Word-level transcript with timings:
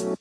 Well, 0.00 0.12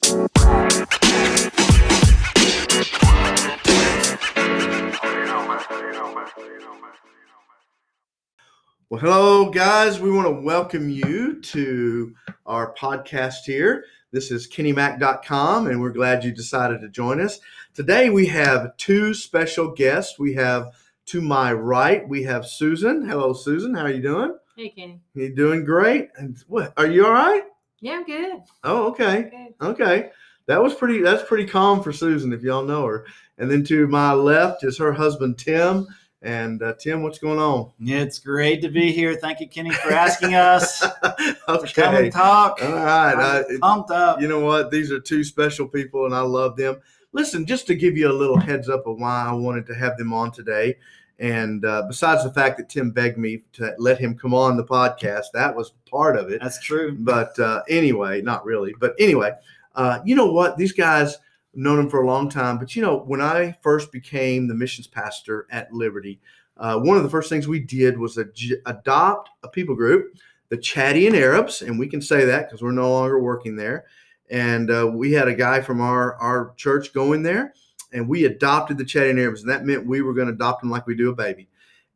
hello, 8.99 9.51
guys. 9.51 9.99
We 9.99 10.09
want 10.09 10.25
to 10.25 10.41
welcome 10.41 10.89
you 10.89 11.39
to 11.41 12.15
our 12.47 12.73
podcast 12.73 13.43
here. 13.45 13.85
This 14.11 14.31
is 14.31 14.47
kennymac.com, 14.47 15.67
and 15.67 15.79
we're 15.79 15.91
glad 15.91 16.23
you 16.23 16.31
decided 16.31 16.81
to 16.81 16.89
join 16.89 17.21
us. 17.21 17.39
Today, 17.75 18.09
we 18.09 18.25
have 18.27 18.75
two 18.77 19.13
special 19.13 19.73
guests. 19.75 20.17
We 20.17 20.33
have 20.33 20.71
to 21.07 21.21
my 21.21 21.53
right, 21.53 22.07
we 22.09 22.23
have 22.23 22.47
Susan. 22.47 23.07
Hello, 23.07 23.31
Susan. 23.33 23.75
How 23.75 23.83
are 23.83 23.91
you 23.91 24.01
doing? 24.01 24.35
Hey, 24.55 24.69
Kenny. 24.69 25.01
You 25.13 25.35
doing 25.35 25.65
great? 25.65 26.09
And 26.15 26.43
what? 26.47 26.73
Are 26.77 26.87
you 26.87 27.05
all 27.05 27.13
right? 27.13 27.43
Yeah, 27.79 27.93
I'm 27.93 28.05
good. 28.05 28.39
Oh, 28.63 28.87
okay. 28.87 29.29
Good. 29.29 29.67
Okay. 29.67 30.09
That 30.47 30.61
was 30.61 30.73
pretty. 30.73 31.01
That's 31.01 31.23
pretty 31.23 31.45
calm 31.45 31.83
for 31.83 31.91
Susan, 31.91 32.33
if 32.33 32.41
y'all 32.41 32.63
know 32.63 32.85
her. 32.85 33.05
And 33.37 33.51
then 33.51 33.63
to 33.65 33.87
my 33.87 34.13
left 34.13 34.63
is 34.63 34.77
her 34.77 34.93
husband 34.93 35.37
Tim. 35.37 35.87
And 36.23 36.63
uh, 36.63 36.73
Tim, 36.79 37.03
what's 37.03 37.19
going 37.19 37.37
on? 37.37 37.71
It's 37.79 38.17
great 38.17 38.61
to 38.63 38.69
be 38.69 38.91
here. 38.91 39.15
Thank 39.15 39.39
you, 39.39 39.47
Kenny, 39.47 39.69
for 39.71 39.91
asking 39.91 40.33
us 40.33 40.79
to 41.01 41.35
come 41.45 41.93
okay. 41.95 42.05
and 42.05 42.11
talk. 42.11 42.59
All 42.61 42.73
right. 42.73 43.45
I'm 43.47 43.59
pumped 43.59 43.91
up. 43.91 44.19
you 44.19 44.27
know 44.27 44.39
what? 44.39 44.71
These 44.71 44.91
are 44.91 44.99
two 44.99 45.23
special 45.23 45.67
people, 45.67 46.05
and 46.05 46.15
I 46.15 46.21
love 46.21 46.55
them. 46.57 46.81
Listen, 47.13 47.45
just 47.45 47.67
to 47.67 47.75
give 47.75 47.95
you 47.95 48.09
a 48.09 48.13
little 48.13 48.39
heads 48.39 48.67
up 48.67 48.87
of 48.87 48.99
why 48.99 49.25
I 49.27 49.33
wanted 49.33 49.67
to 49.67 49.75
have 49.75 49.97
them 49.97 50.11
on 50.11 50.31
today, 50.31 50.77
and 51.19 51.65
uh, 51.65 51.83
besides 51.87 52.23
the 52.23 52.31
fact 52.31 52.57
that 52.57 52.69
Tim 52.69 52.91
begged 52.91 53.17
me 53.17 53.43
to 53.53 53.73
let 53.79 53.99
him 53.99 54.17
come 54.17 54.33
on 54.33 54.55
the 54.55 54.63
podcast, 54.63 55.25
that 55.33 55.55
was 55.55 55.73
part 55.89 56.17
of 56.17 56.29
it. 56.29 56.41
That's 56.41 56.61
true. 56.61 56.95
But 56.99 57.37
uh, 57.39 57.63
anyway, 57.69 58.21
not 58.21 58.45
really. 58.45 58.75
But 58.79 58.93
anyway, 58.99 59.31
uh, 59.75 59.99
you 60.05 60.15
know 60.15 60.31
what? 60.31 60.57
These 60.57 60.73
guys 60.73 61.17
known 61.55 61.79
him 61.79 61.89
for 61.89 62.03
a 62.03 62.07
long 62.07 62.29
time. 62.29 62.59
But 62.59 62.75
you 62.75 62.81
know, 62.81 62.97
when 62.99 63.21
I 63.21 63.57
first 63.61 63.91
became 63.91 64.47
the 64.47 64.53
missions 64.53 64.87
pastor 64.87 65.47
at 65.51 65.73
Liberty, 65.73 66.19
uh, 66.57 66.79
one 66.79 66.97
of 66.97 67.03
the 67.03 67.09
first 67.09 67.29
things 67.29 67.47
we 67.47 67.59
did 67.59 67.97
was 67.97 68.17
ad- 68.17 68.31
adopt 68.65 69.29
a 69.43 69.47
people 69.47 69.75
group, 69.75 70.15
the 70.49 70.57
Chadian 70.57 71.15
Arabs, 71.15 71.61
and 71.61 71.77
we 71.77 71.87
can 71.87 72.01
say 72.01 72.25
that 72.25 72.47
because 72.47 72.61
we're 72.61 72.71
no 72.71 72.91
longer 72.91 73.19
working 73.19 73.55
there. 73.55 73.85
And 74.29 74.69
uh, 74.69 74.89
we 74.93 75.13
had 75.13 75.27
a 75.27 75.35
guy 75.35 75.61
from 75.61 75.81
our 75.81 76.15
our 76.15 76.53
church 76.57 76.93
going 76.93 77.23
there, 77.23 77.53
and 77.93 78.07
we 78.07 78.25
adopted 78.25 78.77
the 78.77 78.83
Chadian 78.83 79.19
Arabs, 79.19 79.41
and 79.41 79.49
that 79.49 79.65
meant 79.65 79.85
we 79.85 80.01
were 80.01 80.13
going 80.13 80.27
to 80.27 80.33
adopt 80.33 80.61
them 80.61 80.69
like 80.69 80.87
we 80.87 80.95
do 80.95 81.09
a 81.09 81.15
baby. 81.15 81.47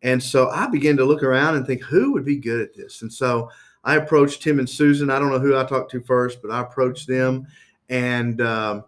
And 0.04 0.22
so 0.22 0.50
I 0.50 0.68
began 0.68 0.98
to 0.98 1.06
look 1.06 1.24
around 1.24 1.56
and 1.56 1.66
think, 1.66 1.84
who 1.84 2.14
would 2.14 2.26
be 2.26 2.38
good 2.38 2.62
at 2.62 2.76
this? 2.76 3.02
And 3.02 3.12
so 3.12 3.50
I 3.84 3.96
approached 3.96 4.42
Tim 4.42 4.60
and 4.60 4.70
Susan. 4.70 5.10
I 5.10 5.20
don't 5.20 5.30
know 5.30 5.40
who 5.40 5.58
I 5.58 5.64
talked 5.64 5.92
to 5.92 6.02
first, 6.02 6.42
but 6.42 6.52
I 6.52 6.62
approached 6.62 7.08
them. 7.08 7.48
And 7.90 8.42
um, 8.42 8.86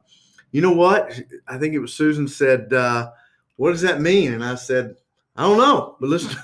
you 0.52 0.62
know 0.62 0.72
what? 0.72 1.20
I 1.48 1.58
think 1.58 1.74
it 1.74 1.80
was 1.80 1.94
Susan 1.94 2.28
said, 2.28 2.74
uh, 2.74 3.12
What 3.58 3.72
does 3.72 3.82
that 3.82 4.02
mean? 4.02 4.34
And 4.34 4.44
I 4.44 4.56
said, 4.56 4.96
I 5.36 5.44
don't 5.44 5.58
know, 5.58 5.96
but 6.00 6.10
listen, 6.10 6.30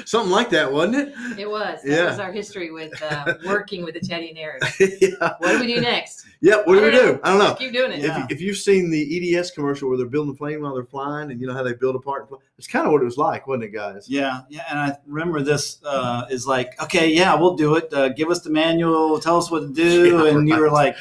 something 0.04 0.32
like 0.32 0.50
that, 0.50 0.72
wasn't 0.72 0.96
it? 0.96 1.38
It 1.38 1.48
was. 1.48 1.80
That 1.82 1.90
Yeah. 1.90 2.10
was 2.10 2.18
our 2.18 2.32
history 2.32 2.72
with 2.72 3.00
uh, 3.00 3.34
working 3.46 3.84
with 3.84 3.94
the 3.94 4.00
Chadian 4.00 4.36
Arabs. 4.36 4.66
yeah. 4.80 5.34
What 5.38 5.52
do 5.52 5.60
we 5.60 5.72
do 5.72 5.80
next? 5.80 6.26
Yeah. 6.40 6.56
What 6.56 6.74
do 6.74 6.80
I 6.80 6.84
we 6.86 6.90
don't 6.90 7.06
do? 7.06 7.12
know. 7.12 7.20
I 7.22 7.30
don't 7.30 7.38
know. 7.38 7.44
Just 7.50 7.58
keep 7.58 7.72
doing 7.72 7.92
it. 7.92 8.00
Yeah. 8.00 8.24
If, 8.24 8.32
if 8.32 8.40
you've 8.40 8.56
seen 8.56 8.90
the 8.90 9.36
EDS 9.36 9.52
commercial 9.52 9.88
where 9.88 9.96
they're 9.96 10.06
building 10.08 10.32
a 10.34 10.36
plane 10.36 10.60
while 10.60 10.74
they're 10.74 10.84
flying, 10.84 11.30
and 11.30 11.40
you 11.40 11.46
know 11.46 11.54
how 11.54 11.62
they 11.62 11.72
build 11.74 11.94
a 11.94 12.00
part, 12.00 12.28
it's 12.58 12.66
kind 12.66 12.84
of 12.84 12.90
what 12.92 13.00
it 13.02 13.04
was 13.04 13.16
like, 13.16 13.46
wasn't 13.46 13.64
it, 13.64 13.68
guys? 13.72 14.08
Yeah, 14.08 14.40
yeah, 14.48 14.62
and 14.68 14.78
I 14.80 14.96
remember 15.06 15.40
this 15.42 15.78
uh, 15.84 16.24
is 16.30 16.46
like, 16.48 16.80
okay, 16.82 17.10
yeah, 17.12 17.34
we'll 17.36 17.54
do 17.56 17.76
it. 17.76 17.92
Uh, 17.94 18.08
give 18.08 18.28
us 18.28 18.40
the 18.40 18.50
manual, 18.50 19.20
tell 19.20 19.38
us 19.38 19.52
what 19.52 19.60
to 19.60 19.68
do, 19.72 20.24
Yeah, 20.26 20.32
and 20.36 20.48
you 20.48 20.56
were 20.58 20.70
like, 20.70 20.96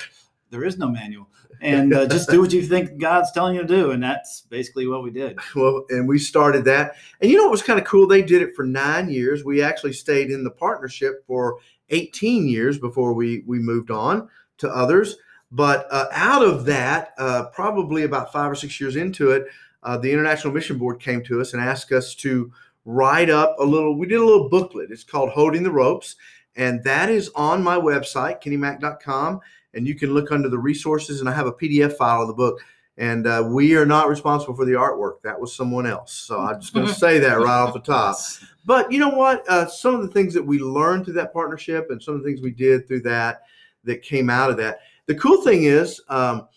there 0.52 0.64
is 0.64 0.78
no 0.78 0.88
manual, 0.90 1.28
and 1.62 1.94
uh, 1.94 2.08
just 2.08 2.30
do 2.30 2.42
what 2.42 2.52
you 2.52 2.64
think 2.64 2.98
God's 2.98 3.32
telling 3.32 3.56
you 3.56 3.62
to 3.62 3.68
do, 3.68 3.92
and 3.92 4.04
that's 4.04 4.42
basically 4.42 4.88
what 4.88 5.04
we 5.04 5.12
did. 5.12 5.40
Well, 5.56 5.86
and 5.90 6.08
we 6.08 6.20
started 6.20 6.66
that. 6.66 6.96
And 7.22 7.30
you 7.30 7.38
know 7.38 7.44
what 7.44 7.52
was 7.52 7.64
kind 7.64 7.80
of 7.80 7.86
cool? 7.86 8.08
They 8.08 8.22
did 8.22 8.42
it 8.42 8.56
for 8.56 8.64
nine 8.66 9.10
years. 9.10 9.46
We 9.46 9.62
actually 9.62 9.94
stayed 9.94 10.32
in 10.32 10.44
the 10.44 10.52
partnership 10.52 11.26
for 11.26 11.60
18 11.90 12.48
years 12.48 12.78
before 12.78 13.14
we 13.14 13.44
we 13.46 13.60
moved 13.60 13.92
on 13.92 14.28
to 14.58 14.70
others. 14.70 15.18
But 15.52 15.86
uh, 15.92 16.08
out 16.14 16.44
of 16.44 16.66
that, 16.66 17.14
uh, 17.18 17.48
probably 17.54 18.04
about 18.04 18.32
five 18.32 18.50
or 18.50 18.56
six 18.56 18.80
years 18.80 18.96
into 18.96 19.32
it, 19.32 19.48
uh, 19.84 19.98
the 19.98 20.12
International 20.12 20.54
Mission 20.54 20.78
Board 20.78 21.00
came 21.00 21.22
to 21.24 21.42
us 21.42 21.54
and 21.54 21.62
asked 21.62 21.92
us 21.92 22.16
to 22.16 22.52
write 22.86 23.30
up 23.30 23.56
a 23.60 23.64
little. 23.64 23.98
We 23.98 24.08
did 24.08 24.20
a 24.20 24.26
little 24.26 24.50
booklet. 24.50 24.92
It's 24.92 25.04
called 25.04 25.30
"Holding 25.30 25.64
the 25.64 25.72
Ropes," 25.72 26.16
and 26.56 26.84
that 26.84 27.10
is 27.10 27.30
on 27.36 27.62
my 27.62 27.78
website, 27.78 28.42
kennymac.com. 28.42 29.42
And 29.74 29.88
you 29.88 29.96
can 29.96 30.14
look 30.14 30.32
under 30.32 30.50
the 30.50 30.60
resources, 30.60 31.20
and 31.20 31.30
I 31.30 31.34
have 31.34 31.48
a 31.48 31.54
PDF 31.54 31.94
file 31.94 32.22
of 32.22 32.28
the 32.28 32.34
book 32.34 32.62
and 32.98 33.26
uh, 33.26 33.44
we 33.48 33.76
are 33.76 33.86
not 33.86 34.10
responsible 34.10 34.56
for 34.56 34.66
the 34.66 34.74
artwork. 34.74 35.22
That 35.24 35.40
was 35.40 35.56
someone 35.56 35.88
else. 35.88 36.14
So 36.14 36.40
I'm 36.40 36.60
just 36.60 36.74
going 36.74 36.88
to 36.88 36.94
say 36.94 37.20
that 37.20 37.40
right 37.40 37.48
off 37.48 37.74
the 37.74 37.80
top. 37.80 38.18
But 38.66 38.92
you 38.92 39.00
know 39.00 39.10
what? 39.10 39.48
Uh, 39.50 39.68
some 39.68 39.96
of 39.96 40.02
the 40.02 40.08
things 40.08 40.34
that 40.34 40.46
we 40.46 40.60
learned 40.60 41.06
through 41.06 41.16
that 41.16 41.34
partnership, 41.34 41.88
and 41.90 42.02
some 42.02 42.16
of 42.16 42.22
the 42.22 42.28
things 42.28 42.42
we 42.42 42.52
did 42.52 42.88
through 42.88 43.02
that, 43.02 43.42
that 43.86 44.04
came 44.04 44.30
out 44.30 44.52
of 44.52 44.58
that. 44.58 44.80
The 45.08 45.16
cool 45.16 45.42
thing 45.42 45.64
is, 45.64 46.02
um, 46.10 46.48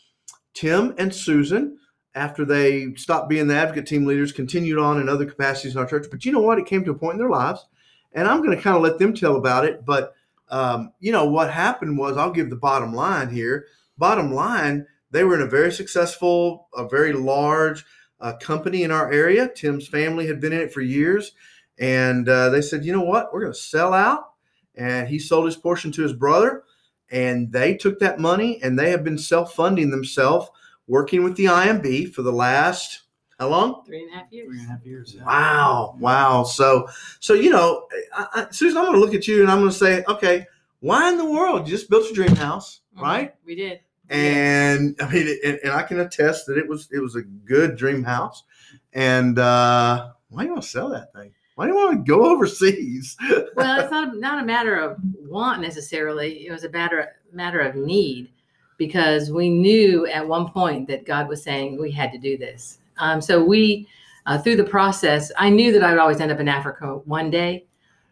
Tim 0.53 0.95
and 0.99 1.13
Susan, 1.15 1.79
after 2.15 2.45
they 2.45 2.95
stopped 2.95 3.29
being 3.29 3.47
the 3.47 3.57
advocate 3.57 3.87
team 3.87 4.05
leaders, 4.05 4.31
continued 4.31 4.79
on 4.79 5.01
in 5.01 5.09
other 5.09 5.25
capacities 5.25 5.75
in 5.75 5.81
our 5.81 5.87
church. 5.87 6.07
But 6.11 6.25
you 6.25 6.33
know 6.33 6.41
what? 6.41 6.59
It 6.59 6.67
came 6.67 6.85
to 6.85 6.91
a 6.91 6.95
point 6.95 7.15
in 7.15 7.19
their 7.19 7.31
lives, 7.31 7.67
and 8.13 8.29
I'm 8.29 8.43
going 8.43 8.57
to 8.57 8.63
kind 8.63 8.77
of 8.77 8.83
let 8.83 8.99
them 8.99 9.15
tell 9.15 9.37
about 9.37 9.65
it. 9.65 9.85
But 9.85 10.15
um, 10.49 10.93
you 11.00 11.12
know 11.12 11.25
what 11.25 11.50
happened 11.50 11.99
was, 11.99 12.16
I'll 12.16 12.31
give 12.32 12.50
the 12.50 12.56
bottom 12.56 12.94
line 12.94 13.31
here. 13.31 13.66
Bottom 13.97 14.32
line, 14.32 14.87
they 15.10 15.25
were 15.25 15.34
in 15.34 15.43
a 15.43 15.47
very 15.47 15.72
successful, 15.72 16.69
a 16.75 16.88
very 16.88 17.12
large 17.12 17.84
uh, 18.21 18.34
company 18.41 18.83
in 18.83 18.91
our 18.91 19.12
area. 19.12 19.49
Tim's 19.49 19.87
family 19.87 20.27
had 20.27 20.41
been 20.41 20.53
in 20.53 20.60
it 20.60 20.72
for 20.72 20.81
years, 20.81 21.33
and 21.78 22.28
uh, 22.28 22.50
they 22.50 22.62
said, 22.62 22.84
"You 22.84 22.93
know 22.93 23.03
what? 23.03 23.33
We're 23.33 23.43
going 23.43 23.53
to 23.53 23.59
sell 23.59 23.93
out." 23.94 24.31
And 24.75 25.06
he 25.06 25.19
sold 25.21 25.47
his 25.47 25.56
portion 25.56 25.93
to 25.93 26.03
his 26.03 26.12
brother, 26.12 26.65
and 27.10 27.53
they 27.53 27.77
took 27.77 28.00
that 28.00 28.19
money, 28.19 28.60
and 28.62 28.77
they 28.78 28.91
have 28.91 29.04
been 29.04 29.19
self-funding 29.19 29.91
themselves, 29.91 30.50
working 30.88 31.22
with 31.22 31.37
the 31.37 31.44
IMB 31.44 32.12
for 32.12 32.22
the 32.22 32.33
last 32.33 33.03
how 33.39 33.49
long? 33.49 33.84
Three 33.84 34.03
and 34.03 34.12
a 34.12 34.17
half 34.17 34.33
years. 34.33 34.49
Three 34.49 34.59
and 34.61 34.69
a 34.69 34.71
half 34.71 34.87
years. 34.87 35.15
yeah. 35.17 35.25
Wow, 35.25 35.97
wow. 35.99 36.45
So, 36.45 36.87
so 37.21 37.34
you 37.34 37.50
know, 37.50 37.87
I, 38.15 38.27
I, 38.34 38.47
Susan, 38.50 38.78
I'm 38.78 38.84
going 38.84 38.95
to 38.95 39.00
look 39.00 39.15
at 39.15 39.27
you, 39.28 39.43
and 39.43 39.50
I'm 39.50 39.59
going 39.59 39.71
to 39.71 39.77
say, 39.77 40.05
okay, 40.09 40.47
why 40.81 41.09
in 41.11 41.17
the 41.19 41.25
world 41.31 41.67
you 41.67 41.72
just 41.75 41.89
built 41.91 42.05
your 42.06 42.15
dream 42.27 42.37
house, 42.37 42.81
Mhm. 42.97 43.03
right? 43.03 43.34
We 43.45 43.55
did. 43.55 43.81
and 44.11 44.95
I 45.00 45.09
mean, 45.11 45.39
and, 45.45 45.59
and 45.65 45.72
I 45.72 45.83
can 45.83 46.00
attest 46.00 46.47
that 46.47 46.59
it 46.59 46.69
was 46.69 46.89
it 46.93 46.99
was 47.00 47.17
a 47.17 47.22
good 47.22 47.77
dream 47.77 48.05
house. 48.05 48.45
And 48.93 49.39
uh, 49.39 50.11
why 50.28 50.43
do 50.43 50.47
you 50.49 50.53
want 50.53 50.62
to 50.62 50.69
sell 50.69 50.89
that 50.91 51.12
thing? 51.15 51.33
Why 51.56 51.66
do 51.66 51.72
you 51.72 51.78
want 51.78 52.05
to 52.06 52.11
go 52.12 52.27
overseas? 52.31 53.16
Well, 53.56 53.81
it's 53.81 53.91
not 53.91 54.16
not 54.16 54.43
a 54.43 54.47
matter 54.47 54.77
of 54.77 54.99
want 55.27 55.61
necessarily. 55.62 56.47
It 56.47 56.53
was 56.53 56.65
a 56.65 56.71
matter 56.71 57.16
matter 57.33 57.61
of 57.61 57.77
need 57.77 58.31
because 58.77 59.31
we 59.31 59.49
knew 59.49 60.06
at 60.06 60.27
one 60.27 60.51
point 60.51 60.87
that 60.89 61.06
God 61.06 61.28
was 61.28 61.43
saying 61.43 61.81
we 61.81 61.91
had 61.93 62.12
to 62.12 62.19
do 62.19 62.37
this. 62.37 62.78
Um, 62.99 63.21
so 63.21 63.44
we, 63.44 63.88
uh, 64.27 64.38
through 64.38 64.56
the 64.56 64.65
process, 64.65 65.31
I 65.37 65.50
knew 65.50 65.72
that 65.72 65.82
I 65.82 65.91
would 65.91 66.00
always 66.00 66.21
end 66.21 66.32
up 66.32 66.41
in 66.41 66.49
Africa 66.49 66.99
one 67.05 67.31
day, 67.31 67.66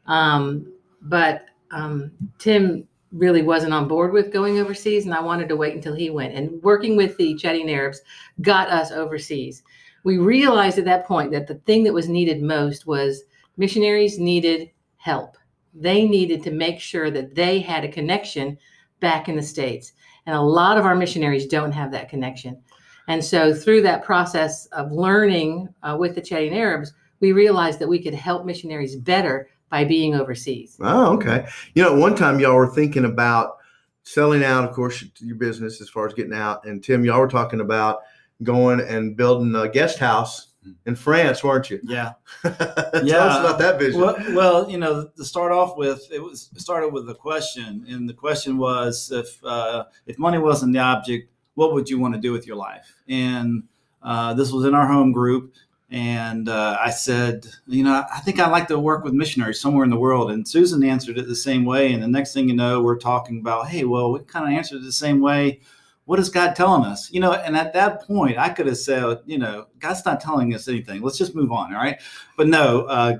um, 0.06 0.72
but 1.02 1.46
um, 1.70 2.10
Tim 2.38 2.86
really 3.12 3.42
wasn't 3.42 3.74
on 3.74 3.88
board 3.88 4.12
with 4.12 4.32
going 4.32 4.58
overseas, 4.58 5.04
and 5.04 5.14
I 5.14 5.20
wanted 5.20 5.48
to 5.48 5.56
wait 5.56 5.74
until 5.74 5.94
he 5.94 6.10
went. 6.10 6.34
And 6.34 6.62
working 6.62 6.96
with 6.96 7.16
the 7.16 7.34
Chadian 7.34 7.70
Arabs 7.70 8.00
got 8.40 8.68
us 8.68 8.90
overseas. 8.90 9.62
We 10.04 10.18
realized 10.18 10.78
at 10.78 10.84
that 10.86 11.06
point 11.06 11.30
that 11.32 11.46
the 11.46 11.56
thing 11.66 11.84
that 11.84 11.92
was 11.92 12.08
needed 12.08 12.42
most 12.42 12.86
was 12.86 13.22
missionaries 13.56 14.18
needed 14.18 14.70
help. 14.96 15.36
They 15.74 16.06
needed 16.06 16.42
to 16.44 16.50
make 16.50 16.80
sure 16.80 17.10
that 17.10 17.34
they 17.34 17.60
had 17.60 17.84
a 17.84 17.88
connection 17.88 18.58
back 19.00 19.28
in 19.28 19.36
the 19.36 19.42
States. 19.42 19.92
And 20.26 20.34
a 20.34 20.40
lot 20.40 20.78
of 20.78 20.84
our 20.84 20.94
missionaries 20.94 21.46
don't 21.46 21.72
have 21.72 21.90
that 21.92 22.08
connection. 22.08 22.60
And 23.08 23.24
so, 23.24 23.52
through 23.54 23.82
that 23.82 24.04
process 24.04 24.66
of 24.66 24.92
learning 24.92 25.68
uh, 25.82 25.96
with 25.98 26.14
the 26.14 26.20
Chadian 26.22 26.52
Arabs, 26.54 26.92
we 27.20 27.32
realized 27.32 27.78
that 27.80 27.88
we 27.88 28.02
could 28.02 28.14
help 28.14 28.44
missionaries 28.44 28.96
better 28.96 29.48
by 29.70 29.84
being 29.84 30.14
overseas. 30.14 30.76
oh, 30.80 31.14
okay. 31.14 31.46
You 31.74 31.82
know, 31.82 31.94
at 31.94 31.98
one 31.98 32.14
time 32.14 32.38
y'all 32.38 32.54
were 32.56 32.66
thinking 32.74 33.04
about 33.06 33.56
selling 34.02 34.44
out, 34.44 34.64
of 34.64 34.74
course, 34.74 35.04
your 35.20 35.36
business 35.36 35.80
as 35.80 35.88
far 35.88 36.06
as 36.06 36.14
getting 36.14 36.34
out. 36.34 36.64
And 36.66 36.82
Tim, 36.82 37.04
y'all 37.04 37.20
were 37.20 37.28
talking 37.28 37.60
about 37.60 38.00
going 38.42 38.80
and 38.80 39.16
building 39.16 39.54
a 39.54 39.68
guest 39.68 39.98
house 39.98 40.48
in 40.86 40.94
France, 40.94 41.42
weren't 41.42 41.70
you? 41.70 41.80
Yeah. 41.84 42.12
Tell 42.42 42.52
us 42.52 43.02
Yeah. 43.04 43.40
about 43.40 43.58
that 43.60 43.78
vision. 43.78 44.00
Well, 44.00 44.16
well, 44.30 44.70
you 44.70 44.78
know, 44.78 45.08
to 45.16 45.24
start 45.24 45.52
off 45.52 45.76
with, 45.76 46.06
it 46.12 46.22
was 46.22 46.50
it 46.54 46.60
started 46.60 46.92
with 46.92 47.08
a 47.08 47.14
question, 47.14 47.84
and 47.88 48.08
the 48.08 48.14
question 48.14 48.58
was, 48.58 49.10
if 49.12 49.42
uh, 49.44 49.84
if 50.06 50.18
money 50.18 50.38
wasn't 50.38 50.72
the 50.72 50.80
object, 50.80 51.31
what 51.54 51.72
would 51.74 51.88
you 51.88 51.98
want 51.98 52.14
to 52.14 52.20
do 52.20 52.32
with 52.32 52.46
your 52.46 52.56
life? 52.56 52.94
And 53.08 53.64
uh, 54.02 54.34
this 54.34 54.52
was 54.52 54.64
in 54.64 54.74
our 54.74 54.86
home 54.86 55.12
group, 55.12 55.54
And 55.92 56.48
uh, 56.48 56.78
I 56.80 56.88
said, 56.88 57.46
you 57.66 57.84
know, 57.84 58.02
I 58.10 58.20
think 58.20 58.40
I'd 58.40 58.50
like 58.50 58.66
to 58.68 58.78
work 58.78 59.04
with 59.04 59.12
missionaries 59.12 59.60
somewhere 59.60 59.84
in 59.84 59.90
the 59.90 59.98
world. 59.98 60.30
And 60.30 60.48
Susan 60.48 60.82
answered 60.82 61.18
it 61.18 61.28
the 61.28 61.36
same 61.36 61.66
way. 61.66 61.92
And 61.92 62.02
the 62.02 62.08
next 62.08 62.32
thing 62.32 62.48
you 62.48 62.56
know, 62.56 62.80
we're 62.80 62.96
talking 62.96 63.40
about, 63.40 63.68
hey, 63.68 63.84
well, 63.84 64.10
we 64.10 64.20
kind 64.20 64.46
of 64.46 64.56
answered 64.56 64.76
it 64.76 64.84
the 64.84 64.92
same 64.92 65.20
way. 65.20 65.60
What 66.06 66.18
is 66.18 66.30
God 66.30 66.56
telling 66.56 66.86
us? 66.86 67.12
You 67.12 67.20
know, 67.20 67.34
and 67.34 67.54
at 67.54 67.74
that 67.74 68.06
point, 68.06 68.38
I 68.38 68.48
could 68.48 68.66
have 68.68 68.78
said, 68.78 69.18
you 69.26 69.36
know, 69.36 69.66
God's 69.80 70.04
not 70.06 70.22
telling 70.22 70.54
us 70.54 70.66
anything. 70.66 71.02
Let's 71.02 71.18
just 71.18 71.34
move 71.34 71.52
on. 71.52 71.74
All 71.74 71.82
right. 71.82 72.00
But 72.38 72.48
no, 72.48 72.82
uh, 72.84 73.18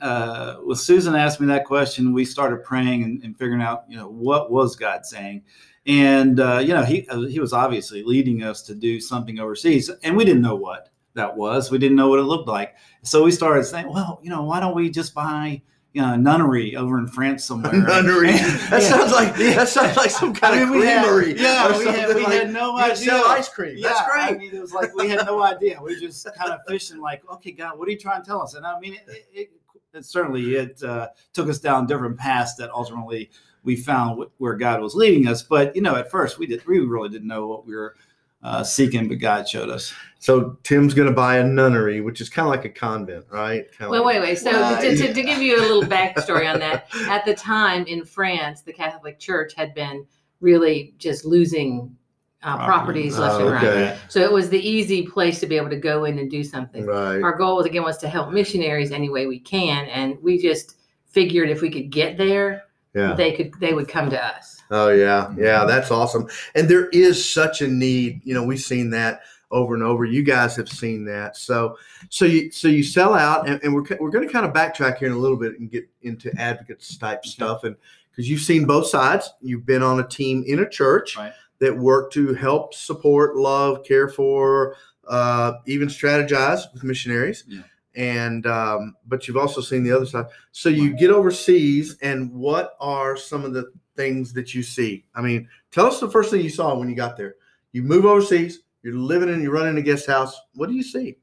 uh, 0.00 0.56
when 0.58 0.76
Susan 0.76 1.16
asked 1.16 1.40
me 1.40 1.48
that 1.48 1.64
question, 1.64 2.12
we 2.12 2.24
started 2.24 2.62
praying 2.62 3.02
and, 3.02 3.20
and 3.24 3.36
figuring 3.36 3.62
out, 3.62 3.84
you 3.88 3.96
know, 3.96 4.08
what 4.08 4.52
was 4.52 4.76
God 4.76 5.04
saying 5.04 5.42
and 5.86 6.40
uh, 6.40 6.58
you 6.58 6.74
know 6.74 6.84
he 6.84 7.08
uh, 7.08 7.20
he 7.22 7.40
was 7.40 7.52
obviously 7.52 8.02
leading 8.02 8.42
us 8.42 8.62
to 8.62 8.74
do 8.74 9.00
something 9.00 9.38
overseas 9.38 9.90
and 10.02 10.16
we 10.16 10.24
didn't 10.24 10.42
know 10.42 10.56
what 10.56 10.90
that 11.14 11.36
was. 11.36 11.70
We 11.70 11.78
didn't 11.78 11.96
know 11.96 12.08
what 12.08 12.18
it 12.18 12.24
looked 12.24 12.48
like. 12.48 12.74
So 13.02 13.24
we 13.24 13.30
started 13.30 13.64
saying, 13.64 13.92
well, 13.92 14.20
you 14.22 14.30
know, 14.30 14.42
why 14.42 14.60
don't 14.60 14.74
we 14.74 14.90
just 14.90 15.14
buy 15.14 15.62
you 15.92 16.00
know, 16.00 16.14
a 16.14 16.16
nunnery 16.16 16.74
over 16.74 16.98
in 16.98 17.06
France 17.06 17.44
somewhere. 17.44 17.72
nunnery. 17.82 18.32
that 18.32 18.70
yeah. 18.70 18.78
sounds 18.80 19.12
like 19.12 19.36
that 19.36 19.68
sounds 19.68 19.96
like 19.96 20.10
some 20.10 20.32
kind 20.32 20.54
I 20.54 20.64
mean, 20.64 20.74
of 20.74 20.80
creamery. 20.80 21.38
yeah, 21.38 21.78
we, 21.78 21.84
had, 21.84 22.08
we 22.14 22.24
like, 22.24 22.32
had 22.32 22.52
no 22.52 22.78
idea. 22.78 22.96
Sell 22.96 23.26
ice 23.26 23.48
cream. 23.48 23.74
Yeah, 23.76 23.88
That's 23.88 24.10
great. 24.10 24.22
I 24.22 24.38
mean, 24.38 24.54
it 24.54 24.60
was 24.60 24.72
like 24.72 24.94
we 24.94 25.08
had 25.08 25.26
no 25.26 25.42
idea. 25.42 25.78
We 25.82 26.00
just 26.00 26.26
kind 26.34 26.50
of 26.50 26.60
fishing, 26.66 26.98
like, 26.98 27.22
okay, 27.30 27.52
God, 27.52 27.78
what 27.78 27.88
are 27.88 27.90
you 27.90 27.98
trying 27.98 28.22
to 28.22 28.26
tell 28.26 28.40
us? 28.40 28.54
And 28.54 28.64
I 28.64 28.80
mean, 28.80 28.94
it, 28.94 29.26
it, 29.34 29.50
it 29.92 30.04
certainly 30.06 30.54
it 30.54 30.82
uh, 30.82 31.08
took 31.34 31.50
us 31.50 31.58
down 31.58 31.86
different 31.86 32.16
paths 32.16 32.54
that 32.54 32.70
ultimately 32.70 33.30
we 33.64 33.76
found 33.76 34.24
where 34.38 34.54
God 34.54 34.80
was 34.80 34.94
leading 34.94 35.28
us. 35.28 35.42
But 35.42 35.74
you 35.74 35.82
know, 35.82 35.96
at 35.96 36.10
first 36.10 36.38
we 36.38 36.46
did 36.46 36.66
we 36.66 36.78
really 36.80 37.08
didn't 37.08 37.28
know 37.28 37.46
what 37.46 37.66
we 37.66 37.74
were 37.74 37.96
uh, 38.42 38.64
seeking, 38.64 39.08
but 39.08 39.18
God 39.18 39.48
showed 39.48 39.70
us. 39.70 39.92
So 40.18 40.58
Tim's 40.62 40.94
going 40.94 41.08
to 41.08 41.14
buy 41.14 41.38
a 41.38 41.44
nunnery, 41.44 42.00
which 42.00 42.20
is 42.20 42.28
kind 42.28 42.46
of 42.46 42.50
like 42.50 42.64
a 42.64 42.68
convent, 42.68 43.24
right? 43.30 43.70
Kinda 43.72 43.90
well, 43.90 44.04
like, 44.04 44.20
wait, 44.20 44.20
wait. 44.20 44.38
So 44.38 44.50
to, 44.80 44.96
to, 44.96 45.14
to, 45.14 45.22
give 45.22 45.40
you 45.40 45.58
a 45.58 45.62
little 45.62 45.82
backstory 45.82 46.52
on 46.52 46.58
that, 46.60 46.86
at 47.08 47.24
the 47.24 47.34
time 47.34 47.84
in 47.86 48.04
France, 48.04 48.62
the 48.62 48.72
Catholic 48.72 49.18
Church 49.18 49.54
had 49.54 49.74
been 49.74 50.04
really 50.40 50.94
just 50.98 51.24
losing 51.24 51.96
uh, 52.42 52.64
properties 52.64 53.16
left 53.16 53.40
oh, 53.40 53.48
and 53.48 53.56
okay. 53.56 53.90
right. 53.90 53.98
So 54.08 54.20
it 54.20 54.32
was 54.32 54.50
the 54.50 54.58
easy 54.58 55.06
place 55.06 55.38
to 55.40 55.46
be 55.46 55.56
able 55.56 55.70
to 55.70 55.76
go 55.76 56.04
in 56.04 56.18
and 56.18 56.28
do 56.28 56.42
something. 56.42 56.84
Right. 56.84 57.22
Our 57.22 57.36
goal 57.36 57.56
was 57.56 57.66
again 57.66 57.84
was 57.84 57.98
to 57.98 58.08
help 58.08 58.32
missionaries 58.32 58.90
any 58.90 59.08
way 59.08 59.26
we 59.26 59.38
can, 59.38 59.86
and 59.86 60.20
we 60.20 60.38
just 60.38 60.76
figured 61.06 61.48
if 61.48 61.60
we 61.60 61.70
could 61.70 61.90
get 61.90 62.16
there, 62.16 62.64
yeah. 62.94 63.14
they 63.14 63.32
could 63.32 63.52
they 63.60 63.74
would 63.74 63.88
come 63.88 64.10
to 64.10 64.24
us. 64.24 64.62
Oh 64.70 64.88
yeah, 64.88 65.32
yeah, 65.36 65.64
that's 65.64 65.90
awesome. 65.90 66.28
And 66.54 66.68
there 66.68 66.88
is 66.88 67.32
such 67.32 67.62
a 67.62 67.68
need. 67.68 68.20
You 68.24 68.34
know, 68.34 68.44
we've 68.44 68.60
seen 68.60 68.90
that 68.90 69.22
over 69.50 69.74
and 69.74 69.82
over. 69.82 70.04
You 70.04 70.22
guys 70.22 70.56
have 70.56 70.68
seen 70.68 71.04
that. 71.04 71.36
So, 71.36 71.76
so 72.08 72.24
you 72.24 72.50
so 72.50 72.68
you 72.68 72.82
sell 72.82 73.14
out, 73.14 73.48
and, 73.48 73.60
and 73.62 73.74
we're 73.74 73.84
we're 74.00 74.10
going 74.10 74.26
to 74.26 74.32
kind 74.32 74.46
of 74.46 74.52
backtrack 74.52 74.98
here 74.98 75.08
in 75.08 75.14
a 75.14 75.18
little 75.18 75.36
bit 75.36 75.58
and 75.58 75.70
get 75.70 75.88
into 76.02 76.32
advocates 76.38 76.96
type 76.96 77.24
stuff, 77.24 77.64
and 77.64 77.76
because 78.10 78.28
you've 78.28 78.40
seen 78.40 78.66
both 78.66 78.86
sides, 78.86 79.32
you've 79.40 79.66
been 79.66 79.82
on 79.82 80.00
a 80.00 80.06
team 80.06 80.44
in 80.46 80.60
a 80.60 80.68
church 80.68 81.16
right. 81.16 81.32
that 81.60 81.76
work 81.76 82.12
to 82.12 82.34
help, 82.34 82.74
support, 82.74 83.36
love, 83.36 83.84
care 83.84 84.08
for, 84.08 84.76
uh, 85.08 85.54
even 85.66 85.88
strategize 85.88 86.70
with 86.74 86.84
missionaries. 86.84 87.44
Yeah 87.48 87.62
and 87.94 88.46
um, 88.46 88.96
but 89.06 89.26
you've 89.26 89.36
also 89.36 89.60
seen 89.60 89.82
the 89.82 89.92
other 89.92 90.06
side. 90.06 90.26
So 90.52 90.68
you 90.68 90.96
get 90.96 91.10
overseas, 91.10 91.96
and 92.02 92.32
what 92.32 92.76
are 92.80 93.16
some 93.16 93.44
of 93.44 93.52
the 93.52 93.72
things 93.96 94.32
that 94.32 94.54
you 94.54 94.62
see? 94.62 95.04
I 95.14 95.20
mean, 95.20 95.48
tell 95.70 95.86
us 95.86 96.00
the 96.00 96.10
first 96.10 96.30
thing 96.30 96.40
you 96.42 96.50
saw 96.50 96.74
when 96.76 96.88
you 96.88 96.96
got 96.96 97.16
there. 97.16 97.36
You 97.72 97.82
move 97.82 98.04
overseas, 98.04 98.60
you're 98.82 98.94
living 98.94 99.28
in, 99.28 99.42
you're 99.42 99.52
running 99.52 99.78
a 99.78 99.82
guest 99.82 100.06
house. 100.06 100.38
What 100.54 100.68
do 100.68 100.74
you 100.74 100.82
see? 100.82 101.16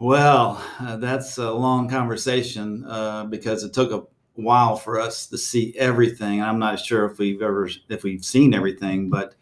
Well, 0.00 0.62
uh, 0.80 0.96
that's 0.96 1.38
a 1.38 1.50
long 1.50 1.88
conversation 1.88 2.84
uh, 2.84 3.24
because 3.24 3.64
it 3.64 3.72
took 3.72 3.92
a 3.92 4.04
while 4.34 4.76
for 4.76 5.00
us 5.00 5.26
to 5.28 5.38
see 5.38 5.74
everything. 5.78 6.42
I'm 6.42 6.58
not 6.58 6.80
sure 6.80 7.06
if 7.06 7.18
we've 7.18 7.40
ever 7.40 7.70
if 7.88 8.02
we've 8.02 8.24
seen 8.24 8.52
everything, 8.52 9.08
but 9.08 9.34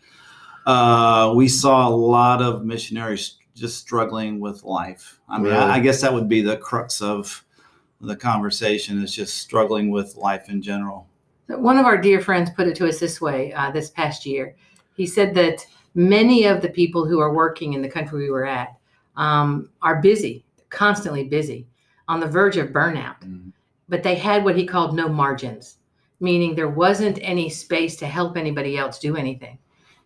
uh, 0.66 1.32
we 1.34 1.48
saw 1.48 1.88
a 1.88 1.90
lot 1.90 2.42
of 2.42 2.64
missionaries 2.64 3.38
just 3.54 3.78
struggling 3.78 4.40
with 4.40 4.62
life. 4.64 5.20
I 5.28 5.38
mean, 5.38 5.52
I, 5.52 5.74
I, 5.74 5.80
guess 5.80 6.00
that 6.00 6.12
would 6.12 6.28
be 6.28 6.40
the 6.40 6.56
crux 6.56 7.02
of 7.02 7.44
the 8.00 8.16
conversation 8.16 9.02
is 9.02 9.14
just 9.14 9.38
struggling 9.38 9.90
with 9.90 10.16
life 10.16 10.48
in 10.48 10.62
general. 10.62 11.06
One 11.48 11.76
of 11.76 11.86
our 11.86 11.98
dear 11.98 12.20
friends 12.20 12.50
put 12.50 12.66
it 12.66 12.74
to 12.76 12.88
us 12.88 12.98
this 12.98 13.20
way 13.20 13.52
uh, 13.52 13.70
this 13.70 13.90
past 13.90 14.24
year. 14.24 14.54
He 14.94 15.06
said 15.06 15.34
that 15.34 15.66
many 15.94 16.44
of 16.44 16.62
the 16.62 16.68
people 16.68 17.06
who 17.06 17.20
are 17.20 17.34
working 17.34 17.74
in 17.74 17.82
the 17.82 17.88
country 17.88 18.24
we 18.24 18.30
were 18.30 18.46
at 18.46 18.76
um, 19.16 19.70
are 19.82 20.00
busy, 20.00 20.44
constantly 20.70 21.24
busy, 21.24 21.66
on 22.08 22.20
the 22.20 22.26
verge 22.26 22.56
of 22.56 22.70
burnout. 22.70 23.20
Mm-hmm. 23.20 23.50
But 23.88 24.02
they 24.02 24.14
had 24.14 24.44
what 24.44 24.56
he 24.56 24.66
called 24.66 24.96
no 24.96 25.08
margins, 25.08 25.76
meaning 26.20 26.54
there 26.54 26.68
wasn't 26.68 27.18
any 27.20 27.50
space 27.50 27.96
to 27.96 28.06
help 28.06 28.36
anybody 28.36 28.78
else 28.78 28.98
do 28.98 29.16
anything. 29.16 29.58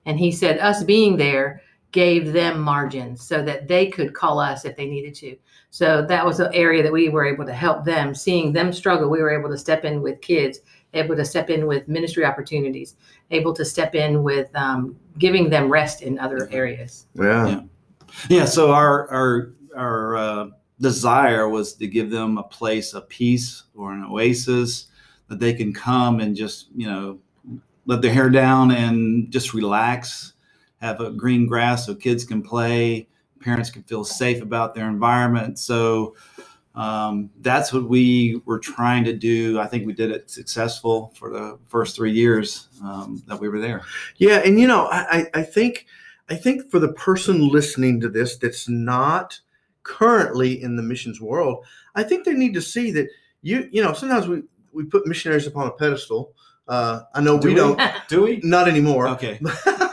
And 0.06 0.18
he 0.18 0.32
said, 0.32 0.58
us 0.58 0.82
being 0.82 1.16
there 1.16 1.62
gave 1.96 2.34
them 2.34 2.60
margins 2.60 3.26
so 3.26 3.42
that 3.42 3.66
they 3.68 3.86
could 3.86 4.12
call 4.12 4.38
us 4.38 4.66
if 4.66 4.76
they 4.76 4.84
needed 4.84 5.14
to. 5.14 5.34
So 5.70 6.04
that 6.04 6.26
was 6.26 6.40
an 6.40 6.52
area 6.52 6.82
that 6.82 6.92
we 6.92 7.08
were 7.08 7.24
able 7.24 7.46
to 7.46 7.54
help 7.54 7.86
them. 7.86 8.14
Seeing 8.14 8.52
them 8.52 8.70
struggle, 8.70 9.08
we 9.08 9.22
were 9.22 9.30
able 9.30 9.48
to 9.48 9.56
step 9.56 9.82
in 9.86 10.02
with 10.02 10.20
kids, 10.20 10.58
able 10.92 11.16
to 11.16 11.24
step 11.24 11.48
in 11.48 11.66
with 11.66 11.88
ministry 11.88 12.26
opportunities, 12.26 12.96
able 13.30 13.54
to 13.54 13.64
step 13.64 13.94
in 13.94 14.22
with 14.22 14.54
um, 14.54 14.94
giving 15.16 15.48
them 15.48 15.70
rest 15.70 16.02
in 16.02 16.18
other 16.18 16.50
areas. 16.52 17.06
Yeah. 17.14 17.48
Yeah. 17.48 17.60
yeah 18.28 18.44
so 18.44 18.72
our 18.72 19.08
our 19.08 19.52
our 19.74 20.16
uh, 20.16 20.46
desire 20.78 21.48
was 21.48 21.72
to 21.76 21.86
give 21.86 22.10
them 22.10 22.36
a 22.36 22.42
place, 22.42 22.92
a 22.92 23.00
peace, 23.00 23.62
or 23.74 23.94
an 23.94 24.04
oasis 24.04 24.88
that 25.28 25.40
they 25.40 25.54
can 25.54 25.72
come 25.72 26.20
and 26.20 26.36
just 26.36 26.68
you 26.76 26.86
know 26.86 27.18
let 27.86 28.02
their 28.02 28.12
hair 28.12 28.28
down 28.28 28.70
and 28.70 29.30
just 29.30 29.54
relax 29.54 30.34
have 30.80 31.00
a 31.00 31.10
green 31.10 31.46
grass 31.46 31.86
so 31.86 31.94
kids 31.94 32.24
can 32.24 32.42
play, 32.42 33.08
parents 33.40 33.70
can 33.70 33.82
feel 33.84 34.04
safe 34.04 34.42
about 34.42 34.74
their 34.74 34.88
environment. 34.88 35.58
So 35.58 36.14
um, 36.76 37.30
that's 37.40 37.72
what 37.72 37.88
we 37.88 38.40
were 38.44 38.58
trying 38.58 39.04
to 39.04 39.12
do. 39.14 39.58
I 39.58 39.66
think 39.66 39.86
we 39.86 39.94
did 39.94 40.10
it 40.10 40.30
successful 40.30 41.12
for 41.16 41.30
the 41.30 41.58
first 41.68 41.96
three 41.96 42.12
years 42.12 42.68
um, 42.84 43.22
that 43.26 43.40
we 43.40 43.48
were 43.48 43.60
there. 43.60 43.82
Yeah, 44.16 44.42
and 44.44 44.60
you 44.60 44.66
know, 44.68 44.86
I, 44.90 45.26
I 45.32 45.42
think 45.42 45.86
I 46.28 46.34
think 46.34 46.70
for 46.70 46.78
the 46.78 46.92
person 46.92 47.48
listening 47.48 48.00
to 48.00 48.08
this 48.10 48.36
that's 48.36 48.68
not 48.68 49.40
currently 49.84 50.62
in 50.62 50.76
the 50.76 50.82
missions 50.82 51.20
world, 51.20 51.64
I 51.94 52.02
think 52.02 52.24
they 52.24 52.34
need 52.34 52.52
to 52.54 52.62
see 52.62 52.90
that 52.92 53.08
you 53.40 53.68
you 53.72 53.82
know 53.82 53.94
sometimes 53.94 54.28
we 54.28 54.42
we 54.72 54.84
put 54.84 55.06
missionaries 55.06 55.46
upon 55.46 55.68
a 55.68 55.72
pedestal. 55.72 56.34
Uh, 56.68 57.02
I 57.14 57.22
know 57.22 57.38
do 57.38 57.48
we, 57.48 57.54
we, 57.54 57.60
don't. 57.60 57.80
Do 58.08 58.22
we? 58.24 58.40
Not 58.42 58.68
anymore. 58.68 59.08
Okay. 59.08 59.40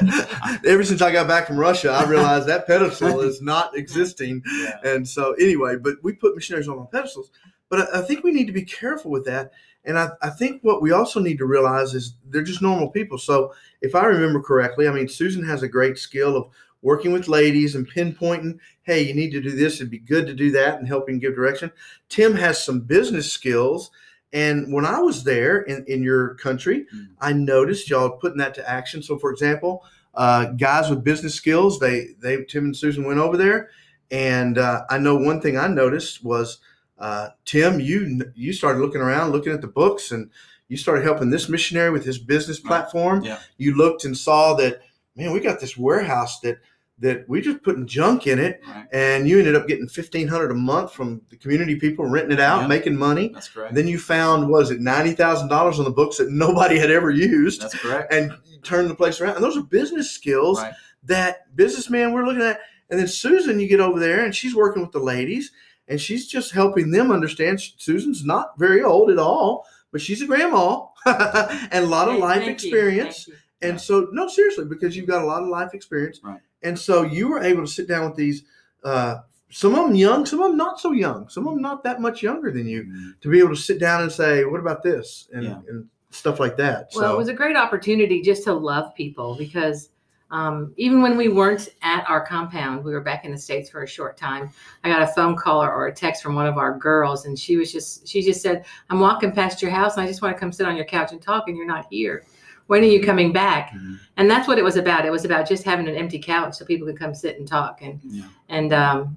ever 0.66 0.84
since 0.84 1.02
I 1.02 1.12
got 1.12 1.28
back 1.28 1.46
from 1.46 1.58
Russia, 1.58 1.90
I 1.90 2.04
realized 2.04 2.46
that 2.48 2.66
pedestal 2.66 3.20
is 3.20 3.40
not 3.42 3.76
existing. 3.76 4.42
Yeah. 4.46 4.78
And 4.84 5.08
so, 5.08 5.32
anyway, 5.34 5.76
but 5.76 5.96
we 6.02 6.12
put 6.12 6.34
missionaries 6.34 6.68
on 6.68 6.86
pedestals. 6.90 7.30
But 7.68 7.94
I, 7.94 8.00
I, 8.00 8.02
think 8.02 8.22
we 8.22 8.32
need 8.32 8.46
to 8.46 8.52
be 8.52 8.64
careful 8.64 9.10
with 9.10 9.24
that. 9.26 9.52
And 9.84 9.98
I, 9.98 10.10
I 10.22 10.30
think 10.30 10.62
what 10.62 10.82
we 10.82 10.92
also 10.92 11.20
need 11.20 11.38
to 11.38 11.46
realize 11.46 11.94
is 11.94 12.14
they're 12.26 12.42
just 12.42 12.62
normal 12.62 12.90
people. 12.90 13.18
So, 13.18 13.52
if 13.80 13.94
I 13.94 14.04
remember 14.04 14.40
correctly, 14.40 14.88
I 14.88 14.92
mean, 14.92 15.08
Susan 15.08 15.44
has 15.44 15.62
a 15.62 15.68
great 15.68 15.98
skill 15.98 16.36
of 16.36 16.48
working 16.82 17.12
with 17.12 17.28
ladies 17.28 17.74
and 17.74 17.90
pinpointing, 17.90 18.58
hey, 18.82 19.02
you 19.02 19.14
need 19.14 19.30
to 19.32 19.40
do 19.40 19.50
this. 19.50 19.76
It'd 19.76 19.90
be 19.90 19.98
good 19.98 20.26
to 20.26 20.34
do 20.34 20.50
that 20.52 20.78
and 20.78 20.86
helping 20.86 21.18
give 21.18 21.34
direction. 21.34 21.72
Tim 22.08 22.34
has 22.34 22.64
some 22.64 22.80
business 22.80 23.30
skills. 23.30 23.90
And 24.32 24.72
when 24.72 24.84
I 24.84 24.98
was 24.98 25.24
there 25.24 25.62
in, 25.62 25.84
in 25.86 26.02
your 26.02 26.34
country, 26.34 26.86
mm. 26.94 27.08
I 27.20 27.32
noticed 27.32 27.88
y'all 27.88 28.10
putting 28.10 28.38
that 28.38 28.54
to 28.56 28.68
action. 28.68 29.02
So, 29.02 29.18
for 29.18 29.30
example, 29.30 29.84
uh, 30.14 30.46
guys 30.52 30.90
with 30.90 31.04
business 31.04 31.34
skills. 31.34 31.78
They 31.78 32.08
they 32.20 32.44
Tim 32.44 32.66
and 32.66 32.76
Susan 32.76 33.04
went 33.04 33.20
over 33.20 33.36
there, 33.36 33.70
and 34.10 34.58
uh, 34.58 34.84
I 34.88 34.98
know 34.98 35.16
one 35.16 35.40
thing 35.40 35.58
I 35.58 35.68
noticed 35.68 36.24
was 36.24 36.58
uh, 36.98 37.30
Tim, 37.44 37.80
you 37.80 38.24
you 38.34 38.52
started 38.52 38.80
looking 38.80 39.00
around, 39.00 39.32
looking 39.32 39.52
at 39.52 39.60
the 39.60 39.66
books, 39.66 40.10
and 40.10 40.30
you 40.68 40.76
started 40.76 41.04
helping 41.04 41.30
this 41.30 41.48
missionary 41.48 41.90
with 41.90 42.04
his 42.04 42.18
business 42.18 42.58
platform. 42.58 43.22
Yeah. 43.22 43.38
You 43.58 43.76
looked 43.76 44.04
and 44.04 44.16
saw 44.16 44.54
that 44.54 44.80
man, 45.16 45.32
we 45.32 45.40
got 45.40 45.60
this 45.60 45.76
warehouse 45.76 46.40
that 46.40 46.58
that 46.98 47.28
we 47.28 47.42
just 47.42 47.62
putting 47.62 47.86
junk 47.86 48.26
in 48.26 48.38
it, 48.38 48.60
right. 48.66 48.86
and 48.92 49.28
you 49.28 49.38
ended 49.38 49.54
up 49.54 49.68
getting 49.68 49.86
fifteen 49.88 50.28
hundred 50.28 50.50
a 50.50 50.54
month 50.54 50.92
from 50.92 51.20
the 51.28 51.36
community 51.36 51.76
people 51.76 52.06
renting 52.06 52.32
it 52.32 52.40
out, 52.40 52.68
making 52.68 52.96
money. 52.96 53.28
That's 53.28 53.48
correct. 53.48 53.74
Then 53.74 53.86
you 53.86 53.98
found 53.98 54.48
was 54.48 54.70
it 54.70 54.80
ninety 54.80 55.12
thousand 55.12 55.48
dollars 55.48 55.78
on 55.78 55.84
the 55.84 55.90
books 55.90 56.16
that 56.18 56.30
nobody 56.30 56.78
had 56.78 56.90
ever 56.90 57.10
used. 57.10 57.62
That's 57.62 57.78
correct. 57.78 58.12
And 58.12 58.32
turned 58.66 58.90
the 58.90 58.94
place 58.94 59.20
around. 59.20 59.36
And 59.36 59.44
those 59.44 59.56
are 59.56 59.62
business 59.62 60.10
skills 60.10 60.60
right. 60.60 60.74
that 61.04 61.54
businessman 61.56 62.12
we're 62.12 62.26
looking 62.26 62.42
at. 62.42 62.60
And 62.90 63.00
then 63.00 63.08
Susan, 63.08 63.58
you 63.58 63.68
get 63.68 63.80
over 63.80 63.98
there 63.98 64.24
and 64.24 64.34
she's 64.34 64.54
working 64.54 64.82
with 64.82 64.92
the 64.92 64.98
ladies 64.98 65.52
and 65.88 66.00
she's 66.00 66.26
just 66.26 66.52
helping 66.52 66.90
them 66.90 67.10
understand. 67.10 67.60
Susan's 67.60 68.24
not 68.24 68.58
very 68.58 68.82
old 68.82 69.10
at 69.10 69.18
all, 69.18 69.66
but 69.92 70.00
she's 70.00 70.22
a 70.22 70.26
grandma 70.26 70.84
and 71.06 71.84
a 71.84 71.88
lot 71.88 72.08
of 72.08 72.16
life 72.16 72.40
Thank 72.40 72.50
experience. 72.50 73.28
And 73.62 73.74
yeah. 73.74 73.78
so, 73.78 74.08
no, 74.12 74.28
seriously, 74.28 74.66
because 74.66 74.96
you've 74.96 75.06
got 75.06 75.22
a 75.22 75.26
lot 75.26 75.42
of 75.42 75.48
life 75.48 75.72
experience. 75.72 76.20
Right. 76.22 76.40
And 76.62 76.78
so 76.78 77.02
you 77.02 77.28
were 77.28 77.42
able 77.42 77.62
to 77.62 77.70
sit 77.70 77.88
down 77.88 78.08
with 78.08 78.16
these 78.16 78.44
uh, 78.84 79.18
some 79.50 79.74
of 79.74 79.86
them 79.86 79.94
young, 79.96 80.26
some 80.26 80.40
of 80.40 80.48
them 80.48 80.56
not 80.56 80.80
so 80.80 80.92
young, 80.92 81.28
some 81.28 81.46
of 81.46 81.54
them 81.54 81.62
not 81.62 81.82
that 81.84 82.00
much 82.00 82.22
younger 82.22 82.50
than 82.50 82.66
you, 82.66 82.84
Mhm. 82.84 83.20
to 83.20 83.28
be 83.28 83.38
able 83.38 83.50
to 83.50 83.56
sit 83.56 83.78
down 83.80 84.02
and 84.02 84.12
say, 84.12 84.44
"What 84.44 84.60
about 84.60 84.82
this?" 84.82 85.28
and, 85.32 85.44
Yeah. 85.44 85.58
and 85.68 85.88
stuff 86.10 86.40
like 86.40 86.56
that. 86.56 86.90
Well, 86.94 87.04
so 87.04 87.14
it 87.14 87.16
was 87.16 87.28
a 87.28 87.34
great 87.34 87.56
opportunity 87.56 88.22
just 88.22 88.44
to 88.44 88.52
love 88.52 88.94
people 88.94 89.34
because 89.36 89.90
um, 90.32 90.72
even 90.76 91.02
when 91.02 91.16
we 91.16 91.28
weren't 91.28 91.68
at 91.82 92.04
our 92.08 92.26
compound, 92.26 92.84
we 92.84 92.92
were 92.92 93.00
back 93.00 93.24
in 93.24 93.30
the 93.30 93.38
states 93.38 93.70
for 93.70 93.84
a 93.84 93.86
short 93.86 94.16
time. 94.16 94.50
I 94.82 94.88
got 94.88 95.00
a 95.00 95.06
phone 95.06 95.36
call 95.36 95.62
or, 95.62 95.72
or 95.72 95.86
a 95.86 95.94
text 95.94 96.20
from 96.20 96.34
one 96.34 96.46
of 96.46 96.58
our 96.58 96.76
girls, 96.76 97.26
and 97.26 97.38
she 97.38 97.56
was 97.56 97.70
just 97.70 98.08
she 98.08 98.22
just 98.22 98.42
said, 98.42 98.64
"I'm 98.90 98.98
walking 98.98 99.30
past 99.30 99.62
your 99.62 99.70
house, 99.70 99.96
and 99.96 100.02
I 100.02 100.08
just 100.08 100.22
want 100.22 100.34
to 100.34 100.40
come 100.40 100.50
sit 100.50 100.66
on 100.66 100.74
your 100.74 100.84
couch 100.84 101.12
and 101.12 101.22
talk, 101.22 101.44
and 101.46 101.56
you're 101.56 101.66
not 101.66 101.86
here. 101.90 102.24
When 102.66 102.82
are 102.82 102.86
you 102.86 103.02
coming 103.02 103.32
back?" 103.32 103.72
Mhm. 103.72 103.98
And 104.16 104.30
that's 104.30 104.48
what 104.48 104.58
it 104.58 104.64
was 104.64 104.76
about. 104.76 105.04
It 105.04 105.10
was 105.10 105.24
about 105.24 105.46
just 105.48 105.64
having 105.64 105.88
an 105.88 105.94
empty 105.94 106.18
couch 106.18 106.54
so 106.54 106.64
people 106.64 106.86
could 106.86 106.98
come 106.98 107.14
sit 107.14 107.38
and 107.38 107.46
talk 107.46 107.82
and 107.82 108.00
Yeah. 108.04 108.24
and 108.48 108.72
um, 108.72 109.16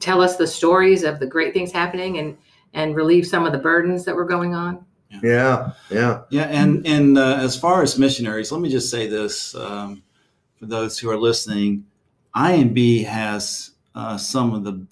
tell 0.00 0.20
us 0.22 0.36
the 0.36 0.46
stories 0.46 1.02
of 1.04 1.18
the 1.18 1.26
great 1.26 1.52
things 1.52 1.72
happening 1.72 2.18
and 2.18 2.36
and 2.72 2.96
relieve 2.96 3.26
some 3.26 3.44
of 3.46 3.52
the 3.52 3.58
burdens 3.58 4.04
that 4.04 4.16
were 4.16 4.24
going 4.24 4.54
on. 4.54 4.84
yeah, 5.22 5.70
yeah, 5.90 6.22
Yeah, 6.30 6.42
and 6.44 6.84
and 6.86 7.16
uh, 7.18 7.36
as 7.38 7.56
far 7.56 7.82
as 7.82 7.98
missionaries, 7.98 8.50
let 8.50 8.60
me 8.60 8.68
just 8.68 8.90
say 8.90 9.06
this 9.06 9.54
um, 9.54 10.02
for 10.58 10.66
those 10.66 10.98
who 10.98 11.08
are 11.10 11.16
listening: 11.16 11.84
IMB 12.34 13.04
has 13.04 13.70
uh, 13.94 14.16
some 14.16 14.52
of 14.54 14.64
the 14.64 14.84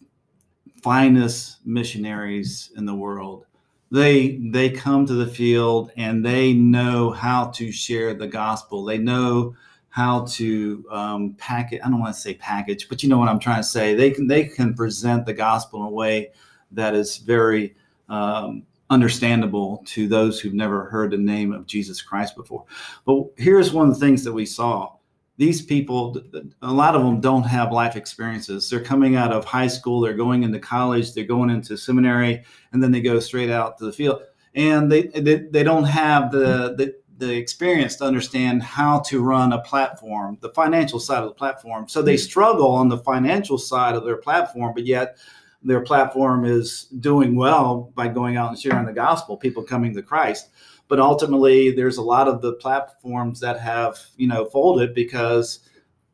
finest 0.82 1.66
missionaries 1.66 2.70
in 2.76 2.86
the 2.86 2.94
world. 2.94 3.46
They 3.92 4.38
they 4.38 4.70
come 4.70 5.04
to 5.04 5.12
the 5.12 5.26
field 5.26 5.92
and 5.98 6.24
they 6.24 6.54
know 6.54 7.10
how 7.10 7.48
to 7.50 7.70
share 7.70 8.14
the 8.14 8.26
gospel. 8.26 8.84
They 8.84 8.96
know 8.96 9.54
how 9.90 10.24
to 10.24 10.86
um, 10.90 11.34
package. 11.34 11.80
I 11.84 11.90
don't 11.90 12.00
want 12.00 12.14
to 12.14 12.20
say 12.20 12.32
package, 12.32 12.88
but 12.88 13.02
you 13.02 13.10
know 13.10 13.18
what 13.18 13.28
I'm 13.28 13.38
trying 13.38 13.60
to 13.60 13.68
say. 13.68 13.94
They 13.94 14.10
can 14.10 14.26
they 14.26 14.44
can 14.44 14.72
present 14.72 15.26
the 15.26 15.34
gospel 15.34 15.82
in 15.82 15.88
a 15.88 15.90
way 15.90 16.30
that 16.70 16.94
is 16.94 17.18
very 17.18 17.76
um, 18.08 18.62
understandable 18.88 19.82
to 19.88 20.08
those 20.08 20.40
who've 20.40 20.54
never 20.54 20.86
heard 20.86 21.10
the 21.10 21.18
name 21.18 21.52
of 21.52 21.66
Jesus 21.66 22.00
Christ 22.00 22.34
before. 22.34 22.64
But 23.04 23.24
here's 23.36 23.74
one 23.74 23.88
of 23.88 23.94
the 23.94 24.00
things 24.00 24.24
that 24.24 24.32
we 24.32 24.46
saw. 24.46 24.94
These 25.38 25.62
people, 25.62 26.20
a 26.60 26.72
lot 26.72 26.94
of 26.94 27.02
them 27.02 27.20
don't 27.20 27.44
have 27.44 27.72
life 27.72 27.96
experiences. 27.96 28.68
They're 28.68 28.84
coming 28.84 29.16
out 29.16 29.32
of 29.32 29.44
high 29.44 29.66
school, 29.66 30.00
they're 30.00 30.12
going 30.12 30.42
into 30.42 30.58
college, 30.58 31.14
they're 31.14 31.24
going 31.24 31.50
into 31.50 31.76
seminary, 31.76 32.44
and 32.72 32.82
then 32.82 32.92
they 32.92 33.00
go 33.00 33.18
straight 33.18 33.50
out 33.50 33.78
to 33.78 33.86
the 33.86 33.92
field. 33.92 34.22
And 34.54 34.92
they 34.92 35.04
they, 35.06 35.36
they 35.36 35.62
don't 35.62 35.84
have 35.84 36.30
the, 36.30 36.74
the 36.76 36.94
the 37.18 37.34
experience 37.34 37.96
to 37.96 38.04
understand 38.04 38.62
how 38.62 38.98
to 39.00 39.22
run 39.22 39.52
a 39.52 39.60
platform, 39.60 40.36
the 40.40 40.50
financial 40.50 40.98
side 40.98 41.22
of 41.22 41.28
the 41.28 41.34
platform. 41.34 41.88
So 41.88 42.02
they 42.02 42.16
hmm. 42.16 42.18
struggle 42.18 42.70
on 42.70 42.88
the 42.88 42.98
financial 42.98 43.58
side 43.58 43.94
of 43.94 44.04
their 44.04 44.16
platform, 44.16 44.72
but 44.74 44.84
yet 44.84 45.16
their 45.62 45.80
platform 45.80 46.44
is 46.44 46.84
doing 47.00 47.36
well 47.36 47.92
by 47.94 48.08
going 48.08 48.36
out 48.36 48.50
and 48.50 48.58
sharing 48.58 48.84
the 48.84 48.92
gospel, 48.92 49.36
people 49.36 49.62
coming 49.62 49.94
to 49.94 50.02
Christ. 50.02 50.50
But 50.92 51.00
ultimately, 51.00 51.70
there's 51.70 51.96
a 51.96 52.02
lot 52.02 52.28
of 52.28 52.42
the 52.42 52.52
platforms 52.52 53.40
that 53.40 53.58
have, 53.58 53.98
you 54.18 54.26
know, 54.28 54.44
folded 54.44 54.92
because, 54.94 55.60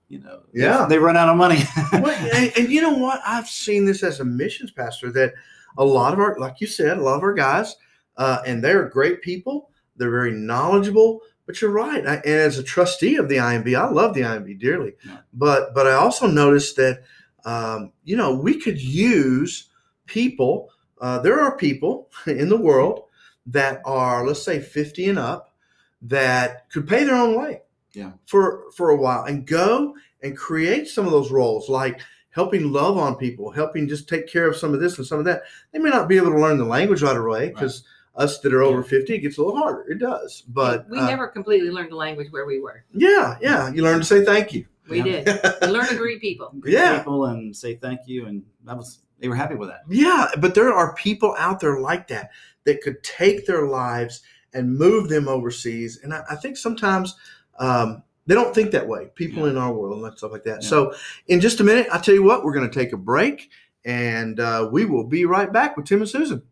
you 0.08 0.20
know, 0.20 0.42
they- 0.54 0.60
Yeah. 0.60 0.86
they, 0.88 1.00
run 1.00 1.16
out 1.16 1.28
of 1.28 1.36
money. 1.36 1.64
well, 1.94 2.06
and, 2.32 2.52
and 2.56 2.68
you 2.70 2.80
know 2.80 2.92
what? 2.92 3.20
I've 3.26 3.48
seen 3.48 3.86
this 3.86 4.04
as 4.04 4.20
a 4.20 4.24
missions 4.24 4.70
pastor 4.70 5.10
that 5.10 5.34
a 5.78 5.84
lot 5.84 6.12
of 6.12 6.20
our, 6.20 6.38
like 6.38 6.60
you 6.60 6.68
said, 6.68 6.96
a 6.96 7.02
lot 7.02 7.16
of 7.16 7.24
our 7.24 7.34
guys, 7.34 7.74
uh, 8.18 8.38
and 8.46 8.62
they're 8.62 8.88
great 8.88 9.20
people. 9.20 9.72
They're 9.96 10.12
very 10.12 10.30
knowledgeable. 10.30 11.22
But 11.44 11.60
you're 11.60 11.72
right. 11.72 12.06
I, 12.06 12.14
and 12.18 12.26
as 12.26 12.58
a 12.58 12.62
trustee 12.62 13.16
of 13.16 13.28
the 13.28 13.38
IMB, 13.38 13.76
I 13.76 13.90
love 13.90 14.14
the 14.14 14.20
IMB 14.20 14.60
dearly. 14.60 14.92
Yeah. 15.04 15.16
But 15.32 15.74
but 15.74 15.88
I 15.88 15.94
also 15.94 16.28
noticed 16.28 16.76
that 16.76 17.02
um, 17.44 17.90
you 18.04 18.16
know 18.16 18.32
we 18.32 18.60
could 18.60 18.80
use 18.80 19.70
people. 20.06 20.70
Uh, 21.00 21.18
there 21.18 21.40
are 21.40 21.56
people 21.56 22.10
in 22.28 22.48
the 22.48 22.56
world 22.56 23.06
that 23.48 23.80
are 23.84 24.26
let's 24.26 24.42
say 24.42 24.60
50 24.60 25.08
and 25.10 25.18
up 25.18 25.54
that 26.02 26.70
could 26.70 26.86
pay 26.86 27.04
their 27.04 27.16
own 27.16 27.38
way 27.40 27.62
Yeah. 27.92 28.12
for 28.26 28.64
for 28.76 28.90
a 28.90 28.96
while 28.96 29.24
and 29.24 29.46
go 29.46 29.94
and 30.22 30.36
create 30.36 30.88
some 30.88 31.06
of 31.06 31.12
those 31.12 31.30
roles 31.30 31.68
like 31.68 32.00
helping 32.30 32.72
love 32.72 32.96
on 32.98 33.16
people 33.16 33.50
helping 33.50 33.88
just 33.88 34.08
take 34.08 34.28
care 34.28 34.46
of 34.48 34.56
some 34.56 34.74
of 34.74 34.80
this 34.80 34.98
and 34.98 35.06
some 35.06 35.18
of 35.18 35.24
that 35.24 35.42
they 35.72 35.78
may 35.78 35.90
not 35.90 36.08
be 36.08 36.16
able 36.16 36.30
to 36.30 36.38
learn 36.40 36.58
the 36.58 36.64
language 36.64 37.02
right 37.02 37.16
away 37.16 37.48
because 37.48 37.84
us 38.14 38.38
that 38.40 38.52
are 38.52 38.62
over 38.62 38.82
50 38.82 39.14
it 39.14 39.18
gets 39.20 39.38
a 39.38 39.42
little 39.42 39.56
harder 39.56 39.90
it 39.90 39.98
does 39.98 40.42
but 40.48 40.88
we 40.90 40.98
uh, 40.98 41.06
never 41.06 41.26
completely 41.28 41.70
learned 41.70 41.90
the 41.90 41.96
language 41.96 42.28
where 42.30 42.46
we 42.46 42.60
were. 42.60 42.84
yeah 42.92 43.36
yeah 43.40 43.72
you 43.72 43.82
learn 43.82 43.98
to 43.98 44.04
say 44.04 44.24
thank 44.24 44.52
you 44.52 44.66
We 44.88 44.98
Yeah. 44.98 45.22
did. 45.22 45.40
We 45.62 45.66
learned 45.68 45.88
to 45.90 45.96
greet 45.96 46.20
people. 46.20 46.50
Greet 46.60 46.72
Yeah. 46.74 46.98
people 46.98 47.26
and 47.26 47.54
say 47.54 47.74
thank 47.76 48.00
you, 48.06 48.24
and 48.26 48.42
that 48.64 48.76
was 48.76 49.00
they 49.20 49.28
were 49.28 49.34
happy 49.36 49.54
with 49.54 49.68
that. 49.68 49.82
yeah 49.88 50.28
but 50.40 50.54
there 50.54 50.72
are 50.72 50.94
people 50.94 51.34
out 51.38 51.60
there 51.60 51.78
like 51.80 52.08
that 52.08 52.30
that 52.68 52.82
could 52.82 53.02
take 53.02 53.46
their 53.46 53.66
lives 53.66 54.22
and 54.54 54.76
move 54.78 55.08
them 55.08 55.26
overseas 55.28 56.00
and 56.02 56.12
i, 56.14 56.22
I 56.30 56.36
think 56.36 56.56
sometimes 56.56 57.14
um, 57.58 58.02
they 58.26 58.34
don't 58.34 58.54
think 58.54 58.70
that 58.72 58.86
way 58.86 59.08
people 59.14 59.44
Yeah. 59.44 59.50
in 59.50 59.56
our 59.58 59.72
world 59.72 60.04
and 60.04 60.16
stuff 60.18 60.32
like 60.32 60.44
that 60.44 60.62
Yeah. 60.62 60.68
so 60.68 60.94
in 61.26 61.40
just 61.40 61.60
a 61.60 61.64
minute 61.64 61.86
i'll 61.92 62.00
tell 62.00 62.14
you 62.14 62.22
what 62.22 62.44
we're 62.44 62.54
going 62.54 62.68
to 62.70 62.74
take 62.82 62.92
a 62.92 62.96
break 62.98 63.50
and 63.84 64.38
uh, 64.40 64.68
we 64.70 64.84
will 64.84 65.04
be 65.04 65.24
right 65.24 65.52
back 65.52 65.76
with 65.76 65.86
tim 65.86 66.00
and 66.02 66.08
susan 66.08 66.42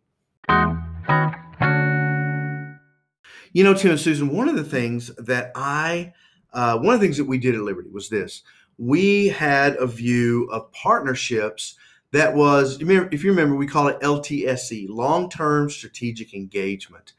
you 3.53 3.63
know 3.63 3.73
tim 3.73 3.91
and 3.91 3.99
susan 3.99 4.29
one 4.29 4.49
of 4.49 4.55
the 4.55 4.63
things 4.63 5.11
that 5.17 5.51
i 5.55 6.13
uh, 6.53 6.77
one 6.77 6.95
of 6.95 6.99
the 7.01 7.05
things 7.05 7.17
that 7.17 7.25
we 7.25 7.37
did 7.37 7.55
at 7.55 7.61
liberty 7.61 7.89
was 7.91 8.09
this 8.09 8.43
we 8.77 9.27
had 9.27 9.75
a 9.77 9.87
view 9.87 10.45
of 10.51 10.71
partnerships 10.71 11.75
that 12.11 12.33
was 12.33 12.79
if 12.81 13.23
you 13.23 13.29
remember 13.29 13.55
we 13.55 13.67
call 13.67 13.87
it 13.87 13.99
ltse 14.01 14.87
long-term 14.89 15.69
strategic 15.69 16.33
engagement. 16.33 17.13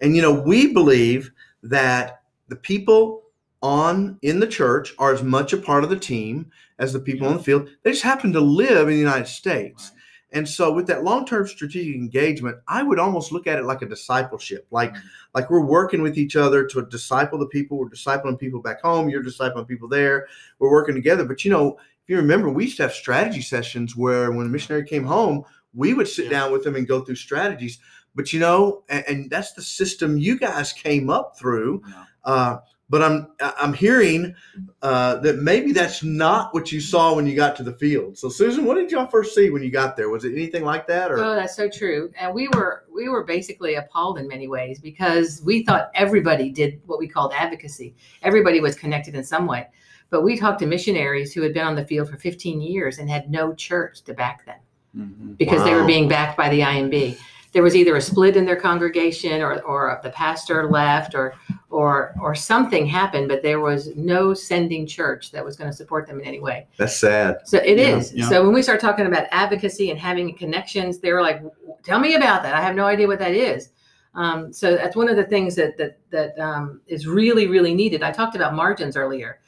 And 0.00 0.14
you 0.14 0.22
know 0.22 0.32
we 0.32 0.72
believe 0.72 1.30
that 1.62 2.22
the 2.48 2.56
people 2.56 3.22
on 3.62 4.18
in 4.22 4.40
the 4.40 4.46
church 4.46 4.94
are 4.98 5.12
as 5.14 5.22
much 5.22 5.52
a 5.54 5.56
part 5.56 5.84
of 5.84 5.90
the 5.90 5.98
team 5.98 6.50
as 6.78 6.92
the 6.92 7.00
people 7.00 7.26
on 7.26 7.38
the 7.38 7.42
field. 7.42 7.70
They 7.82 7.92
just 7.92 8.02
happen 8.02 8.32
to 8.34 8.40
live 8.40 8.88
in 8.88 8.94
the 8.94 8.98
united 9.00 9.28
states. 9.28 9.92
And 10.32 10.48
so 10.48 10.72
with 10.72 10.88
that 10.88 11.04
long-term 11.04 11.46
strategic 11.46 11.94
engagement 11.94 12.58
i 12.68 12.82
would 12.82 12.98
almost 12.98 13.32
look 13.32 13.46
at 13.46 13.58
it 13.58 13.64
like 13.64 13.82
a 13.82 13.86
discipleship 13.86 14.66
like 14.70 14.92
Mhm. 14.92 15.00
like 15.34 15.48
we're 15.48 15.64
working 15.64 16.02
with 16.02 16.18
each 16.18 16.36
other 16.36 16.66
to 16.66 16.84
disciple 16.86 17.38
the 17.38 17.46
people. 17.46 17.78
We're 17.78 17.88
discipling 17.88 18.38
people 18.38 18.60
back 18.60 18.82
home. 18.82 19.08
You're 19.08 19.22
discipling 19.24 19.66
people 19.66 19.88
there. 19.88 20.26
We're 20.58 20.70
working 20.70 20.94
together. 20.94 21.24
But 21.24 21.44
you 21.44 21.50
know 21.50 21.78
if 22.04 22.10
you 22.10 22.16
remember 22.16 22.50
we 22.50 22.64
used 22.64 22.76
to 22.76 22.82
have 22.82 22.92
strategy 22.92 23.40
sessions 23.40 23.96
where 23.96 24.30
when 24.30 24.46
a 24.46 24.48
missionary 24.48 24.84
came 24.84 25.04
home 25.04 25.42
we 25.72 25.94
would 25.94 26.06
sit 26.08 26.26
Yeah. 26.26 26.30
down 26.32 26.52
with 26.52 26.62
them 26.64 26.76
and 26.76 26.86
go 26.86 27.00
through 27.00 27.16
strategies 27.16 27.78
but 28.14 28.32
you 28.32 28.40
know 28.40 28.84
and, 28.88 29.04
and 29.08 29.30
that's 29.30 29.52
the 29.54 29.62
system 29.62 30.18
you 30.18 30.38
guys 30.38 30.72
came 30.72 31.08
up 31.10 31.38
through 31.38 31.82
Yeah. 31.88 32.04
uh, 32.24 32.58
but 32.90 33.02
I'm 33.02 33.28
I'm 33.40 33.72
hearing 33.72 34.34
uh, 34.82 35.16
that 35.16 35.38
maybe 35.38 35.72
that's 35.72 36.04
not 36.04 36.52
what 36.52 36.70
you 36.70 36.80
saw 36.82 37.14
when 37.14 37.26
you 37.26 37.34
got 37.34 37.56
to 37.56 37.62
the 37.62 37.72
field. 37.72 38.18
So 38.18 38.28
Susan, 38.28 38.66
what 38.66 38.74
did 38.74 38.90
y'all 38.92 39.06
first 39.06 39.34
see 39.34 39.48
when 39.48 39.62
you 39.62 39.70
got 39.70 39.96
there? 39.96 40.10
Was 40.10 40.26
it 40.26 40.34
anything 40.34 40.64
like 40.64 40.86
that, 40.88 41.10
or 41.10 41.18
Oh, 41.18 41.34
that's 41.34 41.56
so 41.56 41.66
true. 41.68 42.12
And 42.20 42.34
we 42.34 42.46
were 42.48 42.84
we 42.94 43.08
were 43.08 43.24
basically 43.24 43.76
appalled 43.76 44.18
in 44.18 44.28
many 44.28 44.48
ways 44.48 44.80
because 44.80 45.40
we 45.42 45.64
thought 45.64 45.90
everybody 45.94 46.50
did 46.50 46.78
what 46.84 46.98
we 46.98 47.08
called 47.08 47.32
advocacy. 47.34 47.96
Everybody 48.22 48.60
was 48.60 48.74
connected 48.74 49.14
in 49.14 49.24
some 49.24 49.46
way. 49.46 49.66
But 50.14 50.22
we 50.22 50.38
talked 50.38 50.60
to 50.60 50.66
missionaries 50.66 51.32
who 51.32 51.42
had 51.42 51.52
been 51.52 51.66
on 51.66 51.74
the 51.74 51.84
field 51.84 52.08
for 52.08 52.16
15 52.16 52.60
years 52.60 53.00
and 53.00 53.10
had 53.10 53.28
no 53.32 53.52
church 53.52 54.02
to 54.02 54.14
back 54.14 54.46
them 54.46 54.60
Mhm. 54.96 55.36
because 55.36 55.64
they 55.64 55.74
were 55.74 55.82
being 55.84 56.08
backed 56.08 56.36
by 56.36 56.48
the 56.50 56.62
IMB. 56.62 57.18
There 57.52 57.64
was 57.64 57.74
either 57.74 57.96
a 57.96 58.00
split 58.00 58.36
in 58.36 58.44
their 58.44 58.54
congregation 58.54 59.42
or, 59.42 59.60
or 59.62 59.98
the 60.04 60.10
pastor 60.10 60.70
left 60.70 61.16
or 61.16 61.34
or 61.68 62.14
or 62.22 62.36
something 62.36 62.86
happened, 62.86 63.26
but 63.26 63.42
there 63.42 63.58
was 63.58 63.90
no 63.96 64.34
sending 64.34 64.86
church 64.86 65.32
that 65.32 65.44
was 65.44 65.56
going 65.56 65.68
to 65.68 65.76
support 65.76 66.06
them 66.06 66.20
in 66.20 66.26
any 66.26 66.38
way. 66.38 66.68
that's 66.76 66.96
sad? 66.96 67.38
So 67.44 67.58
it 67.58 67.80
is. 67.80 68.12
Yeah, 68.12 68.22
yeah. 68.22 68.28
So 68.28 68.44
when 68.44 68.54
we 68.54 68.62
start 68.62 68.78
talking 68.78 69.06
about 69.06 69.26
advocacy 69.32 69.90
and 69.90 69.98
having 69.98 70.32
connections, 70.36 71.00
they 71.00 71.12
were 71.12 71.22
like, 71.22 71.42
"Tell 71.82 71.98
me 71.98 72.14
about 72.14 72.44
that. 72.44 72.54
I 72.54 72.60
have 72.60 72.76
no 72.76 72.84
idea 72.86 73.08
what 73.08 73.18
that 73.18 73.34
is." 73.34 73.70
Um, 74.14 74.52
so 74.52 74.76
that's 74.76 74.94
one 74.94 75.08
of 75.08 75.16
the 75.16 75.24
things 75.24 75.56
that 75.56 75.76
that 75.76 75.98
that 76.10 76.38
um, 76.38 76.80
is 76.86 77.08
really 77.08 77.48
really 77.48 77.74
needed. 77.74 78.04
I 78.04 78.12
talked 78.12 78.36
about 78.36 78.54
margins 78.54 78.96
earlier. 78.96 79.40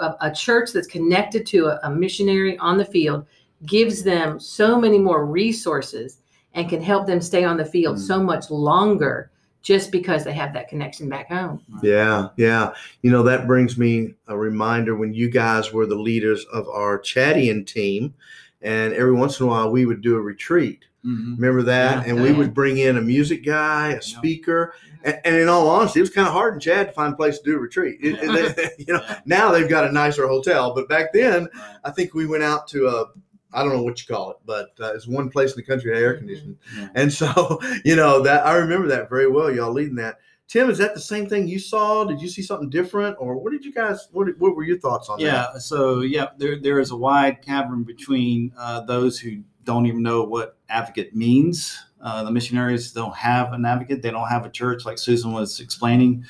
A, 0.00 0.14
a 0.22 0.32
church 0.32 0.70
that's 0.72 0.86
connected 0.86 1.46
to 1.46 1.66
a, 1.66 1.80
a 1.84 1.90
missionary 1.90 2.56
on 2.58 2.76
the 2.76 2.84
field 2.84 3.26
gives 3.66 4.02
them 4.02 4.40
so 4.40 4.80
many 4.80 4.98
more 4.98 5.24
resources 5.26 6.18
and 6.54 6.68
can 6.68 6.82
help 6.82 7.06
them 7.06 7.20
stay 7.20 7.44
on 7.44 7.56
the 7.56 7.64
field 7.64 7.96
Mm. 7.96 8.00
so 8.00 8.22
much 8.22 8.50
longer 8.50 9.30
just 9.62 9.92
because 9.92 10.24
they 10.24 10.32
have 10.32 10.52
that 10.52 10.68
connection 10.68 11.08
back 11.08 11.28
home. 11.28 11.60
Yeah, 11.82 12.28
yeah. 12.36 12.74
You 13.02 13.12
know 13.12 13.22
that 13.22 13.46
brings 13.46 13.78
me 13.78 14.14
a 14.26 14.36
reminder 14.36 14.96
when 14.96 15.14
you 15.14 15.30
guys 15.30 15.72
were 15.72 15.86
the 15.86 15.94
leaders 15.94 16.44
of 16.52 16.68
our 16.68 16.98
Chadian 16.98 17.64
team, 17.64 18.12
and 18.60 18.92
every 18.92 19.12
once 19.12 19.38
in 19.38 19.46
a 19.46 19.48
while 19.48 19.70
we 19.70 19.86
would 19.86 20.00
do 20.02 20.16
a 20.16 20.20
retreat. 20.20 20.84
Mhm. 21.04 21.36
Remember 21.36 21.62
that? 21.62 22.06
Yeah. 22.06 22.12
and 22.14 22.22
we 22.22 22.32
would 22.32 22.54
bring 22.54 22.78
in 22.78 22.96
a 22.96 23.00
music 23.00 23.44
guy, 23.44 23.88
a 23.92 24.02
speaker, 24.02 24.74
and, 25.02 25.18
and 25.24 25.34
in 25.36 25.48
all 25.48 25.68
honesty, 25.68 25.98
it 25.98 26.02
was 26.02 26.10
kind 26.10 26.28
of 26.28 26.32
hard 26.32 26.54
in 26.54 26.60
Chad 26.60 26.86
to 26.86 26.92
find 26.92 27.12
a 27.12 27.16
place 27.16 27.38
to 27.38 27.44
do 27.44 27.56
a 27.56 27.60
retreat. 27.60 27.98
It- 28.00 28.18
it- 28.22 28.56
they- 28.56 28.70
you 28.86 28.94
know, 28.94 29.00
Yeah. 29.08 29.18
now 29.26 29.50
they've 29.50 29.68
got 29.68 29.84
a 29.84 29.90
nicer 29.92 30.28
hotel, 30.28 30.74
but 30.74 30.88
back 30.88 31.12
then 31.12 31.48
I 31.84 31.90
think 31.90 32.14
we 32.14 32.26
went 32.26 32.44
out 32.44 32.68
to 32.68 32.86
a 32.88 33.06
I 33.54 33.62
don't 33.62 33.74
know 33.74 33.82
what 33.82 34.00
you 34.00 34.14
call 34.14 34.30
it, 34.30 34.38
but 34.46 34.70
uh, 34.80 34.94
it's 34.94 35.06
one 35.06 35.28
place 35.28 35.50
in 35.52 35.56
the 35.58 35.62
country 35.62 35.90
that 35.90 35.96
had 35.96 36.02
air 36.04 36.16
conditioning. 36.16 36.56
Yeah. 36.74 36.88
And 36.94 37.12
so, 37.12 37.60
you 37.84 37.96
know, 37.96 38.22
that 38.22 38.46
I 38.46 38.54
remember 38.56 38.88
that 38.88 39.10
very 39.10 39.28
well. 39.30 39.54
Y'all 39.54 39.72
leading 39.72 39.96
that. 39.96 40.16
Tim, 40.48 40.70
is 40.70 40.78
that 40.78 40.94
the 40.94 41.00
same 41.00 41.28
thing 41.28 41.46
you 41.48 41.58
saw? 41.58 42.04
Did 42.04 42.20
you 42.22 42.28
see 42.28 42.40
something 42.40 42.70
different, 42.70 43.16
or 43.18 43.36
what 43.36 43.52
did 43.52 43.62
you 43.64 43.70
guys? 43.72 44.08
What, 44.12 44.28
what 44.38 44.56
were 44.56 44.62
your 44.64 44.78
thoughts 44.78 45.10
on 45.10 45.18
that? 45.18 45.24
Yeah. 45.24 45.58
So 45.58 46.00
yeah, 46.00 46.28
there 46.38 46.58
there 46.60 46.78
is 46.80 46.92
a 46.92 46.96
wide 46.96 47.42
cavern 47.42 47.82
between 47.82 48.52
uh, 48.56 48.80
those 48.86 49.18
who 49.18 49.42
don't 49.64 49.86
even 49.86 50.02
know 50.02 50.24
what 50.24 50.58
advocate 50.68 51.14
means. 51.14 51.78
Uh, 52.00 52.24
the 52.24 52.30
missionaries 52.30 52.92
don't 52.92 53.14
have 53.14 53.52
an 53.52 53.64
advocate. 53.64 54.02
They 54.02 54.10
don't 54.10 54.28
have 54.28 54.44
a 54.44 54.50
church, 54.50 54.84
like 54.84 54.98
Susan 54.98 55.32
was 55.32 55.60
explaining. 55.60 56.24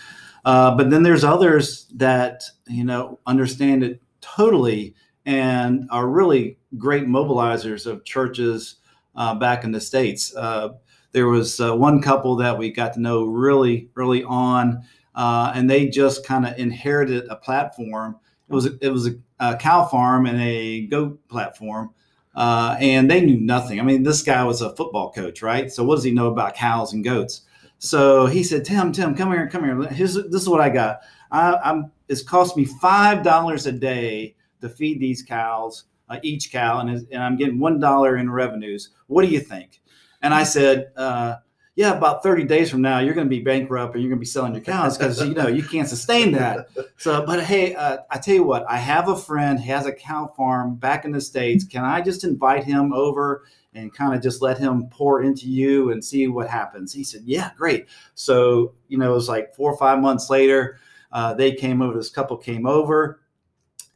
Uh, 0.44 0.74
but 0.76 0.90
then 0.90 1.02
there's 1.02 1.24
others 1.24 1.86
that 1.94 2.42
you 2.66 2.84
know 2.84 3.18
understand 3.26 3.84
it 3.84 4.02
totally 4.20 4.94
and 5.26 5.88
are 5.90 6.08
really 6.08 6.58
great 6.78 7.04
mobilizers 7.04 7.86
of 7.86 8.04
churches 8.04 8.76
uh, 9.14 9.34
back 9.34 9.64
in 9.64 9.70
the 9.70 9.80
states. 9.80 10.34
Uh, 10.34 10.70
there 11.12 11.28
was 11.28 11.60
uh, 11.60 11.74
one 11.74 12.00
couple 12.00 12.36
that 12.36 12.56
we 12.56 12.70
got 12.70 12.94
to 12.94 13.00
know 13.00 13.24
really 13.24 13.90
early 13.96 14.24
on, 14.24 14.82
uh, 15.14 15.52
and 15.54 15.68
they 15.68 15.88
just 15.88 16.26
kind 16.26 16.46
of 16.46 16.58
inherited 16.58 17.26
a 17.28 17.36
platform. 17.36 18.16
It 18.48 18.54
was 18.54 18.66
it 18.66 18.88
was 18.88 19.08
a, 19.08 19.14
a 19.38 19.56
cow 19.56 19.84
farm 19.84 20.26
and 20.26 20.40
a 20.40 20.86
goat 20.86 21.20
platform, 21.28 21.90
uh, 22.34 22.76
and 22.80 23.10
they 23.10 23.20
knew 23.20 23.38
nothing. 23.38 23.80
I 23.80 23.82
mean, 23.82 24.02
this 24.02 24.22
guy 24.22 24.44
was 24.44 24.62
a 24.62 24.74
football 24.74 25.12
coach, 25.12 25.42
right? 25.42 25.70
So 25.70 25.84
what 25.84 25.96
does 25.96 26.04
he 26.04 26.10
know 26.10 26.28
about 26.28 26.54
cows 26.54 26.92
and 26.92 27.04
goats? 27.04 27.42
So 27.78 28.26
he 28.26 28.42
said, 28.44 28.64
"Tim, 28.64 28.92
Tim, 28.92 29.14
come 29.14 29.32
here, 29.32 29.48
come 29.48 29.64
here. 29.64 29.82
Here's, 29.88 30.14
this 30.14 30.42
is 30.42 30.48
what 30.48 30.60
I 30.60 30.70
got. 30.70 31.00
I, 31.30 31.54
I'm. 31.64 31.90
It's 32.08 32.22
cost 32.22 32.56
me 32.56 32.64
five 32.64 33.22
dollars 33.22 33.66
a 33.66 33.72
day 33.72 34.36
to 34.60 34.68
feed 34.68 35.00
these 35.00 35.22
cows, 35.22 35.84
uh, 36.08 36.18
each 36.22 36.52
cow, 36.52 36.80
and, 36.80 36.90
and 37.10 37.22
I'm 37.22 37.36
getting 37.36 37.58
one 37.58 37.80
dollar 37.80 38.16
in 38.16 38.30
revenues. 38.30 38.90
What 39.08 39.22
do 39.22 39.28
you 39.28 39.40
think?" 39.40 39.80
And 40.22 40.32
I 40.32 40.44
said, 40.44 40.92
uh, 40.96 41.36
"Yeah, 41.74 41.96
about 41.96 42.22
30 42.22 42.44
days 42.44 42.70
from 42.70 42.82
now, 42.82 42.98
you're 42.98 43.14
going 43.14 43.26
to 43.26 43.36
be 43.36 43.42
bankrupt 43.42 43.94
and 43.94 44.02
you're 44.02 44.10
going 44.10 44.18
to 44.18 44.20
be 44.20 44.26
selling 44.26 44.54
your 44.54 44.62
cows 44.62 44.98
because 44.98 45.20
you 45.20 45.34
know 45.34 45.48
you 45.48 45.62
can't 45.62 45.88
sustain 45.88 46.32
that." 46.32 46.68
So, 46.96 47.24
but 47.24 47.42
hey, 47.42 47.74
uh, 47.74 47.98
I 48.10 48.18
tell 48.18 48.34
you 48.34 48.44
what, 48.44 48.64
I 48.68 48.76
have 48.76 49.08
a 49.08 49.16
friend. 49.16 49.58
Has 49.60 49.86
a 49.86 49.92
cow 49.92 50.32
farm 50.36 50.76
back 50.76 51.04
in 51.04 51.12
the 51.12 51.20
states. 51.20 51.64
Can 51.64 51.84
I 51.84 52.00
just 52.00 52.24
invite 52.24 52.64
him 52.64 52.92
over? 52.92 53.44
and 53.74 53.92
kind 53.94 54.14
of 54.14 54.22
just 54.22 54.42
let 54.42 54.58
him 54.58 54.86
pour 54.90 55.22
into 55.22 55.48
you 55.48 55.92
and 55.92 56.04
see 56.04 56.28
what 56.28 56.48
happens. 56.48 56.92
He 56.92 57.04
said, 57.04 57.22
Yeah, 57.24 57.52
great. 57.56 57.86
So, 58.14 58.74
you 58.88 58.98
know, 58.98 59.10
it 59.12 59.14
was 59.14 59.28
like 59.28 59.54
four 59.54 59.72
or 59.72 59.78
five 59.78 60.00
months 60.00 60.28
later, 60.28 60.78
uh, 61.10 61.34
they 61.34 61.52
came 61.52 61.82
over, 61.82 61.94
this 61.94 62.10
couple 62.10 62.36
came 62.36 62.66
over 62.66 63.20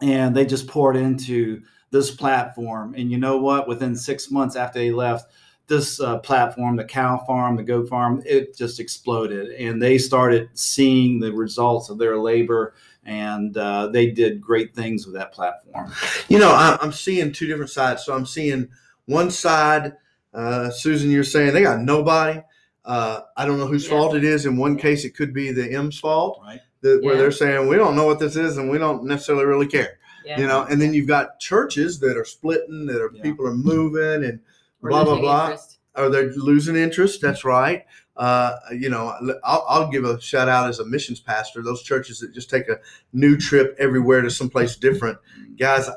and 0.01 0.35
they 0.35 0.45
just 0.45 0.67
poured 0.67 0.97
into 0.97 1.63
this 1.91 2.11
platform. 2.11 2.95
And 2.97 3.11
you 3.11 3.19
know 3.19 3.39
what? 3.39 3.69
Within 3.69 3.97
six 3.97 4.31
months 4.31 4.57
after 4.57 4.79
they 4.79 4.91
left, 4.91 5.31
this 5.69 6.01
uh, 6.01 6.19
platform, 6.19 6.77
the 6.77 6.85
cow 6.85 7.19
farm, 7.27 7.57
the 7.57 7.63
goat 7.63 7.89
farm, 7.89 8.23
it 8.25 8.57
just 8.57 8.79
exploded. 8.81 9.51
And 9.53 9.83
they 9.83 9.99
started 9.99 10.49
seeing 10.55 11.19
the 11.19 11.33
results 11.33 11.89
of 11.91 11.99
their 11.99 12.19
labor 12.19 12.75
and 13.05 13.57
uh, 13.57 13.87
they 13.89 14.11
did 14.11 14.41
great 14.41 14.75
things 14.75 15.07
with 15.07 15.15
that 15.15 15.33
platform. 15.33 15.93
You 16.29 16.39
know, 16.39 16.51
I, 16.51 16.77
I'm 16.81 16.93
seeing 16.93 17.33
two 17.33 17.47
different 17.47 17.71
sides. 17.71 18.05
So 18.05 18.15
I'm 18.15 18.27
seeing 18.27 18.69
one 19.07 19.31
side, 19.31 19.93
uh, 20.35 20.71
Susan, 20.71 21.11
you're 21.11 21.23
saying 21.25 21.55
they 21.55 21.63
got 21.63 21.81
nobody. 21.81 22.41
Uh, 22.85 23.21
I 23.37 23.47
don't 23.47 23.59
know 23.59 23.67
whose 23.67 23.85
Yeah. 23.85 23.91
fault 23.91 24.15
it 24.17 24.25
is. 24.25 24.47
In 24.47 24.57
one 24.57 24.77
case, 24.77 25.05
it 25.05 25.17
could 25.17 25.33
be 25.33 25.53
the 25.53 25.73
M's 25.73 25.99
fault, 25.99 26.41
Right. 26.45 26.61
that, 26.83 27.03
where 27.03 27.15
Yeah. 27.15 27.21
they're 27.23 27.31
saying 27.33 27.69
we 27.69 27.77
don't 27.77 27.97
know 27.97 28.07
what 28.07 28.19
this 28.21 28.37
is 28.37 28.57
and 28.59 28.71
we 28.71 28.79
don't 28.79 29.05
necessarily 29.05 29.45
really 29.45 29.67
care. 29.67 29.99
Yeah. 30.25 30.41
You 30.41 30.47
know, 30.49 30.65
and 30.69 30.81
then 30.81 30.93
you've 30.93 31.07
got 31.07 31.39
churches 31.39 32.01
that 32.01 32.17
are 32.17 32.25
splitting, 32.25 32.87
that 32.87 33.01
are 33.01 33.11
Yeah. 33.15 33.23
people 33.23 33.47
are 33.47 33.55
moving, 33.55 34.25
and 34.29 34.41
We're 34.41 34.41
blah 34.89 35.05
blah 35.05 35.21
blah. 35.21 35.45
interest. 35.45 35.79
Or 35.97 36.11
they're 36.11 36.31
losing 36.33 36.77
interest. 36.77 37.23
That's 37.23 37.45
right. 37.45 37.85
Uh, 38.17 38.57
you 38.73 38.89
know, 38.89 39.15
I'll, 39.45 39.65
I'll 39.69 39.91
give 39.91 40.05
a 40.05 40.21
shout 40.21 40.49
out 40.49 40.69
as 40.69 40.79
a 40.79 40.85
missions 40.87 41.21
pastor. 41.21 41.63
Those 41.63 41.83
churches 41.83 42.21
that 42.21 42.33
just 42.33 42.49
take 42.51 42.69
a 42.69 42.79
new 43.13 43.37
trip 43.37 43.75
everywhere 43.79 44.23
to 44.23 44.31
someplace 44.31 44.77
different, 44.77 45.19
guys, 45.59 45.89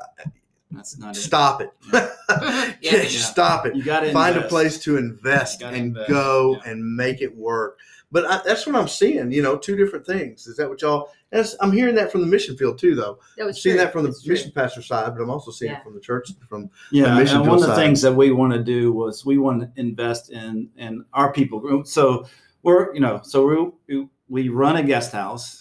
That's 0.70 0.98
not 0.98 1.16
stop 1.16 1.62
it. 1.62 1.70
Yeah. 2.80 3.04
Stop 3.08 3.66
it. 3.66 3.74
You 3.74 3.82
got 3.82 4.00
to 4.00 4.12
Find 4.12 4.36
a 4.36 4.42
place 4.48 4.78
to 4.84 4.96
invest 4.96 5.62
and 5.62 5.76
invest, 5.76 6.08
go 6.08 6.56
yeah. 6.56 6.70
and 6.70 6.96
make 6.96 7.20
it 7.20 7.36
work. 7.36 7.78
But 8.12 8.24
I, 8.26 8.40
that's 8.44 8.66
what 8.66 8.74
I'm 8.74 8.88
seeing. 8.88 9.30
You 9.30 9.40
know, 9.42 9.56
two 9.56 9.76
different 9.76 10.04
things. 10.04 10.46
Is 10.46 10.56
that 10.56 10.68
what 10.68 10.82
y'all? 10.82 11.10
That's, 11.30 11.54
I'm 11.60 11.70
hearing 11.70 11.94
that 11.94 12.10
from 12.10 12.22
the 12.22 12.26
mission 12.26 12.56
field 12.56 12.76
too, 12.78 12.94
though. 12.96 13.20
That 13.36 13.42
I'm 13.42 13.46
was 13.48 13.62
seeing 13.62 13.76
true. 13.76 13.84
that 13.84 13.92
from 13.92 14.02
the 14.02 14.08
It's 14.08 14.22
true. 14.24 14.34
mission 14.34 14.50
pastor 14.52 14.82
side, 14.82 15.14
but 15.16 15.22
I'm 15.22 15.30
also 15.30 15.52
seeing 15.52 15.70
Yeah. 15.70 15.78
it 15.78 15.84
from 15.84 15.94
the 15.94 16.00
church. 16.00 16.30
From 16.48 16.68
Yeah, 16.90 17.16
mission 17.16 17.36
and 17.38 17.46
one 17.46 17.56
of 17.56 17.60
the 17.62 17.68
side. 17.68 17.76
things 17.76 18.02
that 18.02 18.12
we 18.12 18.32
want 18.32 18.52
to 18.52 18.62
do 18.62 18.92
was 18.92 19.24
we 19.24 19.38
want 19.38 19.60
to 19.62 19.80
invest 19.80 20.30
in 20.30 20.68
in 20.76 21.04
our 21.12 21.32
people 21.32 21.60
group. 21.60 21.86
So 21.86 22.26
we're 22.64 22.92
you 22.94 23.00
know 23.00 23.20
so 23.22 23.74
we 23.88 24.08
we 24.28 24.48
run 24.48 24.76
a 24.76 24.82
guest 24.82 25.12
house. 25.12 25.59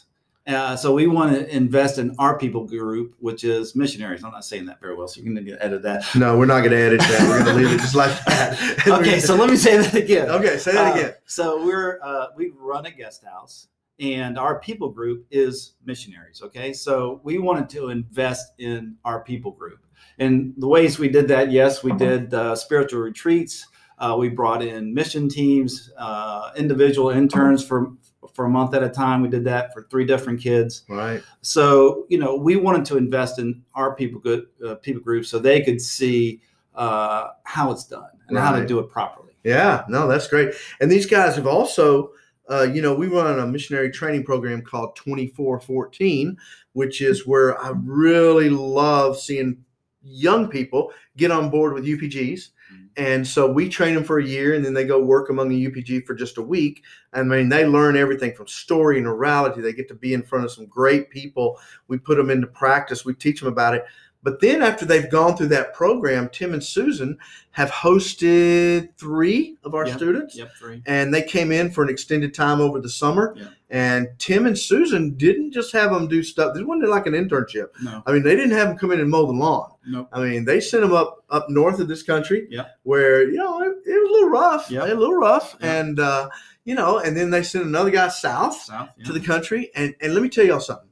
Uh, 0.50 0.76
so 0.76 0.94
we 0.94 1.06
want 1.08 1.32
to 1.34 1.56
invest 1.56 2.00
in 2.00 2.16
our 2.18 2.38
people 2.38 2.66
group, 2.66 3.14
which 3.20 3.44
is 3.44 3.76
missionaries. 3.76 4.24
I'm 4.24 4.32
not 4.32 4.44
saying 4.46 4.66
that 4.66 4.80
very 4.82 4.96
well, 4.96 5.08
so 5.08 5.22
you 5.22 5.26
can 5.34 5.58
edit 5.62 5.84
that. 5.84 6.04
no, 6.16 6.38
we're 6.38 6.46
not 6.48 6.60
going 6.60 6.72
to 6.72 6.78
edit 6.78 7.00
that. 7.02 7.22
We're 7.30 7.44
going 7.44 7.56
to 7.58 7.64
leave 7.64 7.74
it 7.76 7.82
just 7.82 7.96
like 7.96 8.12
that. 8.26 8.58
Okay, 9.00 9.20
so 9.20 9.36
let 9.36 9.50
me 9.50 9.56
say 9.56 9.78
that 9.78 9.94
again. 9.94 10.30
okay, 10.30 10.58
say 10.58 10.72
that 10.72 10.96
Uh, 10.96 11.00
again. 11.00 11.14
so 11.26 11.64
we're 11.64 12.00
uh, 12.04 12.28
we 12.36 12.52
run 12.58 12.86
a 12.88 12.92
guest 12.92 13.24
house, 13.24 13.68
and 14.00 14.40
our 14.40 14.60
people 14.60 14.90
group 14.90 15.26
is 15.30 15.74
missionaries. 15.86 16.42
Okay, 16.44 16.74
so 16.74 17.22
we 17.24 17.38
wanted 17.38 17.70
to 17.70 17.90
invest 17.90 18.54
in 18.58 18.96
our 19.06 19.22
people 19.24 19.52
group, 19.52 19.80
and 20.18 20.54
the 20.58 20.68
ways 20.68 20.98
we 20.98 21.10
did 21.10 21.28
that, 21.28 21.52
yes, 21.52 21.84
we 21.84 21.92
did 21.94 22.34
uh, 22.34 22.56
spiritual 22.56 23.02
retreats. 23.02 23.68
Uh, 24.00 24.16
we 24.18 24.30
brought 24.30 24.64
in 24.64 24.94
mission 24.94 25.28
teams, 25.28 25.92
uh, 25.98 26.52
individual 26.56 27.10
interns 27.10 27.64
for 27.66 27.92
for 28.40 28.46
a 28.46 28.50
month 28.50 28.74
at 28.74 28.82
a 28.82 28.88
time. 28.88 29.22
We 29.22 29.28
did 29.28 29.44
that 29.44 29.74
for 29.74 29.86
three 29.92 30.06
different 30.06 30.40
kids. 30.40 30.84
Right. 30.88 31.22
So 31.42 32.06
you 32.08 32.18
know, 32.18 32.38
we 32.38 32.56
wanted 32.56 32.86
to 32.86 32.96
invest 32.96 33.38
in 33.38 33.62
our 33.76 33.94
people 33.96 34.22
good 34.22 34.46
uh, 34.66 34.76
people 34.76 35.02
group 35.02 35.26
so 35.26 35.40
they 35.40 35.60
could 35.62 35.82
see 35.82 36.40
uh, 36.74 37.32
how 37.44 37.70
it's 37.70 37.86
done 37.86 38.08
and 38.30 38.38
how 38.38 38.58
to 38.58 38.66
do 38.66 38.80
it 38.80 38.90
properly. 38.90 39.34
Yeah, 39.44 39.84
no, 39.90 40.08
that's 40.08 40.30
great. 40.30 40.54
And 40.80 40.90
these 40.90 41.06
guys 41.06 41.36
have 41.36 41.48
also, 41.48 42.12
uh, 42.50 42.64
you 42.64 42.82
know, 42.82 42.94
we 42.94 43.08
run 43.08 43.40
a 43.40 43.46
missionary 43.46 43.92
training 43.92 44.24
program 44.24 44.62
called 44.62 44.96
2414, 44.96 46.38
which 46.72 47.02
is 47.02 47.28
where 47.28 47.62
I 47.62 47.74
really 47.84 48.50
love 48.50 49.20
seeing 49.20 49.58
young 50.02 50.48
people 50.48 50.94
get 51.18 51.30
on 51.30 51.50
board 51.50 51.74
with 51.74 51.84
UPGs. 51.84 52.52
And 52.98 53.26
so 53.26 53.50
we 53.50 53.70
train 53.70 53.96
them 53.96 54.04
for 54.04 54.20
a 54.20 54.26
year 54.26 54.56
and 54.56 54.66
then 54.66 54.74
they 54.74 54.86
go 54.86 55.02
work 55.02 55.30
among 55.30 55.50
the 55.50 55.68
UPG 55.68 56.06
for 56.06 56.14
just 56.14 56.38
a 56.38 56.42
week. 56.42 56.84
I 57.14 57.24
mean, 57.24 57.48
they 57.48 57.66
learn 57.66 57.96
everything 57.96 58.34
from 58.34 58.48
story 58.48 58.98
and 58.98 59.08
orality. 59.08 59.62
They 59.62 59.74
get 59.74 59.88
to 59.88 59.96
be 59.96 60.14
in 60.14 60.24
front 60.24 60.46
of 60.46 60.52
some 60.52 60.66
great 60.66 61.10
people. 61.10 61.58
We 61.88 61.98
put 61.98 62.18
them 62.18 62.30
into 62.30 62.48
practice, 62.48 63.06
we 63.06 63.14
teach 63.14 63.40
them 63.40 63.50
about 63.50 63.76
it. 63.76 63.86
But 64.22 64.42
then 64.42 64.62
after 64.62 64.86
they've 64.86 65.10
gone 65.10 65.38
through 65.38 65.48
that 65.48 65.74
program, 65.74 66.30
Tim 66.30 66.54
and 66.54 66.64
Susan 66.64 67.18
have 67.52 67.72
hosted 67.72 68.90
three 68.98 69.56
of 69.64 69.74
our 69.76 69.88
Yeah. 69.88 69.96
students 69.96 70.36
Yep, 70.36 70.52
three. 70.60 70.82
and 70.86 71.14
they 71.14 71.22
came 71.24 71.52
in 71.52 71.72
for 71.72 71.84
an 71.84 71.90
extended 71.90 72.34
time 72.34 72.60
over 72.62 72.80
the 72.80 72.90
summer. 72.90 73.34
Yeah. 73.38 73.46
And 73.70 74.08
Tim 74.18 74.46
and 74.46 74.58
Susan 74.58 75.12
didn't 75.16 75.52
just 75.52 75.72
have 75.74 75.92
them 75.92 76.08
do 76.08 76.24
stuff. 76.24 76.54
This 76.54 76.64
wasn't 76.64 76.90
like 76.90 77.06
an 77.08 77.14
internship. 77.14 77.68
No, 77.82 78.02
I 78.06 78.12
mean, 78.12 78.24
they 78.24 78.36
didn't 78.36 78.52
have 78.52 78.68
them 78.70 78.78
come 78.78 78.92
in 78.92 79.00
and 79.00 79.10
mow 79.10 79.26
the 79.26 79.32
lawn. 79.34 79.72
no. 79.88 80.08
I 80.12 80.22
mean, 80.24 80.46
they 80.46 80.60
sent 80.60 80.84
them 80.84 80.94
up 80.94 81.24
up 81.30 81.50
north 81.50 81.80
of 81.80 81.88
this 81.88 82.04
country, 82.04 82.48
Yeah. 82.50 82.66
where 82.84 83.24
you 83.24 83.38
know 83.38 83.62
it, 83.62 83.68
it 83.86 84.02
was 84.02 84.10
a 84.10 84.14
little 84.14 84.30
rough, 84.30 84.70
Yeah. 84.72 84.86
a 84.86 84.94
little 84.96 85.16
rough, 85.16 85.56
and 85.62 86.00
uh, 86.00 86.30
you 86.66 86.76
know, 86.76 86.98
and 87.00 87.16
then 87.16 87.30
they 87.30 87.42
sent 87.44 87.66
another 87.66 87.90
guy 87.92 88.10
south 88.10 88.62
South. 88.64 88.90
To 89.06 89.14
the 89.14 89.20
country. 89.22 89.72
And 89.76 89.96
and 90.02 90.14
let 90.14 90.22
me 90.24 90.30
tell 90.30 90.46
y'all 90.46 90.60
something. 90.60 90.89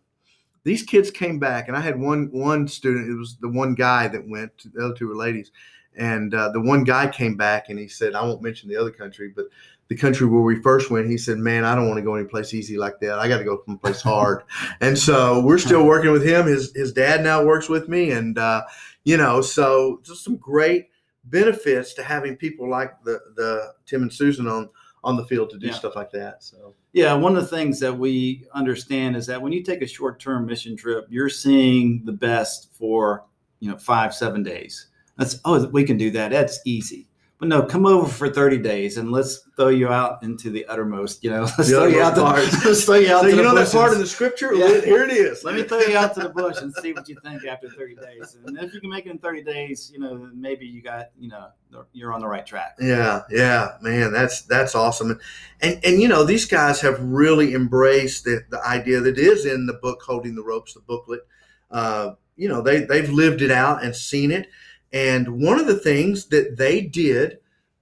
These 0.67 0.83
kids 0.83 1.09
came 1.09 1.39
back, 1.39 1.69
and 1.69 1.77
I 1.77 1.79
had 1.79 1.97
one 1.97 2.29
one 2.33 2.67
student. 2.67 3.09
It 3.09 3.15
was 3.15 3.37
the 3.37 3.47
one 3.47 3.73
guy 3.73 4.09
that 4.09 4.27
went. 4.27 4.51
The 4.73 4.83
other 4.83 4.93
two 4.93 5.07
were 5.07 5.15
ladies, 5.15 5.49
and 5.95 6.33
uh, 6.33 6.49
the 6.49 6.59
one 6.59 6.83
guy 6.83 7.07
came 7.07 7.37
back 7.37 7.69
and 7.69 7.79
he 7.79 7.87
said, 7.87 8.15
"I 8.15 8.23
won't 8.23 8.41
mention 8.41 8.67
the 8.67 8.75
other 8.75 8.91
country, 8.91 9.31
but 9.33 9.45
the 9.87 9.95
country 9.95 10.27
where 10.27 10.41
we 10.41 10.61
first 10.61 10.91
went." 10.91 11.09
He 11.09 11.17
said, 11.17 11.37
"Man, 11.37 11.63
I 11.63 11.73
don't 11.73 11.87
want 11.87 11.99
to 11.99 12.03
go 12.03 12.15
anyplace 12.15 12.53
easy 12.53 12.77
like 12.77 12.99
that. 12.99 13.17
I 13.17 13.29
got 13.29 13.37
to 13.37 13.45
go 13.45 13.61
someplace 13.65 14.01
hard." 14.01 14.43
and 14.81 14.99
so 14.99 15.39
we're 15.39 15.57
still 15.57 15.85
working 15.85 16.11
with 16.11 16.25
him. 16.25 16.47
His 16.47 16.73
his 16.75 16.91
dad 16.91 17.23
now 17.23 17.45
works 17.45 17.69
with 17.69 17.87
me, 17.87 18.11
and 18.11 18.37
uh, 18.37 18.63
you 19.05 19.15
know, 19.15 19.39
so 19.39 20.01
just 20.03 20.25
some 20.25 20.35
great 20.35 20.89
benefits 21.23 21.93
to 21.93 22.03
having 22.03 22.35
people 22.35 22.69
like 22.69 23.01
the 23.05 23.21
the 23.37 23.71
Tim 23.85 24.01
and 24.01 24.11
Susan 24.13 24.47
on 24.49 24.67
on 25.07 25.15
the 25.15 25.25
field 25.25 25.49
to 25.49 25.57
do 25.57 25.67
Yeah. 25.67 25.73
stuff 25.73 25.95
like 25.95 26.11
that. 26.11 26.43
So. 26.43 26.75
Yeah, 26.91 27.13
one 27.13 27.37
of 27.37 27.41
the 27.41 27.55
things 27.55 27.79
that 27.79 27.97
we 27.97 28.45
understand 28.53 29.15
is 29.15 29.25
that 29.27 29.41
when 29.41 29.53
you 29.53 29.63
take 29.63 29.81
a 29.81 29.87
short-term 29.87 30.45
mission 30.45 30.75
trip, 30.75 31.05
you're 31.09 31.29
seeing 31.29 32.03
the 32.03 32.11
best 32.11 32.69
for 32.73 33.23
you 33.61 33.71
know 33.71 33.77
five, 33.77 34.13
seven 34.13 34.43
days. 34.43 34.87
That's 35.17 35.39
oh, 35.45 35.65
we 35.69 35.85
can 35.85 35.97
do 35.97 36.11
that. 36.11 36.31
That's 36.31 36.59
easy. 36.65 37.06
But 37.39 37.49
no, 37.49 37.61
come 37.61 37.85
over 37.85 38.07
for 38.07 38.29
30 38.29 38.57
days 38.57 38.97
and 38.97 39.11
let's 39.11 39.47
throw 39.55 39.67
you 39.67 39.89
out 39.89 40.23
into 40.23 40.49
the 40.49 40.65
uttermost, 40.65 41.23
you 41.23 41.29
know, 41.29 41.41
let's 41.57 41.69
throw 41.69 41.85
you 41.85 42.01
out 42.01 42.15
parts. 42.15 42.65
let's 42.65 42.83
throw 42.83 42.95
you 42.95 43.13
out 43.13 43.21
So 43.21 43.25
to 43.25 43.29
you 43.29 43.35
the 43.35 43.43
know 43.43 43.53
that 43.53 43.71
part 43.71 43.93
in 43.93 43.99
the 43.99 44.07
scripture? 44.07 44.55
Yeah. 44.55 44.81
Here 44.81 45.03
it 45.03 45.11
is. 45.11 45.43
Let 45.43 45.53
me 45.53 45.61
throw 45.61 45.79
you 45.81 45.95
out 45.95 46.15
to 46.15 46.21
the 46.21 46.29
bush 46.29 46.57
and 46.61 46.73
see 46.73 46.93
what 46.93 47.07
you 47.07 47.15
think 47.23 47.45
after 47.45 47.69
30 47.69 47.95
days. 47.95 48.37
And 48.43 48.57
if 48.57 48.73
you 48.73 48.81
can 48.81 48.89
make 48.89 49.05
it 49.05 49.11
in 49.11 49.19
30 49.19 49.43
days, 49.43 49.91
you 49.93 49.99
know, 49.99 50.29
maybe 50.33 50.65
you 50.65 50.81
got, 50.81 51.11
you 51.19 51.29
know, 51.29 51.49
you're 51.93 52.11
on 52.11 52.21
the 52.21 52.27
right 52.27 52.45
track. 52.45 52.75
Yeah, 52.79 53.21
yeah, 53.29 53.73
man, 53.81 54.11
that's 54.11 54.41
that's 54.43 54.73
awesome. 54.73 55.19
And 55.61 55.79
and 55.83 56.01
you 56.01 56.07
know, 56.07 56.23
these 56.23 56.45
guys 56.45 56.81
have 56.81 56.99
really 57.01 57.53
embraced 57.53 58.23
the, 58.23 58.45
the 58.49 58.65
idea 58.65 58.99
that 59.01 59.19
is 59.19 59.45
in 59.45 59.65
the 59.65 59.73
book 59.73 60.01
Holding 60.01 60.33
the 60.33 60.43
Ropes, 60.43 60.73
the 60.73 60.79
booklet. 60.79 61.21
Uh, 61.69 62.11
you 62.35 62.47
know, 62.47 62.61
they 62.61 62.85
they've 62.85 63.09
lived 63.09 63.41
it 63.41 63.51
out 63.51 63.83
and 63.83 63.95
seen 63.95 64.31
it. 64.31 64.47
And 64.93 65.41
one 65.41 65.59
of 65.59 65.67
the 65.67 65.79
things 65.79 66.25
that 66.27 66.57
they 66.57 66.81
did, 66.81 67.39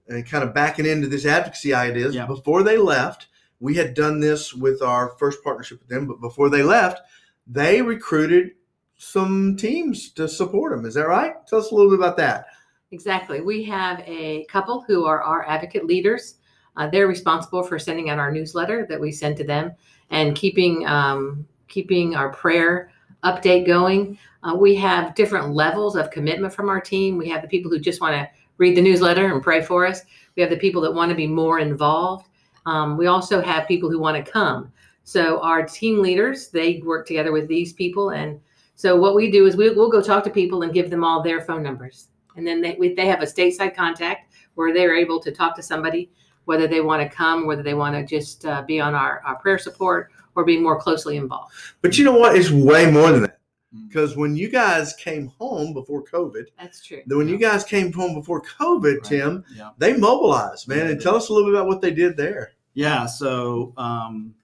and 0.08 0.28
kind 0.28 0.44
of 0.44 0.54
backing 0.54 0.86
into 0.86 1.08
this 1.08 1.26
advocacy 1.26 1.74
ideas, 1.74 2.14
Yeah. 2.14 2.26
before 2.26 2.62
they 2.62 2.78
left, 2.78 3.28
we 3.60 3.74
had 3.74 3.94
done 3.94 4.20
this 4.20 4.52
with 4.52 4.82
our 4.82 5.10
first 5.18 5.42
partnership 5.42 5.80
with 5.80 5.88
them, 5.88 6.06
but 6.06 6.20
before 6.20 6.50
they 6.50 6.62
left, 6.62 7.00
they 7.46 7.80
recruited 7.82 8.52
some 8.98 9.56
teams 9.56 10.10
to 10.10 10.28
support 10.28 10.72
them. 10.72 10.84
Is 10.84 10.94
that 10.94 11.06
right? 11.08 11.34
Tell 11.46 11.58
us 11.58 11.70
a 11.70 11.74
little 11.74 11.90
bit 11.90 11.98
about 11.98 12.16
that. 12.16 12.46
Exactly. 12.92 13.40
We 13.40 13.62
have 13.64 14.00
a 14.06 14.44
couple 14.46 14.82
who 14.86 15.04
are 15.04 15.22
our 15.22 15.46
advocate 15.48 15.86
leaders. 15.86 16.36
Uh, 16.76 16.88
they're 16.88 17.06
responsible 17.08 17.62
for 17.62 17.78
sending 17.78 18.10
out 18.10 18.18
our 18.18 18.30
newsletter 18.30 18.86
that 18.88 19.00
we 19.00 19.10
send 19.10 19.36
to 19.38 19.44
them 19.44 19.72
and 20.10 20.36
keeping 20.36 20.86
um, 20.86 21.46
keeping 21.68 22.14
our 22.14 22.30
prayer 22.30 22.90
update 23.24 23.66
going. 23.66 24.18
Uh, 24.42 24.54
we 24.54 24.74
have 24.74 25.14
different 25.14 25.52
levels 25.52 25.96
of 25.96 26.10
commitment 26.10 26.52
from 26.52 26.68
our 26.68 26.80
team. 26.80 27.16
We 27.16 27.28
have 27.28 27.42
the 27.42 27.48
people 27.48 27.70
who 27.70 27.78
just 27.78 28.00
want 28.00 28.14
to 28.14 28.28
read 28.58 28.76
the 28.76 28.82
newsletter 28.82 29.32
and 29.32 29.42
pray 29.42 29.62
for 29.62 29.86
us. 29.86 30.02
We 30.36 30.42
have 30.42 30.50
the 30.50 30.56
people 30.56 30.80
that 30.82 30.94
want 30.94 31.10
to 31.10 31.16
be 31.16 31.26
more 31.26 31.58
involved. 31.58 32.28
Um, 32.66 32.96
we 32.96 33.06
also 33.06 33.40
have 33.40 33.68
people 33.68 33.90
who 33.90 33.98
want 33.98 34.24
to 34.24 34.30
come. 34.30 34.72
So 35.04 35.40
our 35.40 35.64
team 35.64 36.00
leaders 36.00 36.48
they 36.48 36.82
work 36.84 37.06
together 37.06 37.32
with 37.32 37.46
these 37.46 37.72
people, 37.72 38.10
and 38.10 38.40
so 38.74 38.96
what 38.96 39.14
we 39.14 39.30
do 39.30 39.46
is 39.46 39.56
we, 39.56 39.70
we'll 39.70 39.90
go 39.90 40.02
talk 40.02 40.24
to 40.24 40.30
people 40.30 40.62
and 40.62 40.74
give 40.74 40.90
them 40.90 41.04
all 41.04 41.22
their 41.22 41.40
phone 41.40 41.62
numbers 41.62 42.08
and 42.36 42.46
then 42.46 42.60
they 42.60 42.76
they 42.96 43.06
have 43.06 43.22
a 43.22 43.26
stateside 43.26 43.74
contact 43.74 44.32
where 44.54 44.72
they're 44.72 44.94
able 44.94 45.20
to 45.20 45.32
talk 45.32 45.56
to 45.56 45.62
somebody 45.62 46.10
whether 46.44 46.68
they 46.68 46.80
want 46.80 47.02
to 47.02 47.14
come 47.14 47.46
whether 47.46 47.62
they 47.62 47.74
want 47.74 47.94
to 47.94 48.04
just 48.04 48.44
uh, 48.46 48.62
be 48.62 48.78
on 48.78 48.94
our, 48.94 49.22
our 49.26 49.36
prayer 49.36 49.58
support 49.58 50.12
or 50.36 50.44
be 50.44 50.58
more 50.58 50.78
closely 50.78 51.16
involved 51.16 51.52
But 51.82 51.98
you 51.98 52.04
know 52.04 52.16
what? 52.16 52.36
It's 52.36 52.50
way 52.50 52.90
more 52.90 53.10
than 53.10 53.22
that. 53.22 53.38
Mm. 53.74 53.88
Because 53.88 54.16
when 54.16 54.36
you 54.36 54.48
guys 54.48 54.92
came 54.94 55.28
home 55.38 55.72
before 55.72 56.04
COVID, 56.04 56.44
that's 56.58 56.84
true 56.84 57.02
then 57.06 57.18
when 57.18 57.28
you 57.28 57.38
guys 57.38 57.64
came 57.64 57.92
home 57.92 58.14
before 58.14 58.42
COVID, 58.42 58.94
Right. 58.94 59.04
Tim, 59.04 59.44
Yeah. 59.56 59.70
they 59.78 59.96
mobilized, 59.96 60.68
man. 60.68 60.78
Yeah, 60.78 60.84
and 60.84 61.00
they 61.00 61.02
tell 61.02 61.16
us 61.16 61.28
a 61.28 61.32
little 61.32 61.48
bit 61.48 61.54
about 61.58 61.66
what 61.66 61.80
they 61.80 61.90
did 61.90 62.16
there. 62.16 62.52
Yeah. 62.74 63.06
So, 63.06 63.72
um, 63.76 64.34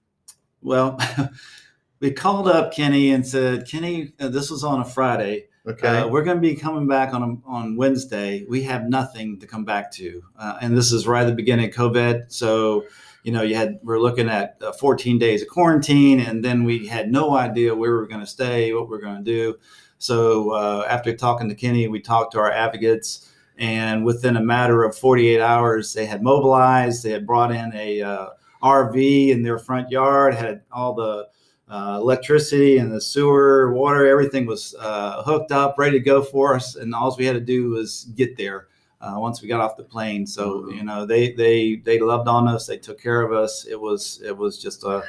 well, 0.63 0.99
we 2.01 2.11
called 2.11 2.49
up 2.49 2.73
Kenny 2.73 3.13
and 3.13 3.27
said, 3.27 3.69
Kenny, 3.69 4.13
uh, 4.19 4.29
this 4.29 4.51
was 4.51 4.65
on 4.65 4.81
a 4.81 4.85
Friday. 4.85 5.47
Okay. 5.67 5.87
Uh, 5.87 6.09
we're 6.09 6.25
going 6.25 6.39
to 6.39 6.41
be 6.41 6.57
coming 6.57 6.89
back 6.89 7.15
on 7.15 7.41
on 7.47 7.77
Wednesday. 7.77 8.45
We 8.49 8.63
have 8.65 8.89
nothing 8.89 9.39
to 9.39 9.47
come 9.47 9.65
back 9.65 9.93
to, 9.93 10.21
uh, 10.37 10.59
and 10.61 10.77
this 10.77 10.91
is 10.91 11.07
right 11.07 11.23
at 11.23 11.29
the 11.29 11.35
beginning 11.37 11.69
of 11.69 11.75
COVID. 11.75 12.33
So, 12.33 12.85
you 13.23 13.33
know, 13.33 13.43
you 13.43 13.55
had 13.55 13.79
we're 13.83 14.01
looking 14.01 14.29
at 14.29 14.57
uh, 14.63 14.73
14 14.73 15.19
days 15.19 15.43
of 15.43 15.49
quarantine, 15.49 16.21
and 16.21 16.45
then 16.45 16.65
we 16.65 16.87
had 16.87 17.11
no 17.11 17.37
idea 17.37 17.75
where 17.75 17.91
we 17.93 17.97
were 17.97 18.07
going 18.07 18.21
to 18.21 18.27
stay, 18.27 18.73
what 18.73 18.89
we 18.89 18.97
are 18.97 19.01
going 19.01 19.25
to 19.25 19.25
do. 19.25 19.59
So, 19.99 20.51
uh, 20.51 20.87
after 20.89 21.15
talking 21.15 21.49
to 21.49 21.55
Kenny, 21.55 21.87
we 21.87 22.01
talked 22.01 22.33
to 22.33 22.41
our 22.41 22.51
advocates, 22.51 23.33
and 23.57 24.05
within 24.05 24.37
a 24.37 24.43
matter 24.43 24.83
of 24.83 24.97
48 24.97 25.41
hours, 25.41 25.93
they 25.93 26.07
had 26.07 26.23
mobilized. 26.23 27.05
They 27.05 27.13
had 27.13 27.27
brought 27.27 27.53
in 27.53 27.73
a 27.75 28.03
uh, 28.03 28.29
RV 28.63 29.29
in 29.29 29.43
their 29.43 29.59
front 29.59 29.91
yard, 29.91 30.35
had 30.35 30.63
all 30.73 30.95
the 30.95 31.29
uh, 31.69 31.99
electricity 32.01 32.79
and 32.79 32.93
the 32.93 33.01
sewer, 33.01 33.73
water, 33.73 34.07
everything 34.07 34.45
was 34.45 34.75
uh, 34.79 35.23
hooked 35.23 35.53
up, 35.53 35.77
ready 35.79 35.99
to 35.99 36.05
go 36.05 36.23
for 36.23 36.55
us, 36.55 36.77
and 36.77 36.95
all 36.95 37.15
we 37.19 37.25
had 37.25 37.33
to 37.33 37.41
do 37.41 37.71
was 37.71 38.05
get 38.15 38.37
there. 38.37 38.69
Uh, 39.03 39.17
once 39.19 39.43
we 39.43 39.49
got 39.49 39.61
off 39.61 39.77
the 39.77 39.83
plane, 39.83 40.25
so 40.27 40.71
you 40.71 40.85
know 40.85 41.05
they 41.05 41.33
they 41.33 41.77
they 41.77 41.99
loved 41.99 42.29
on 42.29 42.47
us. 42.47 42.67
They 42.67 42.79
took 42.79 43.01
care 43.03 43.21
of 43.23 43.33
us. 43.33 43.67
It 43.67 43.81
was 43.81 44.23
it 44.25 44.37
was 44.37 44.63
just 44.63 44.85
a, 44.85 45.03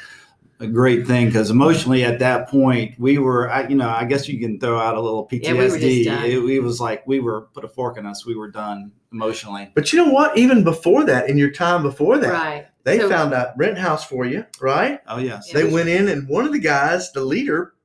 a 0.60 0.66
great 0.66 1.06
thing 1.06 1.28
because 1.28 1.52
emotionally 1.52 2.04
at 2.04 2.18
that 2.18 2.50
point 2.50 2.96
we 2.98 3.20
were, 3.20 3.52
I, 3.52 3.68
you 3.68 3.76
know, 3.76 3.90
I 3.90 4.06
guess 4.06 4.28
you 4.28 4.40
can 4.40 4.60
throw 4.60 4.80
out 4.80 4.96
a 4.98 5.02
little 5.02 5.28
PTSD. 5.28 5.44
Yeah, 5.44 5.54
we 5.54 5.60
were 5.70 5.78
just 5.78 6.06
done. 6.06 6.26
it, 6.26 6.38
it 6.58 6.60
was 6.64 6.82
like 6.82 7.06
we 7.06 7.20
were 7.20 7.42
put 7.54 7.64
a 7.64 7.68
fork 7.68 7.98
in 8.00 8.06
us. 8.08 8.26
We 8.26 8.36
were 8.36 8.50
done 8.50 8.92
emotionally. 9.12 9.72
but 9.76 9.94
you 9.94 10.04
know 10.04 10.12
what? 10.12 10.36
Even 10.38 10.64
before 10.64 11.04
that, 11.06 11.30
in 11.30 11.38
your 11.38 11.52
time 11.52 11.84
before 11.84 12.18
that, 12.18 12.32
right 12.34 12.68
they 12.84 12.98
So- 13.00 13.10
found 13.10 13.32
a 13.34 13.54
rent 13.58 13.78
house 13.78 14.04
for 14.04 14.26
you, 14.26 14.44
right? 14.60 15.00
Oh 15.08 15.20
yes, 15.20 15.48
Yeah. 15.50 15.62
They 15.62 15.72
went 15.72 15.88
in, 15.90 16.08
and 16.08 16.28
one 16.28 16.46
of 16.46 16.52
the 16.52 16.60
guys, 16.60 17.12
the 17.12 17.24
leader, 17.24 17.76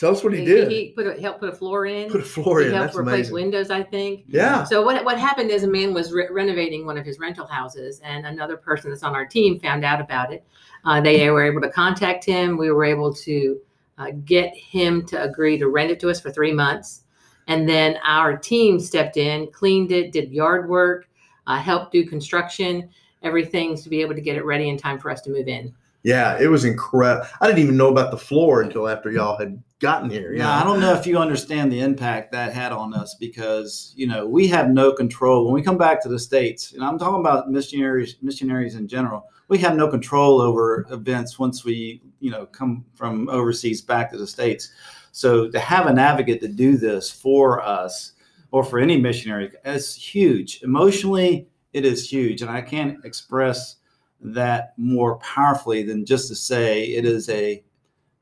tell 0.00 0.10
us 0.12 0.24
what 0.24 0.32
he, 0.32 0.40
he, 0.40 0.44
did. 0.46 0.70
he 0.72 0.88
put 0.90 1.06
a, 1.06 1.20
helped 1.20 1.40
put 1.40 1.48
a 1.50 1.52
floor 1.54 1.86
in 1.86 2.10
Put 2.10 2.22
a 2.22 2.24
floor 2.24 2.60
he 2.60 2.66
in. 2.66 2.72
helped 2.72 2.88
That's 2.94 2.98
replace 2.98 3.14
amazing. 3.28 3.34
windows 3.34 3.70
i 3.70 3.82
think 3.82 4.24
Yeah. 4.26 4.64
So 4.64 4.82
what 4.84 5.04
what 5.04 5.18
happened 5.18 5.50
is 5.50 5.62
a 5.62 5.68
man 5.68 5.92
was 5.94 6.12
re- 6.12 6.28
renovating 6.30 6.86
one 6.86 6.96
of 6.98 7.04
his 7.04 7.18
rental 7.18 7.46
houses, 7.46 8.00
and 8.02 8.26
another 8.26 8.56
person 8.56 8.90
that's 8.90 9.02
on 9.02 9.14
our 9.14 9.26
team 9.26 9.60
found 9.60 9.84
out 9.84 10.00
about 10.00 10.32
it. 10.32 10.42
Uh, 10.84 11.00
they 11.00 11.28
were 11.30 11.44
able 11.44 11.60
to 11.60 11.68
contact 11.70 12.24
him. 12.24 12.56
We 12.56 12.70
were 12.72 12.84
able 12.84 13.12
to 13.14 13.60
uh, 13.98 14.10
get 14.24 14.54
him 14.56 15.04
to 15.06 15.22
agree 15.22 15.58
to 15.58 15.68
rent 15.68 15.90
it 15.90 16.00
to 16.00 16.08
us 16.08 16.20
for 16.20 16.30
three 16.30 16.52
months, 16.54 17.02
and 17.48 17.68
then 17.68 17.98
our 18.02 18.36
team 18.36 18.80
stepped 18.80 19.18
in, 19.18 19.50
cleaned 19.52 19.92
it, 19.92 20.10
did 20.12 20.32
yard 20.32 20.68
work, 20.70 21.06
uh, 21.46 21.58
helped 21.58 21.92
do 21.92 22.06
construction, 22.06 22.88
everything 23.22 23.76
to 23.76 23.90
be 23.90 24.00
able 24.00 24.14
to 24.14 24.22
get 24.22 24.36
it 24.36 24.44
ready 24.46 24.70
in 24.70 24.78
time 24.78 24.98
for 24.98 25.10
us 25.10 25.20
to 25.22 25.30
move 25.30 25.48
in. 25.48 25.74
Yeah, 26.02 26.38
it 26.40 26.48
was 26.48 26.64
incredible. 26.64 27.26
I 27.40 27.46
didn't 27.46 27.62
even 27.62 27.76
know 27.76 27.88
about 27.88 28.10
the 28.10 28.18
floor 28.18 28.62
until 28.62 28.88
after 28.88 29.10
y'all 29.10 29.38
had 29.38 29.62
gotten 29.80 30.08
here. 30.08 30.32
Yeah, 30.32 30.60
I 30.60 30.64
don't 30.64 30.80
know 30.80 30.94
if 30.94 31.06
you 31.06 31.18
understand 31.18 31.70
the 31.70 31.80
impact 31.80 32.32
that 32.32 32.52
had 32.52 32.72
on 32.72 32.94
us 32.94 33.14
because 33.14 33.92
you 33.96 34.06
know 34.06 34.26
we 34.26 34.46
have 34.48 34.70
no 34.70 34.92
control 34.92 35.44
when 35.44 35.54
we 35.54 35.62
come 35.62 35.78
back 35.78 36.02
to 36.02 36.08
the 36.08 36.18
states. 36.18 36.72
And 36.72 36.84
I'm 36.84 36.98
talking 36.98 37.20
about 37.20 37.50
missionaries, 37.50 38.16
missionaries 38.22 38.76
in 38.76 38.88
general. 38.88 39.26
We 39.48 39.58
have 39.58 39.76
no 39.76 39.88
control 39.88 40.40
over 40.40 40.86
events 40.90 41.38
once 41.38 41.64
we 41.64 42.02
you 42.20 42.30
know 42.30 42.46
come 42.46 42.84
from 42.94 43.28
overseas 43.28 43.82
back 43.82 44.10
to 44.12 44.18
the 44.18 44.26
states. 44.26 44.70
So 45.12 45.50
to 45.50 45.58
have 45.58 45.86
an 45.86 45.98
advocate 45.98 46.40
to 46.42 46.48
do 46.48 46.76
this 46.76 47.10
for 47.10 47.62
us 47.62 48.12
or 48.52 48.64
for 48.64 48.78
any 48.78 48.96
missionary 49.00 49.50
is 49.64 49.94
huge. 49.94 50.62
Emotionally, 50.62 51.48
it 51.72 51.84
is 51.84 52.10
huge, 52.10 52.42
and 52.42 52.50
I 52.50 52.60
can't 52.60 53.04
express 53.04 53.76
that 54.22 54.74
more 54.76 55.18
powerfully 55.18 55.82
than 55.82 56.04
just 56.04 56.28
to 56.28 56.34
say 56.34 56.84
it 56.84 57.04
is 57.04 57.28
a 57.28 57.62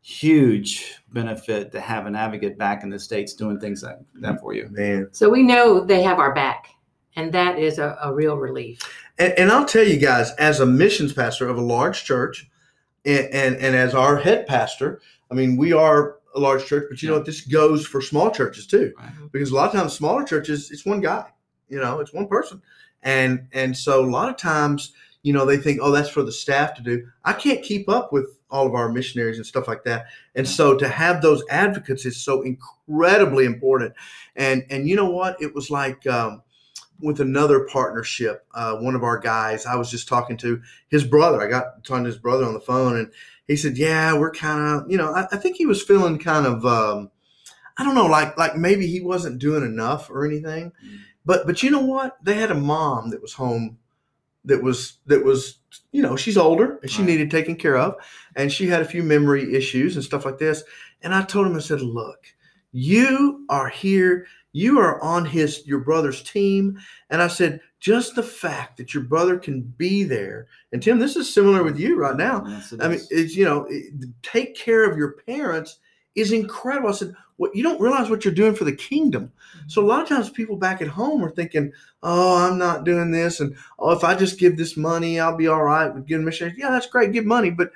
huge 0.00 0.96
benefit 1.12 1.72
to 1.72 1.80
have 1.80 2.06
an 2.06 2.14
advocate 2.16 2.56
back 2.56 2.82
in 2.82 2.90
the 2.90 2.98
states 2.98 3.34
doing 3.34 3.58
things 3.60 3.82
like 3.82 3.98
that 4.14 4.40
for 4.40 4.54
you. 4.54 4.68
Man. 4.70 5.08
So 5.12 5.28
we 5.28 5.42
know 5.42 5.80
they 5.80 6.02
have 6.02 6.18
our 6.18 6.34
back, 6.34 6.68
and 7.16 7.32
that 7.32 7.58
is 7.58 7.78
a, 7.78 7.98
a 8.02 8.14
real 8.14 8.36
relief. 8.36 8.80
And, 9.18 9.32
and 9.34 9.50
I'll 9.50 9.64
tell 9.66 9.84
you 9.84 9.96
guys, 9.98 10.30
as 10.38 10.60
a 10.60 10.66
missions 10.66 11.12
pastor 11.12 11.48
of 11.48 11.58
a 11.58 11.62
large 11.62 12.04
church, 12.04 12.48
and, 13.04 13.26
and, 13.32 13.56
and 13.56 13.76
as 13.76 13.94
our 13.94 14.16
head 14.16 14.46
pastor, 14.46 15.00
I 15.30 15.34
mean, 15.34 15.56
we 15.56 15.72
are 15.72 16.16
a 16.34 16.40
large 16.40 16.64
church, 16.66 16.86
but 16.88 17.02
you 17.02 17.08
know 17.08 17.16
what? 17.16 17.26
This 17.26 17.42
goes 17.42 17.86
for 17.86 18.00
small 18.00 18.30
churches 18.30 18.66
too, 18.66 18.92
Right. 18.96 19.08
Mm-hmm. 19.08 19.26
because 19.32 19.50
a 19.50 19.54
lot 19.54 19.74
of 19.74 19.80
times 19.80 19.92
smaller 19.92 20.24
churches, 20.24 20.70
it's 20.70 20.86
one 20.86 21.00
guy, 21.00 21.26
you 21.68 21.80
know, 21.80 22.00
it's 22.00 22.12
one 22.14 22.28
person, 22.28 22.62
and 23.02 23.48
and 23.52 23.76
so 23.76 24.04
a 24.04 24.06
lot 24.10 24.28
of 24.28 24.36
times, 24.36 24.92
you 25.28 25.34
know, 25.34 25.44
they 25.44 25.58
think, 25.58 25.80
oh, 25.82 25.90
that's 25.90 26.08
for 26.08 26.22
the 26.22 26.32
staff 26.32 26.72
to 26.76 26.82
do. 26.82 27.06
I 27.22 27.34
can't 27.34 27.62
keep 27.62 27.86
up 27.86 28.14
with 28.14 28.38
all 28.50 28.66
of 28.66 28.74
our 28.74 28.88
missionaries 28.88 29.36
and 29.36 29.44
stuff 29.44 29.68
like 29.68 29.84
that, 29.84 30.06
and 30.34 30.48
so 30.48 30.74
to 30.74 30.88
have 30.88 31.20
those 31.20 31.44
advocates 31.50 32.06
is 32.06 32.16
so 32.16 32.40
incredibly 32.40 33.44
important. 33.44 33.92
And 34.36 34.64
and 34.70 34.88
you 34.88 34.96
know 34.96 35.10
what? 35.10 35.40
It 35.42 35.54
was 35.54 35.70
like. 35.70 36.06
Um, 36.06 36.42
with 37.00 37.20
another 37.20 37.60
partnership. 37.60 38.44
Uh, 38.52 38.74
one 38.78 38.96
of 38.96 39.04
our 39.04 39.20
guys, 39.20 39.66
I 39.66 39.76
was 39.76 39.88
just 39.88 40.08
talking 40.08 40.36
to 40.38 40.60
his 40.88 41.04
brother. 41.04 41.40
I 41.40 41.46
got 41.46 41.84
talking 41.84 42.02
to 42.02 42.10
his 42.10 42.18
brother 42.18 42.44
on 42.44 42.54
the 42.54 42.60
phone, 42.60 42.96
and 42.96 43.12
he 43.46 43.54
said, 43.54 43.78
"Yeah, 43.78 44.18
we're 44.18 44.32
kind 44.32 44.82
of, 44.82 44.90
you 44.90 44.96
know, 44.96 45.12
I, 45.14 45.28
I 45.30 45.36
think 45.36 45.56
he 45.56 45.64
was 45.64 45.80
feeling 45.80 46.18
kind 46.18 46.44
of, 46.44 46.66
um, 46.66 47.12
I 47.76 47.84
don't 47.84 47.94
know, 47.94 48.06
like 48.06 48.36
like 48.36 48.56
maybe 48.56 48.88
he 48.88 49.00
wasn't 49.00 49.38
doing 49.38 49.62
enough 49.62 50.10
or 50.10 50.26
anything. 50.26 50.72
Mm. 50.84 50.98
But 51.24 51.46
but 51.46 51.62
you 51.62 51.70
know 51.70 51.84
what? 51.84 52.16
They 52.24 52.34
had 52.34 52.50
a 52.50 52.56
mom 52.56 53.10
that 53.10 53.22
was 53.22 53.34
home, 53.34 53.78
that 54.48 54.62
was 54.62 54.98
that 55.06 55.24
was, 55.24 55.58
you 55.92 56.02
know, 56.02 56.16
she's 56.16 56.36
older 56.36 56.78
and 56.82 56.90
she 56.90 57.02
Right. 57.02 57.10
needed 57.10 57.30
taken 57.30 57.56
care 57.56 57.76
of, 57.76 57.94
and 58.36 58.52
she 58.52 58.66
had 58.66 58.82
a 58.82 58.86
few 58.86 59.02
memory 59.02 59.54
issues 59.54 59.94
and 59.94 60.04
stuff 60.04 60.24
like 60.24 60.38
this. 60.38 60.64
And 61.02 61.14
I 61.14 61.22
told 61.22 61.46
him, 61.46 61.54
I 61.56 61.60
said, 61.60 61.80
look, 61.80 62.26
you 62.72 63.44
are 63.48 63.68
here." 63.68 64.26
You 64.54 64.80
are 64.80 65.00
on 65.02 65.26
his 65.26 65.64
your 65.66 65.80
brother's 65.80 66.22
team, 66.22 66.78
and 67.10 67.20
I 67.20 67.28
said, 67.28 67.60
just 67.80 68.16
the 68.16 68.22
fact 68.22 68.78
that 68.78 68.94
your 68.94 69.02
brother 69.04 69.38
can 69.38 69.60
be 69.76 70.04
there. 70.04 70.48
And 70.72 70.82
Tim, 70.82 70.98
this 70.98 71.16
is 71.16 71.32
similar 71.32 71.62
with 71.62 71.78
you 71.78 71.96
right 71.96 72.16
now. 72.16 72.44
Yes, 72.46 72.72
I 72.80 72.88
mean, 72.88 73.00
it's 73.10 73.36
you 73.36 73.44
know, 73.44 73.68
take 74.22 74.56
care 74.56 74.90
of 74.90 74.96
your 74.96 75.12
parents 75.28 75.78
is 76.18 76.32
incredible. 76.32 76.88
I 76.88 76.92
said, 76.92 77.14
"What 77.36 77.54
you 77.54 77.62
don't 77.62 77.80
realize 77.80 78.10
what 78.10 78.24
you're 78.24 78.34
doing 78.34 78.54
for 78.54 78.64
the 78.64 78.74
kingdom." 78.74 79.32
So 79.66 79.82
a 79.82 79.86
lot 79.86 80.02
of 80.02 80.08
times 80.08 80.30
people 80.30 80.56
back 80.56 80.82
at 80.82 80.88
home 80.88 81.24
are 81.24 81.30
thinking, 81.30 81.72
"Oh, 82.02 82.36
I'm 82.36 82.58
not 82.58 82.84
doing 82.84 83.10
this," 83.10 83.40
and 83.40 83.54
"Oh, 83.78 83.92
if 83.92 84.04
I 84.04 84.14
just 84.14 84.38
give 84.38 84.56
this 84.56 84.76
money, 84.76 85.20
I'll 85.20 85.36
be 85.36 85.48
all 85.48 85.62
right 85.62 85.92
with 85.94 86.06
giving 86.06 86.24
missionaries." 86.24 86.58
Yeah, 86.58 86.70
that's 86.70 86.86
great, 86.86 87.12
give 87.12 87.24
money, 87.26 87.50
but 87.50 87.70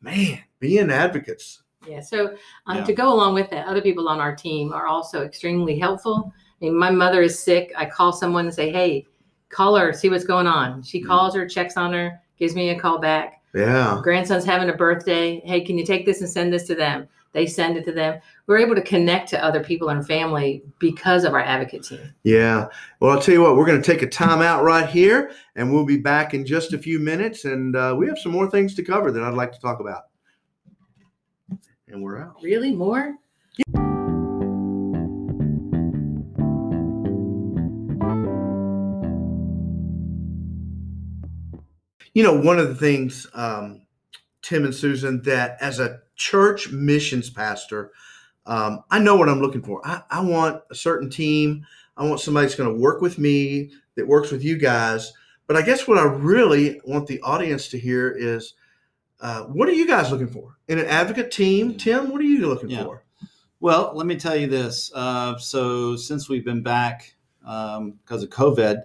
man, 0.00 0.38
being 0.60 0.90
advocates. 0.90 1.62
Yeah. 1.86 2.00
So 2.00 2.34
um, 2.66 2.78
Yeah. 2.78 2.84
to 2.84 2.92
go 2.92 3.12
along 3.12 3.34
with 3.34 3.48
that, 3.50 3.66
other 3.66 3.80
people 3.80 4.08
on 4.08 4.20
our 4.20 4.34
team 4.34 4.72
are 4.72 4.86
also 4.86 5.22
extremely 5.22 5.78
helpful. 5.78 6.32
I 6.60 6.64
mean, 6.64 6.76
my 6.78 6.90
mother 6.90 7.22
is 7.22 7.38
sick. 7.38 7.72
I 7.76 7.86
call 7.86 8.12
someone 8.12 8.46
and 8.46 8.54
say, 8.54 8.70
"Hey, 8.70 9.06
call 9.50 9.76
her, 9.76 9.92
see 9.92 10.08
what's 10.08 10.24
going 10.24 10.46
on." 10.46 10.82
She 10.82 11.00
Mhm. 11.02 11.06
calls 11.06 11.34
her, 11.34 11.46
checks 11.48 11.76
on 11.76 11.92
her, 11.92 12.20
gives 12.38 12.54
me 12.54 12.70
a 12.70 12.78
call 12.78 12.98
back. 12.98 13.42
Yeah, 13.54 14.00
Grandson's 14.02 14.44
having 14.44 14.68
a 14.68 14.74
birthday. 14.74 15.40
Hey, 15.44 15.60
can 15.62 15.78
you 15.78 15.86
take 15.86 16.04
this 16.04 16.20
and 16.20 16.28
send 16.28 16.52
this 16.52 16.66
to 16.66 16.74
them? 16.74 17.08
They 17.36 17.44
send 17.44 17.76
it 17.76 17.84
to 17.84 17.92
them. 17.92 18.18
We're 18.46 18.56
able 18.56 18.74
to 18.76 18.80
connect 18.80 19.28
to 19.28 19.44
other 19.44 19.62
people 19.62 19.90
and 19.90 20.06
family 20.06 20.62
because 20.78 21.22
of 21.22 21.34
our 21.34 21.42
advocate 21.42 21.84
team. 21.84 22.14
yeah. 22.22 22.68
Well, 22.98 23.10
I'll 23.10 23.20
tell 23.20 23.34
you 23.34 23.42
what, 23.42 23.56
we're 23.56 23.66
going 23.66 23.82
to 23.82 23.86
take 23.86 24.00
a 24.00 24.08
time 24.08 24.40
out 24.40 24.64
right 24.64 24.88
here, 24.88 25.32
and 25.54 25.70
we'll 25.70 25.84
be 25.84 25.98
back 25.98 26.32
in 26.32 26.46
just 26.46 26.72
a 26.72 26.78
few 26.78 26.98
minutes, 26.98 27.44
and 27.44 27.76
uh, 27.76 27.94
we 27.94 28.06
have 28.06 28.18
some 28.18 28.32
more 28.32 28.50
things 28.50 28.74
to 28.76 28.82
cover 28.82 29.12
that 29.12 29.22
I'd 29.22 29.34
like 29.34 29.52
to 29.52 29.60
talk 29.60 29.80
about. 29.80 30.04
And 31.88 32.02
we're 32.02 32.22
out. 32.22 32.36
Really, 32.42 32.72
more? 32.72 33.16
You 42.14 42.22
know, 42.22 42.40
one 42.40 42.58
of 42.58 42.68
the 42.68 42.76
things, 42.76 43.26
um, 43.34 43.82
Tim 44.40 44.64
and 44.64 44.74
Susan, 44.74 45.20
that 45.24 45.58
as 45.60 45.80
a 45.80 46.00
church 46.16 46.70
missions 46.70 47.30
pastor, 47.30 47.92
um, 48.46 48.82
I 48.90 48.98
know 48.98 49.16
what 49.16 49.28
I'm 49.28 49.40
looking 49.40 49.62
for. 49.62 49.80
I, 49.86 50.02
I 50.10 50.20
want 50.20 50.62
a 50.70 50.74
certain 50.74 51.10
team. 51.10 51.66
I 51.96 52.04
want 52.04 52.20
somebody 52.20 52.46
that's 52.46 52.56
going 52.56 52.72
to 52.72 52.80
work 52.80 53.00
with 53.00 53.18
me, 53.18 53.70
that 53.96 54.06
works 54.06 54.30
with 54.30 54.44
you 54.44 54.56
guys. 54.58 55.12
But 55.46 55.56
I 55.56 55.62
guess 55.62 55.86
what 55.88 55.98
I 55.98 56.04
really 56.04 56.80
want 56.84 57.06
the 57.06 57.20
audience 57.22 57.68
to 57.68 57.78
hear 57.78 58.10
is 58.10 58.54
uh, 59.20 59.44
what 59.44 59.68
are 59.68 59.72
you 59.72 59.86
guys 59.86 60.10
looking 60.10 60.28
for 60.28 60.58
in 60.68 60.78
an 60.78 60.86
advocate 60.86 61.30
team? 61.30 61.76
Tim, 61.76 62.10
what 62.10 62.20
are 62.20 62.24
you 62.24 62.46
looking 62.46 62.70
Yeah. 62.70 62.84
for? 62.84 63.04
Well, 63.60 63.92
let 63.94 64.06
me 64.06 64.16
tell 64.16 64.36
you 64.36 64.46
this. 64.46 64.92
Uh, 64.94 65.38
so, 65.38 65.96
since 65.96 66.28
we've 66.28 66.44
been 66.44 66.62
back 66.62 67.14
um, 67.44 67.92
because 67.92 68.22
of 68.22 68.28
COVID, 68.28 68.82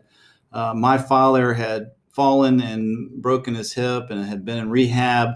uh, 0.54 0.74
my 0.74 0.98
father 0.98 1.54
had 1.54 1.92
fallen 2.10 2.62
and 2.62 3.22
broken 3.22 3.54
his 3.56 3.74
hip 3.74 4.10
and 4.10 4.24
had 4.24 4.46
been 4.46 4.60
in 4.60 4.70
rehab 4.70 5.36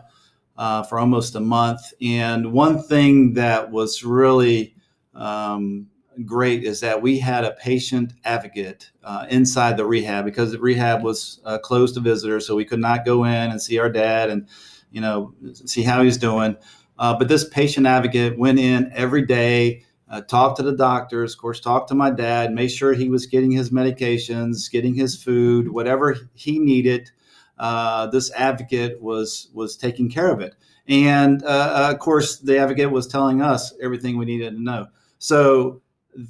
uh, 0.57 0.83
for 0.83 0.99
almost 0.99 1.35
a 1.35 1.39
month. 1.39 1.93
And 2.01 2.53
one 2.53 2.81
thing 2.81 3.33
that 3.33 3.71
was 3.71 4.03
really 4.03 4.75
um, 5.13 5.87
great 6.23 6.63
is 6.63 6.79
that 6.79 7.01
we 7.01 7.19
had 7.19 7.43
a 7.43 7.51
patient 7.51 8.13
advocate 8.23 8.91
uh, 9.03 9.25
inside 9.29 9.77
the 9.77 9.85
rehab 9.85 10.25
because 10.25 10.51
the 10.51 10.59
rehab 10.59 11.03
was 11.03 11.41
uh, 11.45 11.57
closed 11.57 11.95
to 11.95 12.01
visitors, 12.01 12.47
so 12.47 12.55
we 12.55 12.65
could 12.65 12.79
not 12.79 13.05
go 13.05 13.25
in 13.25 13.51
and 13.51 13.61
see 13.61 13.79
our 13.79 13.89
dad 13.89 14.29
and 14.29 14.47
you 14.91 15.01
know 15.01 15.33
see 15.53 15.83
how 15.83 16.01
he's 16.03 16.17
doing. 16.17 16.55
Uh, 16.97 17.17
but 17.17 17.27
this 17.27 17.47
patient 17.49 17.85
advocate 17.85 18.37
went 18.37 18.57
in 18.57 18.89
every 18.93 19.25
day, 19.25 19.83
uh, 20.09 20.21
talked 20.21 20.57
to 20.57 20.63
the 20.63 20.75
doctors, 20.75 21.33
of 21.33 21.41
course, 21.41 21.59
talked 21.59 21.89
to 21.89 21.95
my 21.95 22.09
dad, 22.09 22.53
made 22.53 22.69
sure 22.69 22.93
he 22.93 23.09
was 23.09 23.25
getting 23.25 23.51
his 23.51 23.71
medications, 23.71 24.71
getting 24.71 24.93
his 24.93 25.21
food, 25.21 25.67
whatever 25.69 26.15
he 26.33 26.59
needed. 26.59 27.11
Uh, 27.57 28.07
this 28.07 28.31
advocate 28.31 29.01
was 29.01 29.49
was 29.53 29.77
taking 29.77 30.09
care 30.09 30.31
of 30.31 30.41
it, 30.41 30.55
and 30.87 31.43
uh, 31.43 31.89
of 31.93 31.99
course, 31.99 32.37
the 32.37 32.57
advocate 32.57 32.91
was 32.91 33.07
telling 33.07 33.41
us 33.41 33.73
everything 33.81 34.17
we 34.17 34.25
needed 34.25 34.51
to 34.51 34.61
know. 34.61 34.87
So 35.19 35.81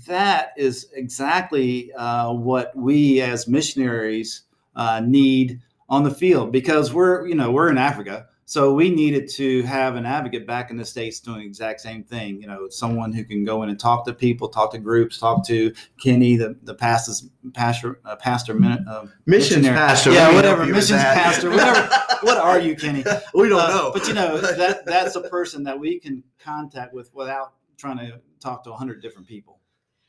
that 0.07 0.51
is 0.57 0.87
exactly 0.93 1.91
uh, 1.93 2.31
what 2.33 2.75
we 2.75 3.21
as 3.21 3.47
missionaries 3.47 4.43
uh, 4.75 5.01
need 5.05 5.61
on 5.87 6.03
the 6.03 6.11
field 6.11 6.51
because 6.51 6.93
we're 6.93 7.27
you 7.27 7.35
know 7.35 7.51
we're 7.51 7.69
in 7.69 7.77
Africa 7.77 8.27
so 8.47 8.73
we 8.73 8.89
needed 8.89 9.27
to 9.31 9.63
have 9.63 9.95
an 9.95 10.05
advocate 10.05 10.45
back 10.45 10.69
in 10.69 10.77
the 10.77 10.85
states 10.85 11.19
doing 11.19 11.39
the 11.39 11.45
exact 11.45 11.81
same 11.81 12.03
thing. 12.03 12.39
You 12.39 12.47
know, 12.47 12.69
someone 12.69 13.11
who 13.11 13.23
can 13.23 13.43
go 13.43 13.63
in 13.63 13.69
and 13.69 13.79
talk 13.79 14.05
to 14.05 14.13
people, 14.13 14.49
talk 14.49 14.71
to 14.73 14.77
groups, 14.77 15.17
talk 15.17 15.45
to 15.47 15.73
Kenny, 16.01 16.35
the 16.35 16.55
the 16.63 16.75
pastor's 16.75 17.27
pastor, 17.53 17.99
uh, 18.05 18.15
pastor, 18.17 18.53
min- 18.53 18.85
uh, 18.87 19.07
Missions 19.25 19.57
missionary. 19.63 19.75
pastor. 19.75 20.11
Yeah, 20.11 20.33
whatever, 20.33 20.57
help 20.57 20.67
you 20.67 20.75
with 20.75 20.83
missions 20.83 21.01
pastor, 21.01 21.49
whatever. 21.49 21.89
What 22.21 22.37
are 22.37 22.59
you, 22.59 22.75
Kenny? 22.75 23.03
we 23.33 23.49
don't 23.49 23.59
Uh, 23.59 23.67
know. 23.67 23.91
but 23.93 24.07
you 24.07 24.13
know 24.13 24.37
that 24.41 24.85
that's 24.85 25.15
a 25.15 25.21
person 25.21 25.63
that 25.63 25.77
we 25.79 25.99
can 25.99 26.23
contact 26.39 26.93
with 26.93 27.13
without 27.15 27.53
trying 27.77 27.97
to 27.97 28.19
talk 28.39 28.63
to 28.65 28.71
a 28.71 28.75
hundred 28.75 29.01
different 29.01 29.27
people. 29.27 29.59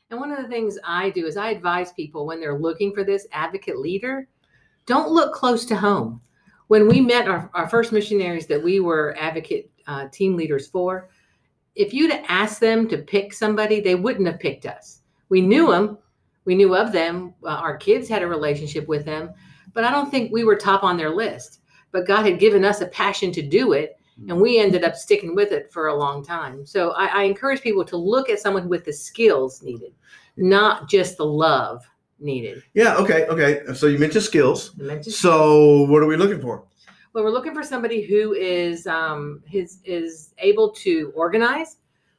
And 0.09 0.19
one 0.19 0.31
of 0.31 0.37
the 0.41 0.47
things 0.47 0.77
I 0.85 1.09
do 1.09 1.25
is 1.25 1.35
I 1.37 1.49
advise 1.49 1.91
people 1.91 2.25
when 2.25 2.39
they're 2.39 2.57
looking 2.57 2.93
for 2.93 3.03
this 3.03 3.27
advocate 3.33 3.77
leader, 3.79 4.29
don't 4.85 5.09
look 5.11 5.33
close 5.33 5.65
to 5.65 5.75
home. 5.75 6.21
When 6.67 6.87
we 6.87 6.99
met 7.01 7.27
our, 7.27 7.49
our 7.53 7.69
first 7.69 7.91
missionaries 7.91 8.47
that 8.47 8.61
we 8.61 8.79
were 8.79 9.15
advocate 9.17 9.71
uh, 9.87 10.07
team 10.09 10.35
leaders 10.35 10.67
for, 10.67 11.09
if 11.75 11.93
you'd 11.93 12.11
asked 12.27 12.59
them 12.59 12.87
to 12.89 12.97
pick 12.97 13.33
somebody, 13.33 13.79
they 13.79 13.95
wouldn't 13.95 14.27
have 14.27 14.39
picked 14.39 14.65
us. 14.65 15.01
We 15.29 15.41
knew 15.41 15.71
them, 15.71 15.97
we 16.45 16.55
knew 16.55 16.75
of 16.75 16.91
them, 16.91 17.33
uh, 17.43 17.49
our 17.49 17.77
kids 17.77 18.09
had 18.09 18.23
a 18.23 18.27
relationship 18.27 18.87
with 18.87 19.05
them, 19.05 19.31
but 19.73 19.83
I 19.83 19.91
don't 19.91 20.09
think 20.09 20.31
we 20.31 20.43
were 20.43 20.55
top 20.55 20.83
on 20.83 20.97
their 20.97 21.11
list. 21.11 21.61
But 21.91 22.07
God 22.07 22.25
had 22.25 22.39
given 22.39 22.65
us 22.65 22.81
a 22.81 22.87
passion 22.87 23.31
to 23.33 23.41
do 23.41 23.73
it, 23.73 23.97
and 24.27 24.41
we 24.41 24.59
ended 24.59 24.83
up 24.83 24.95
sticking 24.95 25.35
with 25.35 25.51
it 25.51 25.71
for 25.71 25.87
a 25.87 25.95
long 25.95 26.25
time. 26.25 26.65
So 26.65 26.91
I, 26.91 27.05
I 27.05 27.23
encourage 27.23 27.61
people 27.61 27.85
to 27.85 27.97
look 27.97 28.29
at 28.29 28.39
someone 28.39 28.67
with 28.67 28.83
the 28.83 28.91
skills 28.91 29.61
needed, 29.61 29.93
not 30.35 30.89
just 30.89 31.17
the 31.17 31.25
love 31.25 31.85
needed. 32.19 32.63
yeah. 32.73 32.95
Okay. 32.97 33.25
Okay. 33.27 33.73
So 33.73 33.87
you 33.87 33.99
mentioned 33.99 34.23
skills. 34.23 34.71
I 34.79 34.83
mentioned- 34.83 35.15
So 35.15 35.81
what 35.83 36.01
are 36.03 36.07
we 36.07 36.17
looking 36.17 36.41
for? 36.41 36.63
well, 37.13 37.23
we're 37.23 37.31
looking 37.31 37.53
for 37.55 37.63
somebody 37.63 38.01
who 38.01 38.33
is 38.33 38.85
um, 38.87 39.41
his 39.45 39.79
is 39.85 40.33
able 40.39 40.71
to 40.71 41.11
organize. 41.15 41.77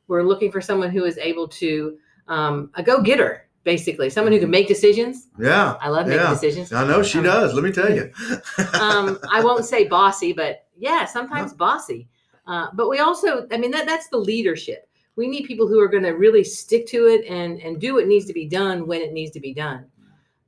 We're 0.08 0.22
looking 0.24 0.50
for 0.50 0.60
someone 0.60 0.90
who 0.90 1.04
is 1.04 1.18
able 1.18 1.46
to 1.48 1.98
um, 2.28 2.70
a 2.74 2.82
go 2.82 3.00
getter, 3.02 3.46
basically, 3.64 4.10
someone 4.10 4.32
who 4.32 4.40
can 4.40 4.50
make 4.50 4.66
decisions. 4.68 5.28
Yeah. 5.38 5.76
I 5.80 5.88
love 5.88 6.06
making 6.06 6.22
Yeah. 6.22 6.30
decisions. 6.32 6.72
I 6.72 6.86
know 6.86 7.02
she 7.02 7.18
Um, 7.18 7.24
does. 7.24 7.54
Let 7.54 7.62
me 7.64 7.72
tell 7.72 7.92
you. 7.94 8.10
um, 8.80 9.18
I 9.30 9.42
won't 9.42 9.64
say 9.64 9.86
bossy, 9.86 10.32
but 10.32 10.64
yeah, 10.76 11.04
sometimes 11.04 11.52
bossy. 11.54 12.08
Uh, 12.46 12.68
but 12.72 12.88
we 12.88 12.98
also, 12.98 13.46
I 13.52 13.58
mean, 13.58 13.70
that 13.72 13.84
that's 13.86 14.08
the 14.08 14.16
leadership. 14.18 14.87
We 15.18 15.26
need 15.28 15.46
people 15.46 15.66
who 15.66 15.80
are 15.80 15.88
going 15.88 16.04
to 16.04 16.12
really 16.12 16.44
stick 16.44 16.86
to 16.88 17.06
it 17.06 17.26
and 17.26 17.60
and 17.60 17.80
do 17.80 17.94
what 17.94 18.06
needs 18.06 18.24
to 18.26 18.32
be 18.32 18.46
done 18.46 18.86
when 18.86 19.02
it 19.02 19.12
needs 19.12 19.32
to 19.32 19.40
be 19.40 19.52
done. 19.52 19.84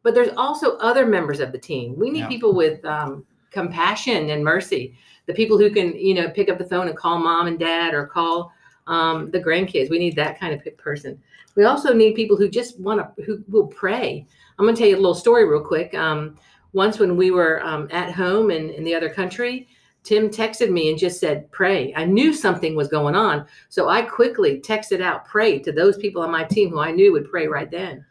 But 0.05 0.15
there's 0.15 0.35
also 0.37 0.77
other 0.79 1.05
members 1.05 1.41
of 1.41 1.53
the 1.53 1.59
team. 1.59 1.95
We 1.99 2.09
need 2.11 2.21
Yeah. 2.21 2.29
people 2.29 2.55
with 2.55 2.83
um, 2.85 3.27
compassion 3.51 4.31
and 4.31 4.45
mercy. 4.45 4.95
The 5.27 5.35
people 5.35 5.59
who 5.59 5.71
can, 5.71 5.89
you 5.99 6.15
know, 6.15 6.31
pick 6.31 6.49
up 6.49 6.59
the 6.59 6.65
phone 6.65 6.89
and 6.89 6.97
call 6.97 7.19
mom 7.19 7.49
and 7.49 7.59
dad 7.59 7.95
or 7.95 8.07
call 8.07 8.53
um, 8.87 9.31
the 9.31 9.41
grandkids. 9.41 9.91
We 9.91 9.99
need 9.99 10.17
that 10.17 10.39
kind 10.41 10.55
of 10.55 10.77
person. 10.79 11.21
We 11.57 11.65
also 11.65 11.93
need 11.93 12.15
people 12.15 12.37
who 12.37 12.49
just 12.49 12.81
want 12.81 13.01
to, 13.01 13.23
who 13.25 13.43
will 13.49 13.67
pray. 13.67 14.27
I'm 14.59 14.65
going 14.65 14.75
to 14.75 14.81
tell 14.81 14.89
you 14.89 14.97
a 14.97 15.05
little 15.05 15.15
story 15.15 15.45
real 15.47 15.65
quick. 15.65 15.95
Um, 15.95 16.39
once 16.73 16.99
when 16.99 17.17
we 17.17 17.31
were 17.31 17.63
um, 17.65 17.89
at 17.91 18.13
home 18.13 18.51
in, 18.51 18.71
in 18.71 18.85
the 18.85 18.95
other 18.95 19.11
country, 19.11 19.69
Tim 20.03 20.31
texted 20.31 20.71
me 20.71 20.91
and 20.91 20.99
just 20.99 21.21
said, 21.21 21.51
pray. 21.53 21.93
I 21.95 22.05
knew 22.05 22.33
something 22.33 22.75
was 22.75 22.89
going 22.89 23.15
on. 23.15 23.47
So 23.69 23.89
I 23.89 24.03
quickly 24.03 24.61
texted 24.61 25.03
out, 25.03 25.27
pray 25.27 25.59
to 25.61 25.73
those 25.73 25.99
people 25.99 26.23
on 26.23 26.31
my 26.31 26.45
team 26.45 26.71
who 26.71 26.81
I 26.81 26.91
knew 26.91 27.13
would 27.13 27.31
pray 27.31 27.47
right 27.47 27.71
then. 27.71 28.05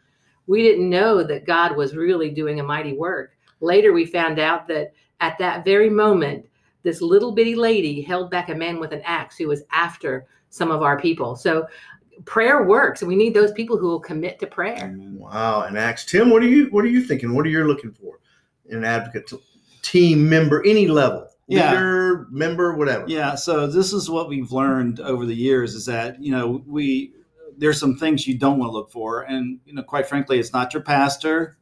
We 0.46 0.62
didn't 0.62 0.88
know 0.88 1.22
that 1.24 1.46
God 1.46 1.76
was 1.76 1.96
really 1.96 2.30
doing 2.30 2.60
a 2.60 2.64
mighty 2.64 2.92
work. 2.92 3.36
Later, 3.60 3.92
we 3.92 4.06
found 4.06 4.38
out 4.38 4.66
that 4.68 4.92
at 5.20 5.38
that 5.38 5.64
very 5.64 5.90
moment, 5.90 6.46
this 6.82 7.00
little 7.00 7.32
bitty 7.32 7.54
lady 7.54 8.00
held 8.00 8.30
back 8.30 8.48
a 8.48 8.54
man 8.54 8.80
with 8.80 8.92
an 8.92 9.02
axe 9.04 9.36
who 9.36 9.48
was 9.48 9.62
after 9.70 10.26
some 10.48 10.70
of 10.70 10.82
our 10.82 10.98
people. 10.98 11.36
So 11.36 11.66
prayer 12.24 12.64
works, 12.64 13.02
and 13.02 13.08
we 13.08 13.16
need 13.16 13.34
those 13.34 13.52
people 13.52 13.76
who 13.76 13.88
will 13.88 14.00
commit 14.00 14.38
to 14.40 14.46
prayer. 14.46 14.94
Wow. 14.98 15.62
And 15.62 15.76
Acts, 15.76 16.04
Tim, 16.04 16.30
what 16.30 16.42
are 16.42 16.48
you 16.48 16.66
what 16.70 16.84
are 16.84 16.88
you 16.88 17.02
thinking? 17.02 17.34
What 17.34 17.46
are 17.46 17.50
you 17.50 17.64
looking 17.64 17.92
for 17.92 18.18
in 18.66 18.78
an 18.78 18.84
advocate 18.84 19.30
team 19.82 20.28
member, 20.28 20.64
any 20.64 20.86
level, 20.86 21.28
Yeah. 21.50 21.72
leader, 21.72 22.26
member, 22.30 22.74
whatever? 22.74 23.04
Yeah, 23.08 23.34
so 23.34 23.66
this 23.66 23.92
is 23.92 24.08
what 24.08 24.28
we've 24.28 24.52
learned 24.52 25.00
over 25.00 25.26
the 25.26 25.34
years 25.34 25.74
is 25.74 25.86
that, 25.86 26.22
you 26.22 26.32
know, 26.32 26.62
we 26.66 27.12
there's 27.58 27.78
some 27.78 27.96
things 27.96 28.26
you 28.26 28.38
don't 28.38 28.58
want 28.58 28.70
to 28.70 28.72
look 28.72 28.90
for 28.90 29.22
and 29.22 29.58
you 29.66 29.74
know, 29.74 29.82
quite 29.82 30.06
frankly, 30.06 30.38
it's 30.38 30.52
not 30.52 30.72
your 30.72 30.82
pastor. 30.82 31.56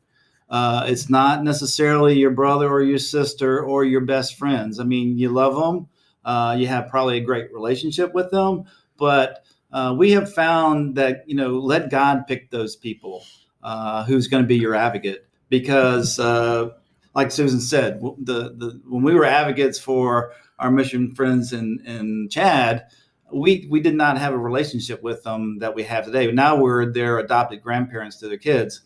Uh, 0.49 0.85
it's 0.87 1.11
not 1.11 1.43
necessarily 1.43 2.19
your 2.19 2.31
brother 2.31 2.69
or 2.71 2.83
your 2.83 2.99
sister 2.99 3.61
or 3.63 3.85
your 3.85 4.01
best 4.01 4.37
friends. 4.37 4.81
I 4.81 4.85
mean, 4.85 5.19
you 5.19 5.29
love 5.29 5.55
them. 5.55 5.89
Uh, 6.25 6.57
you 6.59 6.67
have 6.69 6.89
probably 6.89 7.19
a 7.19 7.23
great 7.23 7.53
relationship 7.53 8.15
with 8.15 8.31
them, 8.31 8.65
but 8.97 9.45
uh, 9.73 9.95
we 9.97 10.13
have 10.13 10.33
found 10.33 10.97
that 10.97 11.25
you 11.27 11.35
know 11.35 11.59
let 11.59 11.91
God 11.91 12.27
pick 12.27 12.51
those 12.51 12.77
people 12.77 13.25
uh, 13.63 14.05
who's 14.05 14.29
going 14.29 14.43
to 14.43 14.47
be 14.47 14.57
your 14.57 14.75
advocate 14.75 15.27
because, 15.49 16.19
uh, 16.19 16.71
like 17.19 17.33
Susan 17.33 17.61
said, 17.61 18.01
the 18.01 18.55
the 18.57 18.81
when 18.89 19.03
we 19.03 19.13
were 19.13 19.25
advocates 19.25 19.77
for 19.77 20.31
our 20.61 20.71
mission 20.71 21.13
friends 21.17 21.53
in 21.53 21.81
in 21.85 22.29
Chad, 22.31 22.87
we 23.33 23.67
we 23.69 23.81
did 23.81 23.97
not 23.97 24.19
have 24.19 24.35
a 24.35 24.39
relationship 24.39 25.03
with 25.03 25.25
them 25.25 25.59
that 25.59 25.75
we 25.75 25.83
have 25.83 26.05
today. 26.05 26.31
Now 26.31 26.55
we're 26.55 26.93
their 26.93 27.19
adopted 27.19 27.61
grandparents 27.61 28.19
to 28.19 28.29
their 28.29 28.39
kids. 28.39 28.83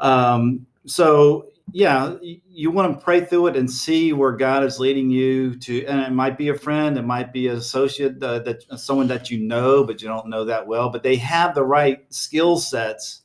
Um, 0.00 0.66
so 0.86 1.50
yeah, 1.70 2.16
you, 2.20 2.40
you 2.48 2.70
want 2.72 2.98
to 2.98 3.04
pray 3.04 3.24
through 3.24 3.46
it 3.46 3.56
and 3.56 3.70
see 3.70 4.12
where 4.12 4.32
God 4.32 4.64
is 4.64 4.80
leading 4.80 5.08
you 5.08 5.54
to, 5.60 5.86
and 5.86 6.00
it 6.00 6.10
might 6.10 6.36
be 6.36 6.48
a 6.48 6.58
friend, 6.58 6.98
it 6.98 7.02
might 7.02 7.32
be 7.32 7.46
an 7.46 7.58
associate 7.58 8.20
uh, 8.20 8.40
that 8.40 8.64
someone 8.76 9.06
that 9.06 9.30
you 9.30 9.38
know 9.38 9.84
but 9.84 10.02
you 10.02 10.08
don't 10.08 10.28
know 10.28 10.44
that 10.46 10.66
well, 10.66 10.90
but 10.90 11.04
they 11.04 11.14
have 11.14 11.54
the 11.54 11.64
right 11.64 12.12
skill 12.12 12.56
sets 12.56 13.22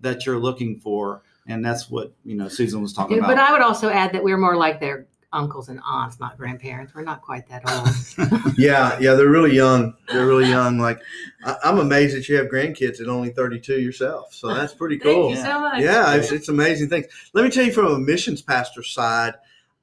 that 0.00 0.26
you're 0.26 0.40
looking 0.40 0.80
for, 0.80 1.22
and 1.46 1.64
that's 1.64 1.90
what 1.90 2.12
you 2.24 2.36
know 2.36 2.48
Susan 2.48 2.80
was 2.80 2.92
talking 2.92 3.18
about. 3.18 3.28
But 3.28 3.38
I 3.38 3.52
would 3.52 3.62
also 3.62 3.90
add 3.90 4.12
that 4.12 4.22
we're 4.22 4.38
more 4.38 4.56
like 4.56 4.80
their 4.80 5.06
uncles 5.34 5.68
and 5.68 5.80
aunts, 5.84 6.20
not 6.20 6.38
grandparents. 6.38 6.94
We're 6.94 7.02
not 7.02 7.20
quite 7.20 7.46
that 7.48 7.68
old. 7.70 8.54
Yeah, 8.56 8.96
yeah, 9.00 9.14
they're 9.14 9.28
really 9.28 9.54
young. 9.54 9.94
They're 10.08 10.26
really 10.26 10.48
young. 10.48 10.78
Like 10.78 11.00
I, 11.44 11.56
I'm 11.64 11.78
amazed 11.78 12.16
that 12.16 12.28
you 12.28 12.36
have 12.36 12.46
grandkids 12.46 13.00
at 13.00 13.08
only 13.08 13.30
32 13.30 13.80
yourself. 13.80 14.32
So 14.32 14.54
that's 14.54 14.72
pretty 14.72 14.96
cool. 14.96 15.34
Thank 15.34 15.38
you 15.38 15.44
so 15.44 15.60
much. 15.60 15.82
Yeah, 15.82 16.14
it's, 16.14 16.30
it's 16.30 16.48
amazing 16.48 16.88
things. 16.88 17.06
Let 17.32 17.44
me 17.44 17.50
tell 17.50 17.64
you 17.64 17.72
from 17.72 17.86
a 17.86 17.98
missions 17.98 18.42
pastor 18.42 18.84
side, 18.84 19.34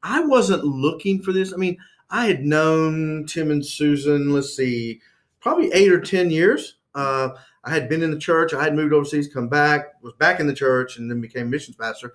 I 0.02 0.22
wasn't 0.22 0.64
looking 0.64 1.22
for 1.22 1.34
this. 1.34 1.54
I 1.54 1.58
mean, 1.58 1.78
I 2.10 2.28
had 2.28 2.46
known 2.46 3.26
Tim 3.28 3.52
and 3.52 3.66
Susan, 3.66 4.32
let's 4.32 4.56
see, 4.56 5.02
probably 5.42 5.72
eight 5.74 5.92
or 5.92 6.00
10 6.00 6.32
years. 6.32 6.76
Uh, 6.96 7.30
I 7.64 7.72
had 7.72 7.90
been 7.90 8.02
in 8.02 8.12
the 8.12 8.20
church. 8.20 8.54
I 8.54 8.64
had 8.64 8.76
moved 8.76 8.94
overseas, 8.94 9.32
come 9.32 9.48
back, 9.48 10.02
was 10.02 10.14
back 10.14 10.40
in 10.40 10.48
the 10.48 10.54
church, 10.54 10.98
and 10.98 11.10
then 11.10 11.22
became 11.22 11.50
missions 11.50 11.78
pastor. 11.78 12.14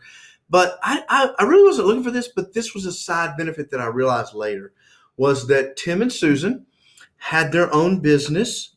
But 0.49 0.79
I, 0.83 1.03
I, 1.09 1.31
I 1.39 1.45
really 1.45 1.65
wasn't 1.65 1.89
looking 1.89 2.05
for 2.05 2.11
this, 2.11 2.29
but 2.29 2.55
this 2.55 2.75
was 2.75 2.87
a 2.87 2.93
side 2.93 3.37
benefit 3.37 3.71
that 3.71 3.81
I 3.81 3.87
realized 3.87 4.35
later 4.35 4.73
was 5.17 5.47
that 5.49 5.77
Tim 5.77 6.03
and 6.03 6.13
Susan 6.13 6.67
had 7.17 7.53
their 7.53 7.73
own 7.75 8.01
business. 8.01 8.77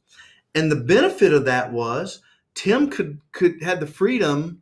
And 0.56 0.72
the 0.72 0.76
benefit 0.78 1.34
of 1.34 1.46
that 1.46 1.72
was 1.72 2.22
Tim 2.56 2.90
could 2.90 3.20
could 3.32 3.62
had 3.62 3.80
the 3.80 3.88
freedom 3.88 4.62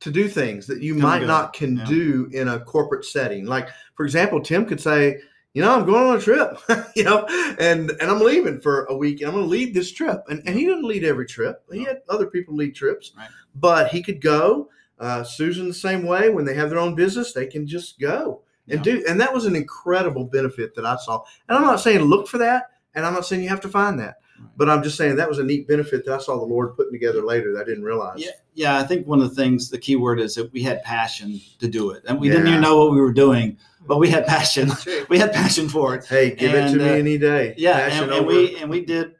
to 0.00 0.10
do 0.10 0.28
things 0.28 0.66
that 0.66 0.82
you 0.82 0.94
Come 0.94 1.02
might 1.02 1.22
not 1.26 1.54
can 1.54 1.78
Yeah. 1.78 1.84
do 1.86 2.28
in 2.32 2.48
a 2.48 2.60
corporate 2.60 3.04
setting. 3.04 3.46
Like 3.46 3.68
for 3.94 4.04
example, 4.04 4.40
Tim 4.40 4.66
could 4.66 4.80
say, 4.80 5.20
you 5.54 5.62
know, 5.62 5.74
I'm 5.74 5.86
going 5.86 6.04
on 6.10 6.16
a 6.16 6.20
trip, 6.20 6.58
you 6.96 7.04
know, 7.04 7.24
and 7.58 7.90
and 7.90 8.02
I'm 8.10 8.20
leaving 8.20 8.60
for 8.60 8.84
a 8.86 8.96
week 8.96 9.20
and 9.20 9.28
I'm 9.28 9.34
going 9.34 9.44
to 9.46 9.50
lead 9.50 9.72
this 9.72 9.92
trip. 9.92 10.22
And 10.28 10.42
and 10.46 10.56
he 10.58 10.66
didn't 10.66 10.84
lead 10.84 11.04
every 11.04 11.26
trip. 11.26 11.62
He 11.72 11.84
had 11.84 12.02
other 12.08 12.26
people 12.26 12.54
lead 12.54 12.74
trips, 12.74 13.12
Right. 13.16 13.28
but 13.54 13.88
he 13.88 14.02
could 14.02 14.20
go. 14.20 14.68
Uh, 14.98 15.24
Susan 15.24 15.66
the 15.66 15.74
same 15.74 16.06
way. 16.06 16.28
When 16.30 16.44
they 16.44 16.54
have 16.54 16.70
their 16.70 16.78
own 16.78 16.94
business, 16.94 17.32
they 17.32 17.46
can 17.46 17.66
just 17.66 17.98
go 17.98 18.42
and 18.68 18.84
Yeah. 18.86 18.92
do. 18.94 19.04
And 19.08 19.20
that 19.20 19.34
was 19.34 19.44
an 19.44 19.56
incredible 19.56 20.24
benefit 20.24 20.74
that 20.76 20.86
I 20.86 20.96
saw. 20.96 21.22
And 21.48 21.56
I'm 21.58 21.64
not 21.64 21.80
saying 21.80 22.00
look 22.02 22.28
for 22.28 22.38
that, 22.38 22.70
and 22.94 23.04
I'm 23.04 23.12
not 23.12 23.26
saying 23.26 23.42
you 23.42 23.48
have 23.48 23.60
to 23.62 23.68
find 23.68 23.98
that. 23.98 24.16
But 24.56 24.68
I'm 24.68 24.82
just 24.82 24.96
saying 24.96 25.16
that 25.16 25.28
was 25.28 25.38
a 25.38 25.44
neat 25.44 25.66
benefit 25.66 26.04
that 26.04 26.14
I 26.14 26.18
saw 26.18 26.38
the 26.38 26.44
Lord 26.44 26.76
putting 26.76 26.92
together 26.92 27.22
later 27.22 27.52
that 27.52 27.62
I 27.62 27.64
didn't 27.64 27.84
realize. 27.84 28.18
Yeah, 28.18 28.30
yeah. 28.54 28.78
I 28.78 28.84
think 28.84 29.06
one 29.06 29.20
of 29.20 29.28
the 29.28 29.34
things, 29.34 29.70
the 29.70 29.78
key 29.78 29.96
word 29.96 30.20
is 30.20 30.34
that 30.34 30.52
we 30.52 30.62
had 30.62 30.82
passion 30.82 31.40
to 31.58 31.68
do 31.68 31.90
it, 31.90 32.04
and 32.06 32.20
we 32.20 32.28
didn't 32.28 32.48
even 32.48 32.60
know 32.60 32.78
what 32.78 32.92
we 32.92 33.00
were 33.00 33.12
doing, 33.12 33.56
but 33.86 33.98
we 33.98 34.08
had 34.08 34.26
passion. 34.26 34.70
we 35.08 35.18
had 35.18 35.32
passion 35.32 35.68
for 35.68 35.94
it. 35.94 36.04
Hey, 36.04 36.34
give 36.34 36.54
it 36.54 36.64
And, 36.64 36.74
to 36.74 36.78
me 36.78 36.90
uh, 36.90 36.94
any 36.94 37.18
day. 37.18 37.54
Yeah, 37.56 37.88
Passion 37.88 38.04
and, 38.04 38.12
and 38.12 38.26
we 38.26 38.56
and 38.56 38.70
we 38.70 38.84
did 38.84 39.14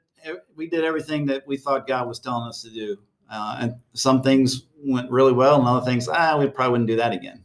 we 0.56 0.68
did 0.68 0.84
everything 0.84 1.26
that 1.26 1.46
we 1.46 1.56
thought 1.56 1.86
God 1.86 2.08
was 2.08 2.18
telling 2.18 2.48
us 2.48 2.62
to 2.62 2.70
do, 2.70 2.96
uh, 3.30 3.58
and 3.60 3.74
some 3.92 4.22
things 4.22 4.66
went 4.78 5.10
really 5.10 5.32
well, 5.32 5.58
and 5.58 5.66
other 5.66 5.84
things, 5.84 6.08
ah, 6.08 6.36
we 6.38 6.46
probably 6.48 6.72
wouldn't 6.72 6.88
do 6.88 6.96
that 6.96 7.12
again. 7.12 7.44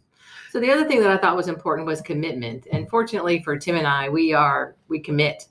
So 0.50 0.60
the 0.60 0.72
other 0.72 0.86
thing 0.86 1.00
that 1.02 1.12
I 1.12 1.18
thought 1.18 1.36
was 1.36 1.48
important 1.48 1.86
was 1.86 2.02
commitment. 2.02 2.68
And 2.72 2.90
fortunately 2.90 3.44
for 3.44 3.58
Tim 3.58 3.76
and 3.76 3.86
I, 3.86 4.10
we 4.10 4.34
are 4.34 4.76
we 4.88 5.00
commit. 5.00 5.46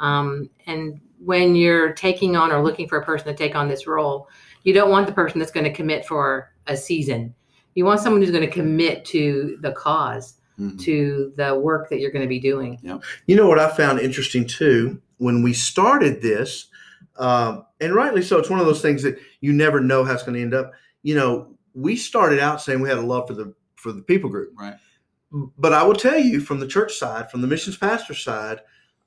Um, 0.00 0.50
and 0.66 1.00
when 1.24 1.54
you're 1.54 1.92
taking 1.92 2.36
on 2.36 2.50
or 2.52 2.62
looking 2.62 2.88
for 2.88 2.98
a 2.98 3.04
person 3.04 3.28
to 3.28 3.34
take 3.34 3.54
on 3.54 3.68
this 3.68 3.86
role, 3.86 4.28
you 4.64 4.72
don't 4.72 4.90
want 4.90 5.06
the 5.06 5.12
person 5.12 5.38
that's 5.38 5.50
going 5.52 5.64
to 5.64 5.72
commit 5.72 6.04
for 6.06 6.50
a 6.66 6.76
season. 6.76 7.34
You 7.74 7.84
want 7.84 8.00
someone 8.00 8.20
who's 8.22 8.30
going 8.30 8.46
to 8.46 8.50
commit 8.50 9.04
to 9.06 9.56
the 9.60 9.72
cause, 9.72 10.34
Mhm. 10.58 10.78
to 10.82 11.32
the 11.36 11.58
work 11.58 11.88
that 11.88 11.98
you're 12.00 12.10
going 12.10 12.22
to 12.24 12.28
be 12.28 12.38
doing. 12.38 12.78
You 13.26 13.36
know 13.36 13.46
what 13.48 13.58
I 13.58 13.70
found 13.70 14.00
interesting 14.00 14.46
too 14.46 15.00
when 15.18 15.42
we 15.42 15.52
started 15.54 16.20
this, 16.20 16.66
um, 17.16 17.64
and 17.80 17.94
rightly 17.94 18.22
so. 18.22 18.38
It's 18.38 18.50
one 18.50 18.60
of 18.60 18.66
those 18.66 18.82
things 18.82 19.02
that 19.02 19.18
you 19.40 19.52
never 19.52 19.80
know 19.80 20.04
how 20.04 20.12
it's 20.12 20.22
going 20.22 20.34
to 20.34 20.42
end 20.42 20.54
up. 20.54 20.72
You 21.02 21.14
know, 21.14 21.56
we 21.74 21.96
started 21.96 22.38
out 22.38 22.60
saying 22.60 22.80
we 22.80 22.88
had 22.88 22.98
a 22.98 23.02
love 23.02 23.26
for 23.28 23.34
the 23.34 23.54
for 23.76 23.90
the 23.92 24.02
people 24.02 24.28
group, 24.30 24.52
Right. 24.56 24.74
but 25.58 25.72
I 25.72 25.82
will 25.82 25.94
tell 25.96 26.18
you 26.18 26.38
from 26.40 26.60
the 26.60 26.68
church 26.68 26.96
side, 26.98 27.30
from 27.30 27.40
the 27.40 27.48
missions 27.48 27.76
pastor 27.76 28.14
side, 28.14 28.60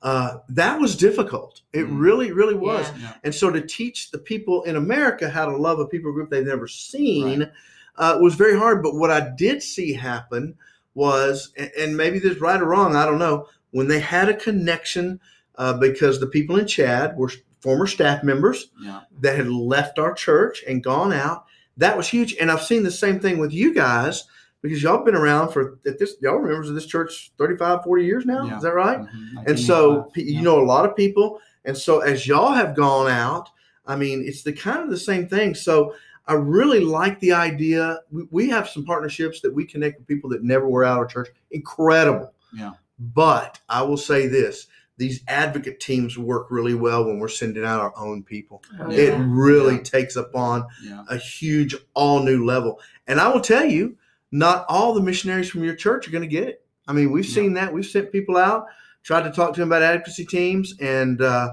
uh, 0.06 0.38
that 0.48 0.78
was 0.80 0.94
difficult. 0.96 1.62
It 1.72 1.86
Mm. 1.86 1.98
really, 2.06 2.30
really 2.30 2.54
was. 2.54 2.86
Yeah. 2.90 2.98
Yeah. 3.02 3.12
And 3.24 3.34
so 3.34 3.50
to 3.50 3.60
teach 3.60 4.10
the 4.12 4.18
people 4.18 4.62
in 4.62 4.76
America 4.76 5.28
how 5.28 5.46
to 5.50 5.56
love 5.56 5.80
a 5.80 5.86
people 5.86 6.12
group 6.12 6.30
they've 6.30 6.46
never 6.46 6.68
seen 6.68 7.50
uh, 7.98 8.18
was 8.20 8.34
very 8.36 8.56
hard. 8.56 8.82
But 8.84 8.94
what 8.94 9.10
I 9.10 9.20
did 9.36 9.62
see 9.62 9.92
happen 9.94 10.54
was, 10.94 11.50
and- 11.56 11.72
and 11.80 11.96
maybe 11.96 12.18
this 12.20 12.36
is 12.36 12.40
right 12.40 12.60
or 12.60 12.66
wrong, 12.66 12.94
I 12.94 13.04
don't 13.04 13.18
know, 13.18 13.48
when 13.72 13.88
they 13.88 14.00
had 14.00 14.28
a 14.28 14.34
connection 14.34 15.18
uh, 15.58 15.72
because 15.72 16.20
the 16.20 16.26
people 16.36 16.56
in 16.56 16.66
Chad 16.66 17.16
were 17.16 17.32
former 17.60 17.86
staff 17.88 18.22
members 18.22 18.68
Yeah. 18.80 19.00
that 19.22 19.36
had 19.36 19.48
left 19.48 19.98
our 19.98 20.12
church 20.14 20.62
and 20.68 20.84
gone 20.84 21.12
out. 21.12 21.46
That 21.78 21.96
was 21.96 22.06
huge. 22.08 22.36
And 22.40 22.50
I've 22.50 22.62
seen 22.62 22.84
the 22.84 22.90
same 23.04 23.18
thing 23.18 23.38
with 23.38 23.52
you 23.52 23.74
guys 23.74 24.24
because 24.66 24.82
y'all 24.82 24.96
have 24.96 25.04
been 25.04 25.14
around 25.14 25.50
for 25.52 25.78
at 25.86 25.98
this 25.98 26.16
y'all 26.20 26.40
members 26.42 26.68
of 26.68 26.74
this 26.74 26.86
church 26.86 27.32
35 27.38 27.84
40 27.84 28.04
years 28.04 28.24
now 28.26 28.46
Yeah. 28.46 28.56
is 28.56 28.62
that 28.62 28.74
right 28.74 28.98
Mhm. 29.00 29.46
and 29.46 29.58
so 29.58 29.88
1985. 30.06 30.12
pe- 30.14 30.22
you 30.22 30.42
know 30.42 30.60
a 30.60 30.64
lot 30.64 30.84
of 30.88 30.96
people 30.96 31.40
and 31.64 31.76
so 31.76 32.00
as 32.00 32.26
y'all 32.26 32.52
have 32.52 32.74
gone 32.76 33.10
out 33.10 33.48
i 33.86 33.96
mean 33.96 34.22
it's 34.26 34.42
the 34.42 34.52
kind 34.52 34.80
of 34.82 34.90
the 34.90 34.96
same 34.98 35.28
thing 35.28 35.54
so 35.54 35.94
i 36.26 36.34
really 36.34 36.80
like 36.80 37.18
the 37.20 37.32
idea 37.32 38.00
we, 38.10 38.26
we 38.30 38.48
have 38.48 38.68
some 38.68 38.84
partnerships 38.84 39.40
that 39.40 39.54
we 39.54 39.64
connect 39.64 39.98
with 39.98 40.06
people 40.08 40.28
that 40.30 40.42
never 40.42 40.68
were 40.68 40.84
out 40.84 41.02
of 41.02 41.08
church 41.08 41.28
incredible 41.50 42.32
Yeah. 42.52 42.72
but 42.98 43.58
i 43.68 43.82
will 43.82 43.96
say 43.96 44.26
this 44.26 44.66
these 44.98 45.20
advocate 45.28 45.78
teams 45.78 46.16
work 46.16 46.46
really 46.50 46.72
well 46.72 47.04
when 47.04 47.18
we're 47.18 47.28
sending 47.28 47.64
out 47.66 47.80
our 47.80 47.92
own 47.98 48.22
people 48.22 48.62
Oh, 48.80 48.90
it 48.90 49.14
really 49.18 49.74
Yeah. 49.76 49.82
takes 49.82 50.16
up 50.16 50.34
on 50.34 50.64
Yeah. 50.82 51.04
a 51.10 51.16
huge 51.18 51.74
all 51.94 52.22
new 52.22 52.44
level 52.44 52.80
and 53.06 53.20
i 53.20 53.28
will 53.28 53.40
tell 53.42 53.64
you 53.64 53.96
not 54.36 54.64
all 54.68 54.92
the 54.94 55.00
missionaries 55.00 55.48
from 55.48 55.64
your 55.64 55.74
church 55.74 56.06
are 56.06 56.10
going 56.10 56.22
to 56.28 56.36
get 56.38 56.46
it 56.48 56.62
i 56.88 56.92
mean 56.92 57.10
we've 57.10 57.26
Yeah. 57.26 57.34
seen 57.34 57.52
that 57.54 57.72
we've 57.72 57.86
sent 57.86 58.12
people 58.12 58.36
out 58.36 58.66
tried 59.02 59.22
to 59.24 59.30
talk 59.30 59.54
to 59.54 59.60
them 59.60 59.68
about 59.68 59.82
advocacy 59.82 60.24
teams 60.26 60.74
and 60.80 61.20
uh, 61.22 61.50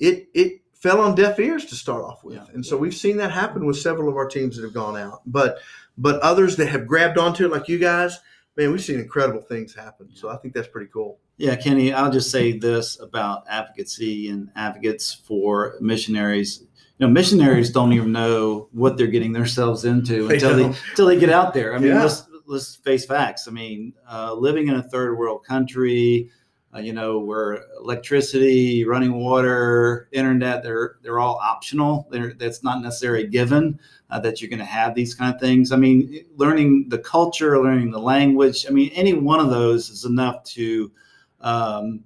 it 0.00 0.28
it 0.34 0.60
fell 0.74 1.00
on 1.00 1.14
deaf 1.14 1.38
ears 1.40 1.64
to 1.66 1.74
start 1.74 2.02
off 2.04 2.22
with 2.24 2.36
Yeah. 2.36 2.44
and 2.54 2.64
so 2.64 2.76
we've 2.76 2.94
seen 2.94 3.16
that 3.18 3.30
happen 3.30 3.64
with 3.66 3.76
several 3.78 4.08
of 4.08 4.16
our 4.16 4.28
teams 4.28 4.56
that 4.56 4.62
have 4.62 4.74
gone 4.74 4.96
out 4.96 5.22
but 5.26 5.58
but 5.98 6.20
others 6.20 6.56
that 6.56 6.66
have 6.68 6.86
grabbed 6.86 7.16
onto 7.18 7.44
it 7.46 7.50
like 7.50 7.68
you 7.68 7.78
guys 7.78 8.18
man 8.56 8.70
we've 8.72 8.82
seen 8.82 8.98
incredible 9.00 9.40
things 9.42 9.74
happen 9.74 10.08
so 10.14 10.28
i 10.28 10.36
think 10.36 10.52
that's 10.54 10.68
pretty 10.68 10.90
cool 10.92 11.18
Yeah, 11.38 11.54
Kenny, 11.56 11.92
I'll 11.92 12.10
just 12.10 12.30
say 12.30 12.56
this 12.58 12.98
about 13.00 13.44
advocacy 13.48 14.30
and 14.30 14.48
advocates 14.56 15.12
for 15.12 15.76
missionaries. 15.82 16.60
You 16.98 17.06
know, 17.06 17.12
missionaries 17.12 17.68
don't 17.70 17.92
even 17.92 18.10
know 18.10 18.68
what 18.72 18.96
they're 18.96 19.06
getting 19.16 19.32
themselves 19.34 19.84
into 19.84 20.26
They 20.28 20.34
until 20.36 20.56
they 20.56 20.62
don't. 20.62 20.82
until 20.90 21.06
they 21.08 21.18
get 21.20 21.28
out 21.28 21.52
there. 21.52 21.74
I 21.74 21.78
mean, 21.78 21.88
Yeah. 21.92 22.02
let's 22.04 22.25
let's 22.46 22.76
face 22.76 23.04
facts. 23.04 23.48
I 23.48 23.50
mean, 23.50 23.92
uh, 24.10 24.34
living 24.34 24.68
in 24.68 24.74
a 24.74 24.82
third 24.82 25.18
world 25.18 25.44
country, 25.44 26.30
uh, 26.74 26.78
you 26.80 26.92
know, 26.92 27.18
where 27.18 27.64
electricity, 27.80 28.84
running 28.84 29.12
water, 29.14 30.08
internet, 30.12 30.62
they're 30.62 30.96
they're 31.02 31.20
all 31.20 31.40
optional. 31.42 32.06
They're, 32.10 32.34
that's 32.34 32.62
not 32.62 32.82
necessarily 32.82 33.26
given 33.26 33.78
uh, 34.10 34.20
that 34.20 34.40
you're 34.40 34.50
going 34.50 34.58
to 34.58 34.64
have 34.64 34.94
these 34.94 35.14
kind 35.14 35.34
of 35.34 35.40
things. 35.40 35.72
I 35.72 35.76
mean, 35.76 36.24
learning 36.36 36.88
the 36.88 36.98
culture, 36.98 37.62
learning 37.62 37.90
the 37.90 38.00
language. 38.00 38.66
I 38.68 38.70
mean, 38.70 38.90
any 38.94 39.14
one 39.14 39.40
of 39.40 39.50
those 39.50 39.90
is 39.90 40.04
enough 40.04 40.44
to, 40.44 40.92
um, 41.40 42.04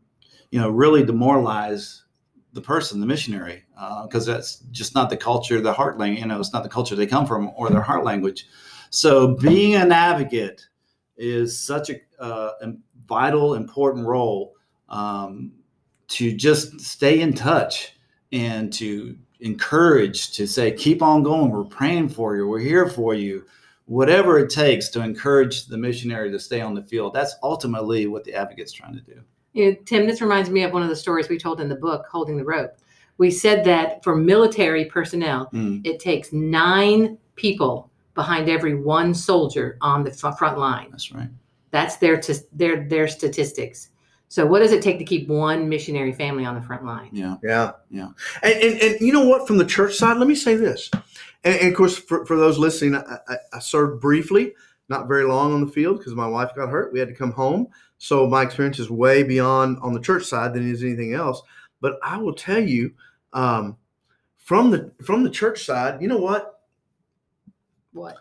you 0.50 0.61
know, 0.61 0.70
really 0.70 1.05
demoralize 1.05 2.05
the 2.53 2.61
person, 2.61 3.00
the 3.00 3.07
missionary, 3.07 3.64
because 4.03 4.26
that's 4.26 4.57
just 4.72 4.94
not 4.94 5.09
the 5.09 5.16
culture, 5.16 5.61
the 5.61 5.72
heart 5.72 5.98
language. 5.98 6.20
You 6.20 6.26
know, 6.26 6.40
it's 6.40 6.53
not 6.53 6.62
the 6.62 6.68
culture 6.68 6.96
they 6.96 7.07
come 7.07 7.26
from 7.26 7.50
or 7.57 7.70
their 7.70 7.83
heart 7.83 8.05
language. 8.05 8.46
So, 8.90 9.37
being 9.37 9.76
an 9.76 9.92
advocate 9.92 10.66
is 11.16 11.59
such 11.59 11.90
a 11.90 12.00
uh, 12.18 12.53
vital, 13.07 13.55
important 13.55 14.07
role 14.07 14.55
um, 14.88 15.53
to 16.09 16.33
just 16.33 16.81
stay 16.81 17.20
in 17.20 17.33
touch 17.33 17.96
and 18.33 18.72
to 18.74 19.16
encourage 19.40 20.33
to 20.33 20.46
say, 20.46 20.72
keep 20.72 21.03
on 21.03 21.22
going. 21.22 21.50
We're 21.50 21.64
praying 21.64 22.11
for 22.11 22.37
you. 22.37 22.46
We're 22.46 22.59
here 22.59 22.88
for 22.88 23.14
you. 23.14 23.44
Whatever 23.87 24.38
it 24.38 24.50
takes 24.50 24.88
to 24.90 25.03
encourage 25.03 25.66
the 25.66 25.76
missionary 25.76 26.31
to 26.31 26.38
stay 26.38 26.61
on 26.61 26.74
the 26.74 26.83
field. 26.83 27.12
That's 27.14 27.35
ultimately 27.42 28.07
what 28.07 28.24
the 28.24 28.34
advocate's 28.34 28.72
trying 28.72 28.95
to 28.95 29.01
do. 29.01 29.20
You 29.53 29.72
know, 29.72 29.76
Tim, 29.84 30.07
this 30.07 30.20
reminds 30.20 30.49
me 30.51 30.62
of 30.62 30.72
one 30.72 30.82
of 30.82 30.88
the 30.88 30.97
stories 30.97 31.28
we 31.28 31.38
told 31.38 31.61
in 31.61 31.68
the 31.68 31.74
book, 31.74 32.07
Holding 32.11 32.36
the 32.36 32.45
Rope. 32.45 32.76
We 33.18 33.30
said 33.30 33.64
that 33.64 34.03
for 34.05 34.14
military 34.14 34.84
personnel, 34.84 35.51
Mm, 35.53 35.84
it 35.84 35.99
takes 35.99 36.32
nine 36.32 37.18
people 37.34 37.89
behind 38.20 38.50
every 38.50 38.74
one 38.74 39.14
soldier 39.14 39.78
on 39.80 40.04
the 40.04 40.12
front 40.12 40.58
line. 40.58 40.88
that's 40.90 41.10
right. 41.10 41.30
That's 41.70 41.96
their 41.96 42.20
t- 42.20 42.34
their 42.52 42.86
their 42.86 43.08
statistics. 43.08 43.88
So, 44.28 44.44
what 44.44 44.58
does 44.58 44.72
it 44.72 44.82
take 44.82 44.98
to 44.98 45.06
keep 45.06 45.26
one 45.26 45.70
missionary 45.70 46.12
family 46.12 46.44
on 46.44 46.54
the 46.54 46.60
front 46.60 46.84
line? 46.84 47.08
Yeah. 47.12 47.36
Yeah. 47.42 47.72
Yeah. 47.90 48.08
And, 48.42 48.54
and, 48.62 48.80
and 48.82 49.00
you 49.00 49.12
know 49.14 49.24
what? 49.24 49.46
From 49.46 49.56
the 49.56 49.64
church 49.64 49.94
side, 49.94 50.18
let 50.18 50.28
me 50.28 50.34
say 50.34 50.54
this. 50.54 50.90
And, 51.42 51.56
and 51.56 51.68
of 51.68 51.74
course, 51.74 51.96
for, 51.96 52.26
for 52.26 52.36
those 52.36 52.58
listening, 52.58 52.96
I, 52.96 53.16
I, 53.26 53.36
I 53.54 53.58
served 53.58 54.02
briefly, 54.02 54.52
not 54.90 55.08
very 55.08 55.24
long 55.24 55.54
on 55.54 55.64
the 55.64 55.72
field 55.72 55.98
because 55.98 56.14
my 56.14 56.28
wife 56.28 56.50
got 56.54 56.68
hurt. 56.68 56.92
We 56.92 56.98
had 56.98 57.08
to 57.08 57.14
come 57.14 57.32
home. 57.32 57.68
So 57.96 58.26
my 58.26 58.42
experience 58.42 58.78
is 58.78 58.90
way 58.90 59.22
beyond 59.22 59.78
on 59.80 59.94
the 59.94 60.00
church 60.00 60.26
side 60.26 60.52
than 60.52 60.68
it 60.68 60.72
is 60.72 60.82
anything 60.82 61.14
else. 61.14 61.40
But 61.80 61.98
I 62.02 62.18
will 62.18 62.34
tell 62.34 62.60
you, 62.60 62.92
um, 63.32 63.78
from 64.36 64.70
the 64.70 64.92
from 65.02 65.24
the 65.24 65.30
church 65.30 65.64
side, 65.64 66.02
you 66.02 66.08
know 66.08 66.18
what? 66.18 66.59
What? 67.93 68.16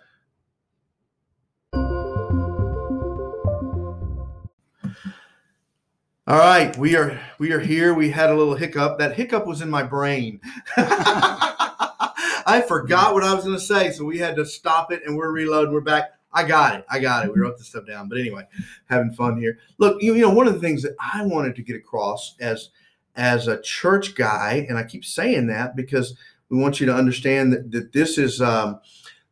All 6.28 6.38
right, 6.38 6.76
we 6.78 6.96
are 6.96 7.20
we 7.38 7.52
are 7.52 7.60
here. 7.60 7.94
We 7.94 8.10
had 8.10 8.30
a 8.30 8.36
little 8.36 8.56
hiccup. 8.56 8.98
That 9.00 9.16
hiccup 9.16 9.46
was 9.46 9.62
in 9.62 9.70
my 9.70 9.84
brain. 9.84 10.42
I 10.78 12.64
forgot 12.68 13.14
what 13.14 13.24
I 13.24 13.34
was 13.34 13.46
going 13.46 13.58
to 13.58 13.64
say, 13.64 13.92
so 13.92 14.06
we 14.06 14.18
had 14.18 14.36
to 14.38 14.46
stop 14.46 14.92
it, 14.92 15.04
and 15.06 15.16
we're 15.16 15.32
reloading. 15.32 15.74
We're 15.74 15.82
back. 15.82 16.14
I 16.32 16.44
got 16.44 16.76
it. 16.76 16.86
I 16.90 17.00
got 17.00 17.26
it. 17.26 17.34
We 17.34 17.40
wrote 17.40 17.58
this 17.58 17.68
stuff 17.68 17.86
down. 17.88 18.10
But 18.10 18.20
anyway, 18.20 18.48
having 18.86 19.12
fun 19.12 19.38
here. 19.40 19.60
Look, 19.78 20.02
you, 20.02 20.16
you 20.16 20.22
know, 20.22 20.32
one 20.32 20.48
of 20.48 20.54
the 20.54 20.60
things 20.60 20.82
that 20.84 20.96
I 21.00 21.26
wanted 21.26 21.56
to 21.56 21.64
get 21.64 21.76
across 21.76 22.36
as 22.40 22.70
as 23.16 23.48
a 23.48 23.62
church 23.62 24.16
guy, 24.16 24.66
and 24.68 24.78
I 24.78 24.84
keep 24.84 25.06
saying 25.06 25.48
that 25.48 25.76
because 25.76 26.16
we 26.50 26.58
want 26.58 26.80
you 26.80 26.86
to 26.88 26.96
understand 26.96 27.54
that, 27.54 27.72
that 27.72 27.94
this 27.94 28.18
is 28.18 28.42
um, 28.42 28.80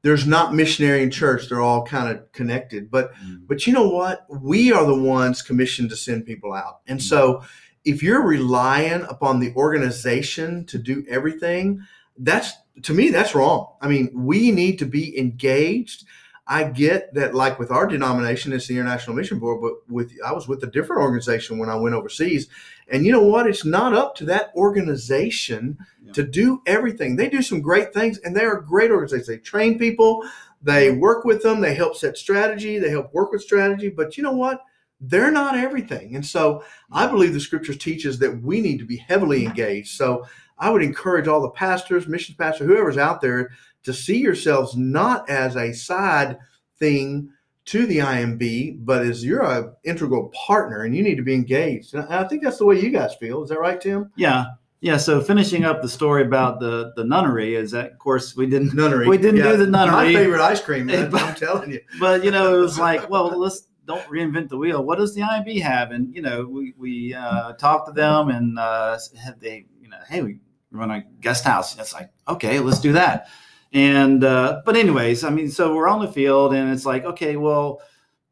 there's 0.07 0.25
not 0.25 0.55
missionary 0.55 1.03
and 1.03 1.11
church; 1.11 1.49
they're 1.49 1.59
all 1.59 1.85
kind 1.85 2.09
of 2.09 2.31
connected. 2.31 2.89
But 2.89 3.13
mm. 3.15 3.45
but 3.45 3.67
you 3.67 3.73
know 3.73 3.89
what? 3.89 4.25
We 4.29 4.71
are 4.71 4.85
the 4.85 4.95
ones 4.95 5.41
commissioned 5.41 5.89
to 5.89 5.97
send 5.97 6.25
people 6.25 6.53
out, 6.53 6.79
and 6.87 7.03
so 7.03 7.33
mm. 7.33 7.45
if 7.83 8.01
you're 8.01 8.25
relying 8.25 9.01
upon 9.01 9.41
the 9.41 9.53
organization 9.55 10.65
to 10.67 10.77
do 10.77 11.05
everything, 11.09 11.81
that's 12.17 12.53
to 12.83 12.93
me 12.93 13.09
that's 13.09 13.35
wrong. 13.35 13.73
I 13.81 13.89
mean, 13.89 14.09
we 14.13 14.51
need 14.51 14.79
to 14.79 14.85
be 14.85 15.19
engaged. 15.19 16.05
I 16.49 16.63
get 16.63 17.13
that, 17.15 17.35
like 17.35 17.59
with 17.59 17.71
our 17.71 17.85
denomination, 17.85 18.53
it's 18.53 18.67
the 18.67 18.75
International 18.75 19.13
Mission 19.13 19.39
Board, 19.39 19.61
but 19.61 19.93
with 19.93 20.13
I 20.25 20.31
was 20.31 20.47
with 20.47 20.63
a 20.63 20.67
different 20.67 21.01
organization 21.01 21.57
when 21.57 21.69
I 21.69 21.75
went 21.75 21.95
overseas, 21.95 22.47
and 22.91 23.05
you 23.05 23.11
know 23.11 23.23
what? 23.23 23.47
It's 23.47 23.65
not 23.65 23.93
up 23.93 24.15
to 24.15 24.25
that 24.25 24.51
organization 24.55 25.77
Yeah. 26.03 26.13
to 26.13 26.23
do 26.23 26.61
everything. 26.65 27.15
They 27.15 27.29
do 27.29 27.41
some 27.41 27.61
great 27.61 27.93
things, 27.93 28.17
and 28.19 28.35
they 28.35 28.45
are 28.45 28.61
great 28.61 28.91
organizations. 28.91 29.27
They 29.27 29.37
train 29.37 29.77
people, 29.77 30.23
they 30.61 30.91
work 30.91 31.25
with 31.25 31.43
them, 31.43 31.61
they 31.61 31.75
help 31.75 31.95
set 31.95 32.17
strategy, 32.17 32.79
they 32.79 32.89
help 32.89 33.13
work 33.13 33.31
with 33.31 33.41
strategy. 33.41 33.89
But 33.89 34.17
you 34.17 34.23
know 34.23 34.31
what? 34.31 34.61
They're 34.99 35.31
not 35.31 35.55
everything, 35.55 36.15
and 36.15 36.25
so 36.25 36.63
I 36.91 37.05
believe 37.07 37.33
the 37.33 37.39
Scriptures 37.39 37.77
teaches 37.77 38.17
that 38.19 38.41
we 38.41 38.61
need 38.61 38.79
to 38.79 38.85
be 38.85 38.97
heavily 38.97 39.45
engaged. 39.45 39.95
So 39.95 40.25
I 40.57 40.71
would 40.71 40.81
encourage 40.81 41.27
all 41.27 41.41
the 41.41 41.51
pastors, 41.51 42.07
missions 42.07 42.37
pastors, 42.37 42.67
whoever's 42.67 42.97
out 42.97 43.21
there 43.21 43.51
to 43.83 43.93
see 43.93 44.17
yourselves 44.17 44.75
not 44.75 45.29
as 45.29 45.55
a 45.55 45.71
side 45.71 46.39
thing 46.79 47.29
to 47.67 47.85
the 47.85 47.97
IMB, 47.99 48.85
but 48.85 49.05
as 49.05 49.23
you're 49.23 49.41
a 49.41 49.73
integral 49.83 50.29
partner 50.29 50.83
and 50.83 50.95
you 50.95 51.03
need 51.03 51.15
to 51.15 51.23
be 51.23 51.33
engaged. 51.33 51.93
And 51.93 52.05
I 52.13 52.27
think 52.27 52.43
that's 52.43 52.57
the 52.57 52.65
way 52.65 52.79
you 52.79 52.89
guys 52.89 53.13
feel. 53.15 53.43
Is 53.43 53.49
that 53.49 53.59
right, 53.59 53.79
Tim? 53.79 54.11
Yeah. 54.15 54.45
Yeah. 54.79 54.97
So 54.97 55.21
finishing 55.21 55.65
up 55.65 55.81
the 55.81 55.89
story 55.89 56.23
about 56.23 56.59
the 56.59 56.93
the 56.95 57.03
nunnery 57.03 57.55
is 57.55 57.71
that, 57.71 57.91
of 57.91 57.99
course, 57.99 58.35
we 58.35 58.45
didn't. 58.45 58.73
Nunnery. 58.73 59.07
We 59.07 59.17
didn't 59.17 59.43
do 59.43 59.57
the 59.57 59.67
nunnery. 59.67 60.13
My 60.13 60.13
favorite 60.13 60.41
ice 60.41 60.61
cream, 60.61 60.85
man. 60.85 61.09
But- 61.11 61.21
I'm 61.23 61.35
telling 61.35 61.71
you. 61.71 61.81
But 61.99 62.23
you 62.23 62.31
know, 62.31 62.57
it 62.57 62.61
was 62.61 62.79
like, 62.79 63.09
well, 63.09 63.37
let's 63.37 63.63
don't 63.85 64.03
reinvent 64.09 64.49
the 64.49 64.57
wheel. 64.57 64.83
What 64.83 64.97
does 64.97 65.15
the 65.15 65.21
IMB 65.21 65.61
have? 65.61 65.91
And 65.91 66.13
you 66.13 66.21
know, 66.21 66.45
we 66.45 66.73
we 66.77 67.13
uh, 67.13 67.53
talked 67.53 67.87
to 67.87 67.93
them 67.93 68.29
and 68.29 68.59
uh, 68.59 68.97
had 69.21 69.39
they, 69.39 69.65
you 69.81 69.89
know, 69.89 69.97
hey, 70.07 70.21
we 70.21 70.39
run 70.71 70.91
a 70.91 71.03
guest 71.21 71.43
house. 71.43 71.77
It's 71.77 71.93
like, 71.93 72.11
okay, 72.27 72.59
let's 72.59 72.79
do 72.79 72.91
that. 72.93 73.27
And 73.73 74.23
uh, 74.23 74.61
but 74.65 74.75
anyways, 74.75 75.23
I 75.23 75.29
mean, 75.29 75.49
so 75.49 75.75
we're 75.75 75.87
on 75.87 76.01
the 76.01 76.11
field, 76.11 76.53
and 76.53 76.71
it's 76.71 76.85
like, 76.85 77.03
okay, 77.03 77.35
well, 77.35 77.81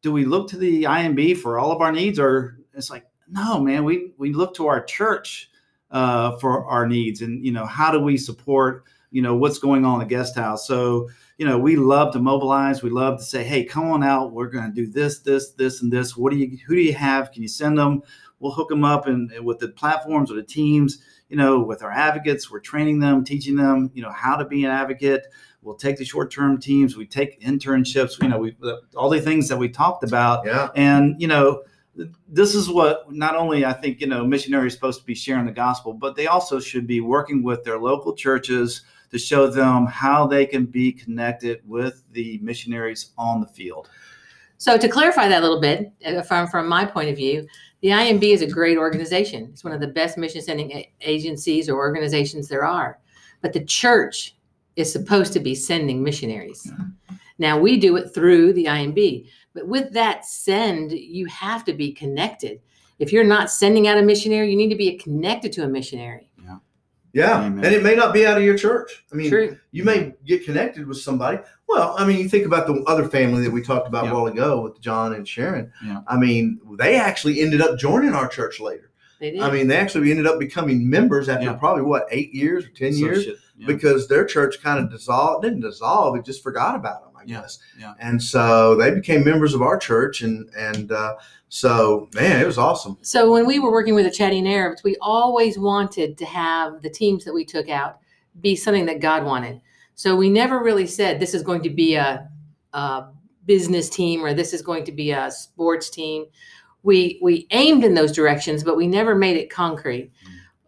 do 0.02 0.10
we 0.12 0.24
look 0.24 0.48
to 0.50 0.56
the 0.56 0.84
IMB 0.84 1.38
for 1.38 1.58
all 1.58 1.72
of 1.72 1.80
our 1.80 1.92
needs, 1.92 2.18
or 2.18 2.58
it's 2.74 2.90
like, 2.90 3.06
no, 3.28 3.60
man, 3.60 3.84
we 3.84 4.12
we 4.16 4.32
look 4.32 4.54
to 4.54 4.66
our 4.66 4.82
church 4.84 5.50
uh, 5.90 6.36
for 6.38 6.64
our 6.66 6.86
needs, 6.86 7.20
and 7.20 7.44
you 7.44 7.52
know, 7.52 7.66
how 7.66 7.90
do 7.90 8.00
we 8.00 8.16
support, 8.16 8.84
you 9.10 9.20
know, 9.20 9.36
what's 9.36 9.58
going 9.58 9.84
on 9.84 10.00
in 10.00 10.08
the 10.08 10.14
guest 10.14 10.36
house? 10.36 10.66
So 10.66 11.08
you 11.38 11.44
know, 11.44 11.58
we 11.58 11.76
love 11.76 12.12
to 12.14 12.18
mobilize. 12.18 12.82
We 12.82 12.90
love 12.90 13.18
to 13.18 13.24
say, 13.24 13.44
"Hey, 13.44 13.64
come 13.64 13.90
on 13.90 14.02
out. 14.02 14.32
We're 14.32 14.48
going 14.48 14.72
to 14.72 14.74
do 14.74 14.86
this, 14.90 15.18
this, 15.18 15.50
this, 15.52 15.82
and 15.82 15.92
this. 15.92 16.16
What 16.16 16.32
do 16.32 16.38
you? 16.38 16.56
Who 16.66 16.74
do 16.74 16.80
you 16.80 16.94
have? 16.94 17.30
Can 17.30 17.42
you 17.42 17.48
send 17.48 17.78
them? 17.78 18.02
We'll 18.40 18.52
hook 18.52 18.68
them 18.68 18.84
up 18.84 19.06
and, 19.06 19.30
and 19.32 19.44
with 19.44 19.58
the 19.58 19.68
platforms 19.68 20.30
or 20.30 20.34
the 20.34 20.42
teams. 20.42 20.98
You 21.28 21.36
know, 21.36 21.60
with 21.60 21.82
our 21.82 21.90
advocates, 21.90 22.50
we're 22.50 22.60
training 22.60 23.00
them, 23.00 23.24
teaching 23.24 23.56
them, 23.56 23.90
you 23.94 24.02
know, 24.02 24.12
how 24.12 24.36
to 24.36 24.44
be 24.44 24.64
an 24.64 24.70
advocate. 24.70 25.26
We'll 25.62 25.74
take 25.74 25.96
the 25.96 26.04
short-term 26.04 26.60
teams. 26.60 26.96
We 26.96 27.06
take 27.06 27.40
internships. 27.40 28.22
You 28.22 28.28
know, 28.28 28.38
we 28.38 28.56
all 28.94 29.10
the 29.10 29.20
things 29.20 29.48
that 29.48 29.56
we 29.56 29.68
talked 29.68 30.04
about. 30.04 30.46
Yeah. 30.46 30.68
And 30.76 31.20
you 31.20 31.26
know, 31.26 31.62
this 32.28 32.54
is 32.54 32.68
what 32.68 33.12
not 33.12 33.34
only 33.34 33.64
I 33.64 33.72
think 33.72 34.00
you 34.00 34.06
know 34.06 34.24
missionaries 34.24 34.74
supposed 34.74 35.00
to 35.00 35.06
be 35.06 35.14
sharing 35.14 35.46
the 35.46 35.52
gospel, 35.52 35.92
but 35.92 36.14
they 36.14 36.28
also 36.28 36.60
should 36.60 36.86
be 36.86 37.00
working 37.00 37.42
with 37.42 37.64
their 37.64 37.78
local 37.78 38.14
churches 38.14 38.82
to 39.10 39.18
show 39.18 39.48
them 39.48 39.86
how 39.86 40.26
they 40.26 40.46
can 40.46 40.66
be 40.66 40.92
connected 40.92 41.60
with 41.64 42.04
the 42.12 42.38
missionaries 42.42 43.12
on 43.18 43.40
the 43.40 43.46
field. 43.46 43.88
So 44.58 44.78
to 44.78 44.88
clarify 44.88 45.28
that 45.28 45.42
a 45.42 45.46
little 45.46 45.60
bit, 45.60 45.92
uh, 46.04 46.22
from 46.22 46.46
from 46.46 46.68
my 46.68 46.84
point 46.84 47.10
of 47.10 47.16
view, 47.16 47.46
the 47.82 47.88
IMB 47.88 48.22
is 48.22 48.42
a 48.42 48.50
great 48.50 48.78
organization. 48.78 49.48
It's 49.52 49.64
one 49.64 49.72
of 49.72 49.80
the 49.80 49.88
best 49.88 50.16
mission 50.16 50.40
sending 50.40 50.84
agencies 51.00 51.68
or 51.68 51.76
organizations 51.76 52.48
there 52.48 52.64
are. 52.64 52.98
But 53.42 53.52
the 53.52 53.64
church 53.64 54.36
is 54.76 54.92
supposed 54.92 55.32
to 55.34 55.40
be 55.40 55.54
sending 55.54 56.02
missionaries. 56.02 56.70
Now 57.38 57.58
we 57.58 57.78
do 57.78 57.96
it 57.96 58.14
through 58.14 58.54
the 58.54 58.64
IMB, 58.64 59.28
but 59.52 59.66
with 59.66 59.92
that 59.92 60.24
send, 60.24 60.92
you 60.92 61.26
have 61.26 61.64
to 61.64 61.74
be 61.74 61.92
connected. 61.92 62.60
If 62.98 63.12
you're 63.12 63.24
not 63.24 63.50
sending 63.50 63.88
out 63.88 63.98
a 63.98 64.02
missionary, 64.02 64.50
you 64.50 64.56
need 64.56 64.70
to 64.70 64.76
be 64.76 64.96
connected 64.96 65.52
to 65.52 65.64
a 65.64 65.68
missionary. 65.68 66.30
Yeah. 67.16 67.40
Amen. 67.44 67.64
And 67.64 67.74
it 67.74 67.82
may 67.82 67.94
not 67.94 68.12
be 68.12 68.26
out 68.26 68.36
of 68.36 68.42
your 68.44 68.58
church. 68.58 69.04
I 69.10 69.16
mean, 69.16 69.30
True. 69.30 69.56
you 69.70 69.84
may 69.84 70.12
get 70.26 70.44
connected 70.44 70.86
with 70.86 70.98
somebody. 70.98 71.38
Well, 71.66 71.94
I 71.98 72.06
mean, 72.06 72.18
you 72.18 72.28
think 72.28 72.44
about 72.44 72.66
the 72.66 72.82
other 72.86 73.08
family 73.08 73.42
that 73.42 73.50
we 73.50 73.62
talked 73.62 73.88
about 73.88 74.04
Yeah. 74.04 74.10
a 74.10 74.14
while 74.14 74.26
ago 74.26 74.60
with 74.60 74.80
John 74.82 75.14
and 75.14 75.26
Sharon. 75.26 75.72
Yeah. 75.84 76.00
I 76.06 76.16
mean, 76.18 76.60
they 76.78 76.96
actually 76.96 77.40
ended 77.40 77.62
up 77.62 77.78
joining 77.78 78.12
our 78.14 78.28
church 78.28 78.60
later. 78.60 78.90
They 79.18 79.30
did. 79.30 79.40
I 79.40 79.50
mean, 79.50 79.66
they 79.66 79.76
actually 79.78 80.10
ended 80.10 80.26
up 80.26 80.38
becoming 80.38 80.90
members 80.90 81.28
after 81.30 81.46
Yeah. 81.46 81.54
probably 81.54 81.84
what 81.84 82.06
eight 82.10 82.34
years 82.34 82.66
or 82.66 82.68
ten 82.68 82.94
years 82.94 83.20
Associate, 83.20 83.38
yeah. 83.56 83.66
because 83.66 84.08
their 84.08 84.26
church 84.26 84.62
kind 84.62 84.78
of 84.78 84.90
dissolved. 84.90 85.42
Didn't 85.42 85.60
dissolve; 85.60 86.16
it 86.16 86.24
just 86.26 86.42
forgot 86.42 86.74
about 86.76 87.00
them, 87.02 87.12
I 87.18 87.22
Yeah, 87.24 87.40
guess. 87.40 87.58
yeah. 87.80 87.94
And 87.98 88.22
so 88.22 88.74
they 88.74 88.90
became 88.90 89.24
members 89.24 89.54
of 89.54 89.62
our 89.62 89.78
church, 89.78 90.20
and 90.20 90.50
and 90.54 90.92
uh, 90.92 91.14
so 91.48 92.08
man, 92.14 92.40
it 92.40 92.46
was 92.46 92.58
awesome. 92.58 92.98
So 93.02 93.32
when 93.32 93.46
we 93.46 93.58
were 93.58 93.70
working 93.70 93.94
with 93.94 94.04
the 94.04 94.10
Chadian 94.10 94.48
Arabs, 94.48 94.82
we 94.82 94.96
always 95.00 95.58
wanted 95.58 96.18
to 96.18 96.24
have 96.24 96.82
the 96.82 96.90
teams 96.90 97.24
that 97.24 97.34
we 97.34 97.44
took 97.44 97.68
out 97.68 98.00
be 98.40 98.56
something 98.56 98.86
that 98.86 99.00
God 99.00 99.24
wanted. 99.24 99.60
So 99.94 100.14
we 100.14 100.28
never 100.28 100.62
really 100.62 100.86
said 100.86 101.18
this 101.18 101.34
is 101.34 101.42
going 101.42 101.62
to 101.62 101.70
be 101.70 101.94
a, 101.94 102.28
a 102.72 103.06
business 103.46 103.88
team 103.88 104.22
or 104.24 104.34
this 104.34 104.52
is 104.52 104.60
going 104.60 104.84
to 104.84 104.92
be 104.92 105.12
a 105.12 105.30
sports 105.30 105.88
team. 105.88 106.26
We 106.82 107.18
we 107.22 107.46
aimed 107.50 107.84
in 107.84 107.94
those 107.94 108.12
directions, 108.12 108.62
but 108.62 108.76
we 108.76 108.86
never 108.86 109.14
made 109.14 109.36
it 109.36 109.50
concrete. 109.50 110.12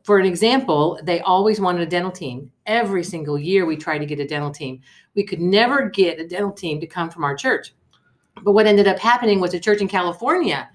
For 0.05 0.19
an 0.19 0.25
example, 0.25 0.99
they 1.03 1.21
always 1.21 1.61
wanted 1.61 1.83
a 1.83 1.87
dental 1.87 2.11
team. 2.11 2.51
Every 2.65 3.05
single 3.05 3.39
year, 3.39 3.67
we 3.67 3.77
tried 3.77 3.99
to 3.99 4.07
get 4.07 4.19
a 4.19 4.27
dental 4.27 4.51
team. 4.51 4.81
We 5.15 5.23
could 5.23 5.41
never 5.41 5.91
get 5.91 6.19
a 6.19 6.27
dental 6.27 6.53
team 6.53 6.81
to 6.81 6.87
come 6.87 7.11
from 7.11 7.25
our 7.25 7.37
church. 7.37 7.75
But 8.43 8.53
what 8.53 8.67
ended 8.67 8.89
up 8.89 8.99
happening 8.99 9.41
was 9.41 9.55
a 9.55 9.61
church 9.61 9.81
in 9.81 9.89
California 9.89 10.69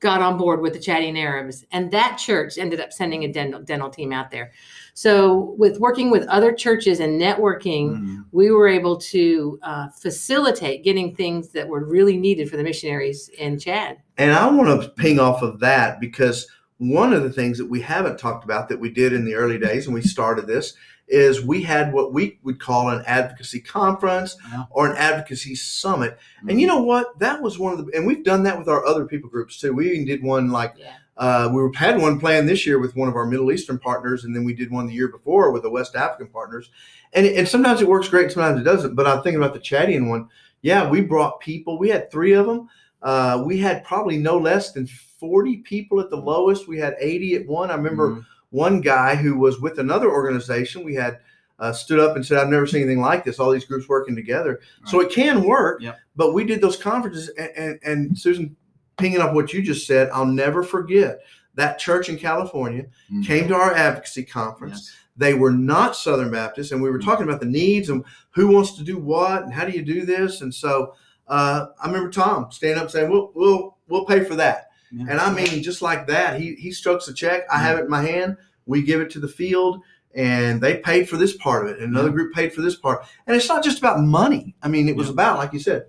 got 0.00 0.22
on 0.22 0.38
board 0.38 0.62
with 0.62 0.72
the 0.72 0.78
Chadian 0.78 1.18
Arabs, 1.18 1.64
and 1.72 1.90
that 1.90 2.16
church 2.16 2.56
ended 2.56 2.80
up 2.80 2.90
sending 2.92 3.22
a 3.24 3.32
dental, 3.32 3.60
dental 3.60 3.90
team 3.90 4.12
out 4.12 4.30
there. 4.30 4.50
So, 4.94 5.54
with 5.58 5.78
working 5.78 6.10
with 6.10 6.26
other 6.28 6.52
churches 6.52 7.00
and 7.00 7.20
networking, 7.20 7.90
Mhm. 7.90 8.24
we 8.32 8.50
were 8.50 8.66
able 8.66 8.96
to 8.96 9.58
uh, 9.62 9.88
facilitate 9.88 10.82
getting 10.84 11.14
things 11.14 11.50
that 11.50 11.68
were 11.68 11.84
really 11.84 12.16
needed 12.16 12.50
for 12.50 12.56
the 12.56 12.62
missionaries 12.62 13.28
in 13.38 13.58
Chad. 13.58 13.98
And 14.16 14.32
I 14.32 14.50
want 14.50 14.82
to 14.82 14.88
ping 14.88 15.20
off 15.20 15.42
of 15.42 15.60
that 15.60 16.00
because 16.00 16.46
one 16.78 17.12
of 17.12 17.22
the 17.22 17.30
things 17.30 17.58
that 17.58 17.68
we 17.68 17.82
haven't 17.82 18.18
talked 18.18 18.42
about 18.42 18.70
that 18.70 18.80
we 18.80 18.90
did 18.90 19.12
in 19.12 19.26
the 19.26 19.34
early 19.34 19.58
days 19.58 19.86
when 19.86 19.94
we 19.94 20.00
started 20.02 20.46
this 20.46 20.74
is 21.10 21.44
we 21.44 21.60
had 21.62 21.92
what 21.92 22.12
we 22.12 22.38
would 22.44 22.60
call 22.60 22.88
an 22.88 23.02
advocacy 23.06 23.60
conference 23.60 24.36
Yeah. 24.50 24.64
or 24.70 24.88
an 24.88 24.96
advocacy 24.96 25.54
summit. 25.56 26.16
And 26.48 26.60
you 26.60 26.66
know 26.66 26.82
what? 26.82 27.18
That 27.18 27.42
was 27.42 27.58
one 27.58 27.72
of 27.78 27.84
the, 27.84 27.92
and 27.96 28.06
we've 28.06 28.24
done 28.24 28.44
that 28.44 28.56
with 28.58 28.68
our 28.68 28.86
other 28.86 29.04
people 29.04 29.28
groups 29.28 29.58
too. 29.60 29.72
We 29.74 29.90
even 29.90 30.06
did 30.06 30.22
one 30.22 30.50
like, 30.50 30.74
Yeah. 30.78 30.92
uh, 31.16 31.50
we 31.52 31.68
had 31.76 32.00
one 32.00 32.20
planned 32.20 32.48
this 32.48 32.64
year 32.64 32.78
with 32.78 32.94
one 32.96 33.08
of 33.08 33.16
our 33.16 33.26
Middle 33.26 33.50
Eastern 33.50 33.78
partners, 33.78 34.24
and 34.24 34.34
then 34.34 34.44
we 34.44 34.54
did 34.54 34.70
one 34.70 34.86
the 34.86 34.94
year 34.94 35.08
before 35.08 35.50
with 35.50 35.62
the 35.62 35.70
West 35.70 35.96
African 35.96 36.28
partners. 36.28 36.70
And, 37.12 37.26
and 37.26 37.48
sometimes 37.48 37.80
it 37.82 37.88
works 37.88 38.08
great, 38.08 38.30
sometimes 38.30 38.60
it 38.60 38.64
doesn't. 38.64 38.94
But 38.94 39.06
I'm 39.08 39.22
thinking 39.22 39.42
about 39.42 39.54
the 39.54 39.60
Chadian 39.60 40.08
one. 40.08 40.28
Yeah, 40.62 40.88
we 40.88 41.00
brought 41.00 41.40
people. 41.40 41.76
We 41.78 41.88
had 41.88 42.10
three 42.10 42.32
of 42.34 42.46
them, 42.46 42.68
uh, 43.02 43.42
we 43.44 43.58
had 43.58 43.82
probably 43.82 44.16
no 44.18 44.38
less 44.38 44.72
than 44.72 44.86
40 44.86 45.56
people 45.58 45.98
at 46.00 46.08
the 46.10 46.16
lowest. 46.16 46.68
We 46.68 46.78
had 46.78 46.94
80 47.00 47.34
at 47.34 47.46
one. 47.46 47.70
I 47.70 47.74
remember 47.74 48.10
Mhm. 48.10 48.24
One 48.50 48.80
guy 48.80 49.14
who 49.14 49.38
was 49.38 49.60
with 49.60 49.78
another 49.78 50.10
organization. 50.10 50.84
We 50.84 50.94
had 50.94 51.20
uh, 51.58 51.72
stood 51.72 51.98
up 52.00 52.16
and 52.16 52.24
said, 52.24 52.38
"I've 52.38 52.48
never 52.48 52.66
seen 52.66 52.82
anything 52.82 53.00
like 53.00 53.24
this. 53.24 53.38
All 53.38 53.50
these 53.50 53.64
groups 53.64 53.88
working 53.88 54.14
together." 54.16 54.60
So 54.86 55.00
it 55.00 55.10
can 55.10 55.44
work. 55.44 55.82
Yep. 55.82 55.98
But 56.16 56.32
we 56.34 56.44
did 56.44 56.60
those 56.60 56.76
conferences, 56.76 57.28
and, 57.38 57.50
and, 57.56 57.78
and 57.84 58.18
Susan, 58.18 58.56
pinging 58.98 59.20
up 59.20 59.34
what 59.34 59.52
you 59.52 59.62
just 59.62 59.86
said, 59.86 60.10
I'll 60.12 60.26
never 60.26 60.62
forget 60.62 61.20
that 61.54 61.78
church 61.78 62.08
in 62.08 62.16
California 62.16 62.86
Mhm. 63.12 63.26
came 63.26 63.48
to 63.48 63.54
our 63.54 63.74
advocacy 63.74 64.24
conference. 64.24 64.74
Yes. 64.74 64.96
They 65.16 65.34
were 65.34 65.50
not 65.50 65.96
Southern 65.96 66.30
Baptists, 66.30 66.72
and 66.72 66.80
we 66.82 66.90
were 66.90 66.98
Mhm. 66.98 67.04
talking 67.04 67.28
about 67.28 67.40
the 67.40 67.46
needs 67.46 67.90
and 67.90 68.04
who 68.30 68.48
wants 68.48 68.72
to 68.78 68.84
do 68.84 68.98
what 68.98 69.42
and 69.42 69.52
how 69.52 69.64
do 69.64 69.72
you 69.72 69.82
do 69.82 70.06
this. 70.06 70.40
And 70.42 70.54
so 70.54 70.94
uh, 71.28 71.66
I 71.80 71.86
remember 71.86 72.10
Tom 72.10 72.50
standing 72.50 72.82
up 72.82 72.90
saying, 72.90 73.10
"We'll 73.10 73.30
we'll 73.34 73.76
we'll 73.88 74.04
pay 74.06 74.24
for 74.24 74.34
that." 74.36 74.69
Yeah. 74.92 75.06
And 75.10 75.20
I 75.20 75.32
mean, 75.32 75.62
just 75.62 75.82
like 75.82 76.06
that, 76.08 76.40
he 76.40 76.54
he 76.54 76.72
strokes 76.72 77.08
a 77.08 77.14
check. 77.14 77.42
I 77.52 77.58
have 77.58 77.78
it 77.78 77.84
in 77.84 77.90
my 77.90 78.02
hand. 78.02 78.36
We 78.66 78.82
give 78.82 79.00
it 79.00 79.10
to 79.10 79.20
the 79.20 79.28
field, 79.28 79.82
and 80.14 80.60
they 80.60 80.78
paid 80.78 81.08
for 81.08 81.16
this 81.16 81.36
part 81.36 81.64
of 81.64 81.72
it. 81.72 81.80
And 81.80 81.92
another 81.92 82.08
Yeah. 82.08 82.14
group 82.14 82.34
paid 82.34 82.52
for 82.52 82.60
this 82.62 82.76
part. 82.76 83.04
And 83.26 83.36
it's 83.36 83.48
not 83.48 83.62
just 83.64 83.78
about 83.78 84.00
money. 84.00 84.56
I 84.62 84.68
mean, 84.68 84.88
it 84.88 84.96
was 84.96 85.06
Yeah. 85.08 85.12
about, 85.14 85.38
like 85.38 85.52
you 85.52 85.60
said, 85.60 85.84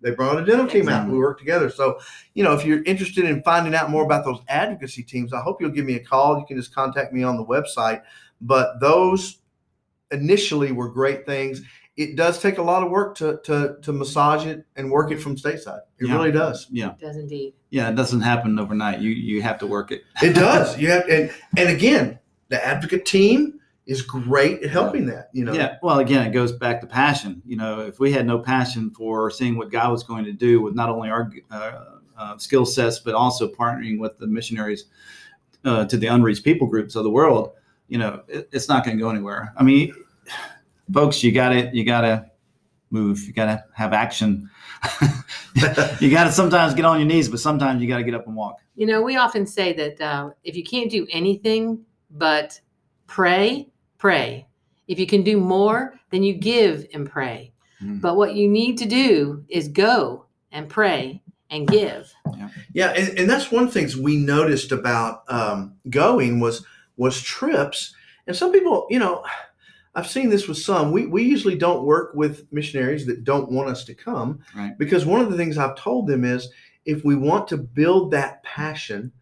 they 0.00 0.10
brought 0.12 0.40
a 0.40 0.44
dental 0.44 0.66
team 0.66 0.88
out. 0.88 1.08
We 1.08 1.18
worked 1.18 1.40
together. 1.40 1.70
So, 1.70 1.98
you 2.34 2.42
know, 2.42 2.54
if 2.54 2.64
you're 2.64 2.82
interested 2.84 3.24
in 3.24 3.42
finding 3.42 3.74
out 3.74 3.90
more 3.90 4.02
about 4.04 4.24
those 4.24 4.40
advocacy 4.48 5.02
teams, 5.02 5.32
I 5.32 5.40
hope 5.40 5.60
you'll 5.60 5.70
give 5.70 5.84
me 5.84 5.94
a 5.94 6.04
call. 6.04 6.38
You 6.38 6.46
can 6.46 6.56
just 6.56 6.74
contact 6.74 7.12
me 7.12 7.22
on 7.22 7.36
the 7.36 7.44
website. 7.44 8.02
But 8.40 8.80
those 8.80 9.38
initially 10.10 10.72
were 10.72 10.88
great 10.88 11.26
things. 11.26 11.62
It 11.96 12.16
does 12.16 12.40
take 12.40 12.58
a 12.58 12.62
lot 12.62 12.82
of 12.82 12.90
work 12.90 13.16
to 13.16 13.40
to 13.44 13.76
to 13.82 13.92
massage 13.92 14.46
it 14.46 14.64
and 14.76 14.90
work 14.90 15.10
it 15.10 15.20
from 15.20 15.36
stateside. 15.36 15.80
It 15.98 16.06
Yeah. 16.08 16.14
really 16.14 16.32
does. 16.32 16.66
Yeah. 16.70 16.90
It 16.92 17.00
does 17.00 17.16
indeed. 17.16 17.54
Yeah. 17.70 17.90
It 17.90 17.96
doesn't 17.96 18.20
happen 18.22 18.58
overnight. 18.58 19.00
You 19.00 19.10
you 19.10 19.42
have 19.42 19.58
to 19.58 19.66
work 19.66 19.90
it. 19.92 20.02
It 20.22 20.34
does. 20.34 20.78
You 20.80 20.90
have 20.90 21.08
and 21.08 21.30
and 21.56 21.68
again, 21.68 22.18
the 22.48 22.64
advocate 22.64 23.04
team 23.04 23.60
is 23.86 24.02
great 24.02 24.62
at 24.62 24.70
helping 24.70 25.06
that. 25.06 25.30
You 25.32 25.44
know. 25.44 25.52
Yeah. 25.52 25.76
Well, 25.82 25.98
again, 25.98 26.26
it 26.26 26.30
goes 26.32 26.52
back 26.52 26.80
to 26.80 26.86
passion. 26.86 27.42
You 27.44 27.56
know, 27.56 27.80
if 27.80 27.98
we 27.98 28.12
had 28.12 28.26
no 28.26 28.38
passion 28.38 28.90
for 28.92 29.30
seeing 29.30 29.58
what 29.58 29.70
God 29.70 29.90
was 29.90 30.02
going 30.04 30.24
to 30.24 30.32
do 30.32 30.60
with 30.62 30.74
not 30.74 30.88
only 30.88 31.10
our 31.10 31.30
uh, 31.50 31.84
uh, 32.16 32.38
skill 32.38 32.64
sets, 32.66 32.98
but 33.00 33.14
also 33.14 33.48
partnering 33.48 33.98
with 33.98 34.16
the 34.18 34.26
missionaries 34.26 34.84
uh, 35.64 35.84
to 35.86 35.96
the 35.96 36.06
unreached 36.06 36.44
people 36.44 36.66
groups 36.66 36.94
of 36.94 37.02
the 37.04 37.10
world, 37.10 37.52
you 37.88 37.98
know, 37.98 38.22
it, 38.28 38.48
it's 38.52 38.68
not 38.68 38.84
going 38.84 38.96
to 38.96 39.02
go 39.02 39.10
anywhere. 39.10 39.52
I 39.56 39.62
mean, 39.62 39.92
folks, 40.92 41.22
you 41.22 41.32
got 41.32 41.50
to 41.50 41.70
you 41.72 41.84
got 41.84 42.02
to 42.02 42.30
move. 42.90 43.20
You 43.24 43.32
got 43.32 43.46
to 43.46 43.64
have 43.74 43.92
action. 43.92 44.50
you 46.00 46.10
got 46.10 46.24
to 46.24 46.32
sometimes 46.32 46.74
get 46.74 46.84
on 46.84 46.98
your 46.98 47.06
knees, 47.06 47.28
but 47.28 47.40
sometimes 47.40 47.82
you 47.82 47.88
got 47.88 47.98
to 47.98 48.04
get 48.04 48.14
up 48.14 48.26
and 48.26 48.36
walk. 48.36 48.58
You 48.74 48.86
know, 48.86 49.02
we 49.02 49.16
often 49.16 49.46
say 49.46 49.72
that 49.74 50.00
uh, 50.00 50.30
if 50.44 50.56
you 50.56 50.64
can't 50.64 50.90
do 50.90 51.06
anything 51.10 51.84
but 52.10 52.60
pray, 53.06 53.68
pray. 53.98 54.46
If 54.88 54.98
you 54.98 55.06
can 55.06 55.22
do 55.22 55.38
more, 55.38 55.94
then 56.10 56.22
you 56.22 56.34
give 56.34 56.86
and 56.92 57.08
pray. 57.08 57.52
Mhm. 57.82 58.00
But 58.00 58.16
what 58.16 58.34
you 58.34 58.48
need 58.48 58.78
to 58.78 58.86
do 58.86 59.44
is 59.48 59.68
go 59.68 60.26
and 60.52 60.68
pray 60.68 61.22
and 61.50 61.66
give. 61.66 62.12
Yeah, 62.72 62.88
and, 62.90 63.18
and 63.18 63.30
that's 63.30 63.50
one 63.50 63.68
thing 63.68 63.88
we 64.00 64.16
noticed 64.16 64.72
about 64.72 65.22
um, 65.28 65.74
going 65.88 66.40
was 66.40 66.64
was 66.96 67.20
trips, 67.20 67.94
and 68.26 68.36
some 68.36 68.52
people, 68.52 68.86
you 68.90 68.98
know, 68.98 69.24
I've 69.94 70.08
seen 70.08 70.30
this 70.30 70.46
with 70.46 70.58
some. 70.58 70.92
We 70.92 71.06
we 71.06 71.22
usually 71.24 71.56
don't 71.56 71.84
work 71.84 72.12
with 72.14 72.46
missionaries 72.52 73.06
that 73.06 73.24
don't 73.24 73.50
want 73.50 73.68
us 73.70 73.84
to 73.84 73.94
come, 73.94 74.38
Right. 74.56 74.76
because 74.78 75.04
one 75.04 75.20
of 75.20 75.30
the 75.30 75.36
things 75.36 75.58
I've 75.58 75.74
told 75.76 76.06
them 76.06 76.24
is 76.24 76.48
if 76.84 77.04
we 77.04 77.16
want 77.16 77.48
to 77.48 77.56
build 77.56 78.12
that 78.12 78.42
passion, 78.44 79.12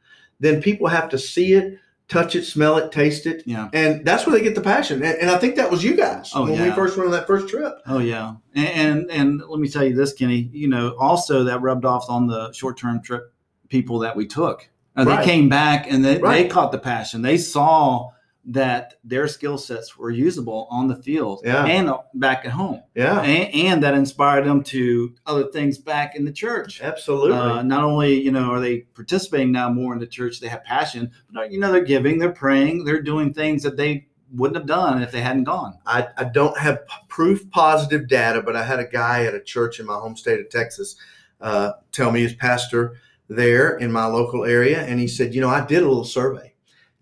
then 0.41 0.61
people 0.63 0.87
have 0.89 1.09
to 1.09 1.19
see 1.19 1.55
it, 1.55 1.79
touch 2.09 2.37
it, 2.37 2.45
smell 2.45 2.77
it, 2.77 2.93
taste 2.93 3.27
it, 3.27 3.43
Yeah. 3.47 3.69
and 3.73 4.05
that's 4.05 4.27
where 4.27 4.37
they 4.37 4.45
get 4.45 4.55
the 4.55 4.61
passion. 4.61 5.03
And, 5.03 5.19
and 5.19 5.31
I 5.31 5.39
think 5.39 5.57
that 5.57 5.71
was 5.71 5.83
you 5.83 5.95
guys 5.97 6.31
Oh, 6.35 6.43
when 6.45 6.53
we 6.53 6.59
yeah. 6.69 6.75
first 6.75 6.97
went 6.97 7.07
on 7.07 7.13
that 7.13 7.27
first 7.27 7.49
trip. 7.49 7.75
Oh 7.87 7.99
yeah, 7.99 8.35
and, 8.55 8.69
and 8.69 9.11
and 9.11 9.43
let 9.49 9.61
me 9.61 9.69
tell 9.69 9.85
you 9.85 9.95
this, 9.95 10.13
Kenny. 10.13 10.51
You 10.53 10.69
know, 10.69 10.95
also 10.99 11.45
that 11.45 11.63
rubbed 11.63 11.85
off 11.87 12.05
on 12.11 12.27
the 12.27 12.53
short-term 12.53 13.03
trip 13.03 13.33
people 13.69 13.99
that 14.01 14.15
we 14.17 14.27
took. 14.27 14.69
Uh, 14.97 15.05
Right. 15.07 15.19
They 15.21 15.25
came 15.25 15.49
back 15.49 15.91
and 15.91 16.05
they, 16.05 16.19
they 16.19 16.49
caught 16.49 16.73
the 16.73 16.79
passion. 16.79 17.23
They 17.23 17.39
saw 17.39 18.11
that 18.51 18.95
their 19.05 19.29
skill 19.29 19.59
sets 19.59 19.99
were 19.99 20.11
usable 20.11 20.67
on 20.71 20.89
the 20.89 20.97
field 20.97 21.43
Yeah. 21.45 21.67
and 21.67 21.91
back 22.15 22.47
at 22.47 22.53
home, 22.53 22.83
Yeah, 22.95 23.21
and, 23.21 23.55
and 23.55 23.83
that 23.83 23.93
inspired 23.95 24.47
them 24.47 24.63
to 24.65 25.15
other 25.27 25.45
things 25.49 25.77
back 25.77 26.17
in 26.17 26.25
the 26.25 26.33
church. 26.33 26.81
absolutely. 26.83 27.37
Uh, 27.37 27.63
not 27.63 27.85
only 27.85 28.21
you 28.21 28.33
know 28.33 28.51
are 28.53 28.61
they 28.61 28.79
participating 28.95 29.53
now 29.53 29.69
more 29.69 29.93
in 29.93 29.99
the 29.99 30.07
church, 30.07 30.41
they 30.41 30.49
have 30.49 30.65
passion, 30.65 31.11
but 31.31 31.53
you 31.53 31.61
know 31.61 31.71
they're 31.71 31.85
giving, 31.85 32.19
they're 32.19 32.33
praying, 32.33 32.85
they're 32.85 33.03
doing 33.03 33.35
things 33.35 33.63
that 33.63 33.77
they 33.77 34.07
wouldn't 34.33 34.57
have 34.57 34.67
done 34.67 35.03
if 35.03 35.11
they 35.13 35.21
hadn't 35.21 35.45
gone. 35.45 35.79
I, 35.87 36.09
I 36.17 36.25
don't 36.25 36.57
have 36.59 36.81
proof 37.09 37.49
positive 37.51 38.09
data, 38.09 38.43
but 38.43 38.57
I 38.57 38.63
had 38.65 38.79
a 38.79 38.87
guy 38.87 39.25
at 39.25 39.35
a 39.35 39.41
church 39.41 39.79
in 39.81 39.87
my 39.87 39.95
home 39.97 40.17
state 40.17 40.41
of 40.41 40.49
Texas 40.51 40.97
uh, 41.41 41.73
tell 41.93 42.11
me 42.11 42.23
his 42.23 42.35
pastor 42.35 42.97
there 43.29 43.77
in 43.77 43.93
my 43.93 44.07
local 44.07 44.45
area, 44.45 44.81
and 44.83 44.99
he 45.01 45.07
said, 45.07 45.35
you 45.35 45.41
know, 45.43 45.49
I 45.51 45.65
did 45.67 45.83
a 45.83 45.87
little 45.89 46.05
survey. 46.05 46.48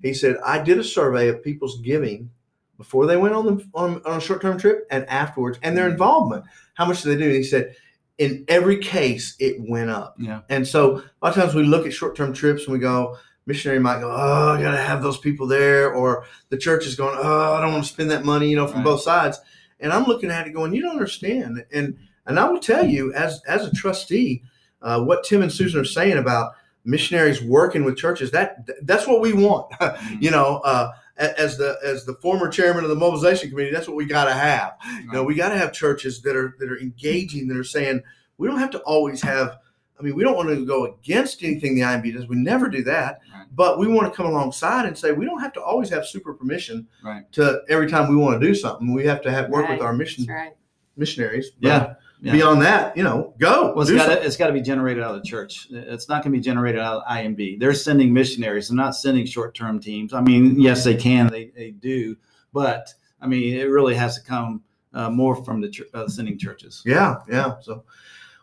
He 0.03 0.15
said 0.15 0.37
I 0.45 0.63
did 0.63 0.79
a 0.79 0.85
survey 0.85 1.29
of 1.29 1.43
people's 1.43 1.81
giving 1.81 2.31
before 2.77 3.07
they 3.07 3.17
went 3.17 3.35
on 3.35 3.47
the 3.47 3.65
on, 3.75 4.03
on 4.05 4.19
a 4.19 4.21
short 4.21 4.43
term 4.43 4.59
trip 4.59 4.87
and 4.91 5.09
afterwards, 5.09 5.59
and 5.63 5.77
their 5.77 5.89
involvement. 5.89 6.45
How 6.75 6.85
much 6.85 7.03
do 7.03 7.09
they 7.11 7.17
do? 7.17 7.25
And 7.27 7.35
he 7.35 7.43
said, 7.43 7.75
in 8.19 8.45
every 8.49 8.79
case, 8.79 9.35
it 9.39 9.57
went 9.59 9.91
up. 9.91 10.15
Yeah. 10.19 10.41
And 10.49 10.67
so 10.67 10.97
a 10.99 11.03
lot 11.23 11.31
of 11.31 11.35
times 11.35 11.55
we 11.55 11.63
look 11.65 11.87
at 11.87 11.93
short 11.93 12.17
term 12.17 12.33
trips 12.35 12.65
and 12.65 12.73
we 12.73 12.79
go, 12.79 13.17
missionary 13.47 13.79
might 13.81 14.01
go, 14.01 14.11
oh, 14.11 14.55
I 14.59 14.61
got 14.63 14.73
to 14.73 14.77
have 14.77 15.03
those 15.03 15.19
people 15.19 15.47
there, 15.47 15.93
or 15.93 16.25
the 16.51 16.57
church 16.59 16.87
is 16.87 16.95
going, 16.97 17.17
oh, 17.19 17.55
I 17.55 17.61
don't 17.61 17.73
want 17.73 17.85
to 17.85 17.93
spend 17.93 18.11
that 18.11 18.25
money, 18.25 18.49
you 18.49 18.57
know, 18.57 18.67
from 18.67 18.79
Right. 18.79 18.85
both 18.85 19.01
sides. 19.03 19.41
And 19.81 19.93
I'm 19.93 20.05
looking 20.05 20.31
at 20.31 20.47
it 20.47 20.53
going, 20.53 20.73
you 20.75 20.83
don't 20.83 20.93
understand. 20.93 21.65
And 21.73 21.97
and 22.27 22.39
I 22.41 22.49
will 22.49 22.59
tell 22.61 22.85
you, 22.85 23.13
as 23.15 23.41
as 23.47 23.65
a 23.67 23.73
trustee, 23.73 24.43
uh, 24.83 25.01
what 25.03 25.25
Tim 25.25 25.43
and 25.43 25.53
Susan 25.53 25.81
are 25.81 25.85
saying 25.85 26.19
about 26.19 26.53
missionaries 26.87 27.43
working 27.43 27.85
with 27.85 27.97
churches, 27.97 28.31
that 28.31 28.67
that's 28.83 29.07
what 29.07 29.21
we 29.21 29.33
want. 29.33 29.73
you 30.21 30.31
know, 30.31 30.59
uh, 30.65 30.93
as 31.19 31.57
the 31.59 31.79
as 31.85 32.05
the 32.05 32.15
former 32.15 32.49
chairman 32.49 32.85
of 32.85 32.91
the 32.91 32.97
mobilization 32.97 33.51
committee, 33.51 33.71
that's 33.73 33.89
what 33.89 33.97
we 33.97 34.05
got 34.07 34.27
to 34.27 34.35
have. 34.35 34.77
You 35.05 35.13
know, 35.13 35.25
we 35.25 35.35
got 35.35 35.49
to 35.51 35.59
have 35.59 35.73
churches 35.73 36.23
that 36.23 36.37
are 36.37 36.55
that 36.59 36.71
are 36.71 36.79
engaging, 36.79 37.49
that 37.49 37.57
are 37.57 37.65
saying 37.65 38.03
we 38.39 38.49
don't 38.49 38.59
have 38.59 38.71
to 38.71 38.81
always 38.81 39.21
have. 39.23 39.59
I 39.99 40.03
mean, 40.03 40.15
we 40.15 40.23
don't 40.23 40.37
want 40.37 40.51
to 40.51 40.67
go 40.67 40.85
against 40.85 41.43
anything 41.43 41.75
the 41.75 41.81
IMB 41.81 42.13
does. 42.15 42.29
We 42.29 42.37
never 42.37 42.69
do 42.69 42.85
that. 42.85 43.21
Right. 43.35 43.47
But 43.51 43.79
we 43.79 43.89
want 43.89 44.13
to 44.13 44.15
come 44.15 44.27
alongside 44.27 44.85
and 44.85 44.97
say 44.97 45.13
we 45.13 45.25
don't 45.25 45.41
have 45.41 45.55
to 45.55 45.63
always 45.63 45.89
have 45.89 46.07
super 46.07 46.35
permission 46.35 46.87
Right. 47.03 47.25
to 47.33 47.63
every 47.71 47.89
time 47.89 48.11
we 48.11 48.17
want 48.17 48.39
to 48.39 48.47
do 48.47 48.55
something. 48.55 48.93
We 48.93 49.07
have 49.07 49.23
to 49.23 49.31
have 49.31 49.49
work 49.49 49.71
with 49.71 49.81
our 49.81 49.95
mission 49.95 50.27
right. 50.27 50.53
missionaries. 50.99 51.51
But 51.59 51.69
Yeah. 51.69 51.95
Yeah. 52.21 52.33
Beyond 52.33 52.63
that, 52.63 52.97
you 52.97 53.03
know, 53.03 53.35
go. 53.39 53.75
Well, 53.75 53.83
it's 53.83 53.91
got 53.91 54.07
to 54.07 54.25
it's 54.25 54.37
got 54.37 54.47
to 54.47 54.53
be 54.53 54.63
generated 54.63 55.03
out 55.03 55.15
of 55.15 55.23
the 55.23 55.29
church. 55.29 55.69
It's 55.71 56.09
not 56.09 56.23
going 56.23 56.33
to 56.33 56.39
be 56.39 56.43
generated 56.43 56.81
out 56.81 57.03
of 57.03 57.13
IMB. 57.13 57.61
They're 57.61 57.75
sending 57.75 58.13
missionaries. 58.13 58.69
They're 58.69 58.77
not 58.77 58.97
sending 58.97 59.27
short 59.27 59.55
term 59.55 59.81
teams. 59.81 60.15
I 60.15 60.23
mean, 60.23 60.59
yes, 60.59 60.83
they 60.83 60.95
can. 60.97 61.29
They 61.31 61.51
they 61.55 61.73
do, 61.73 62.17
but 62.55 62.93
I 63.21 63.27
mean, 63.27 63.55
it 63.55 63.65
really 63.65 63.95
has 63.95 64.17
to 64.17 64.23
come 64.23 64.63
uh, 64.95 65.11
more 65.11 65.37
from 65.45 65.61
the 65.61 65.69
ch- 65.69 65.83
uh, 65.93 66.09
sending 66.09 66.39
churches. 66.39 66.83
Yeah, 66.87 67.17
yeah. 67.29 67.57
So, 67.61 67.85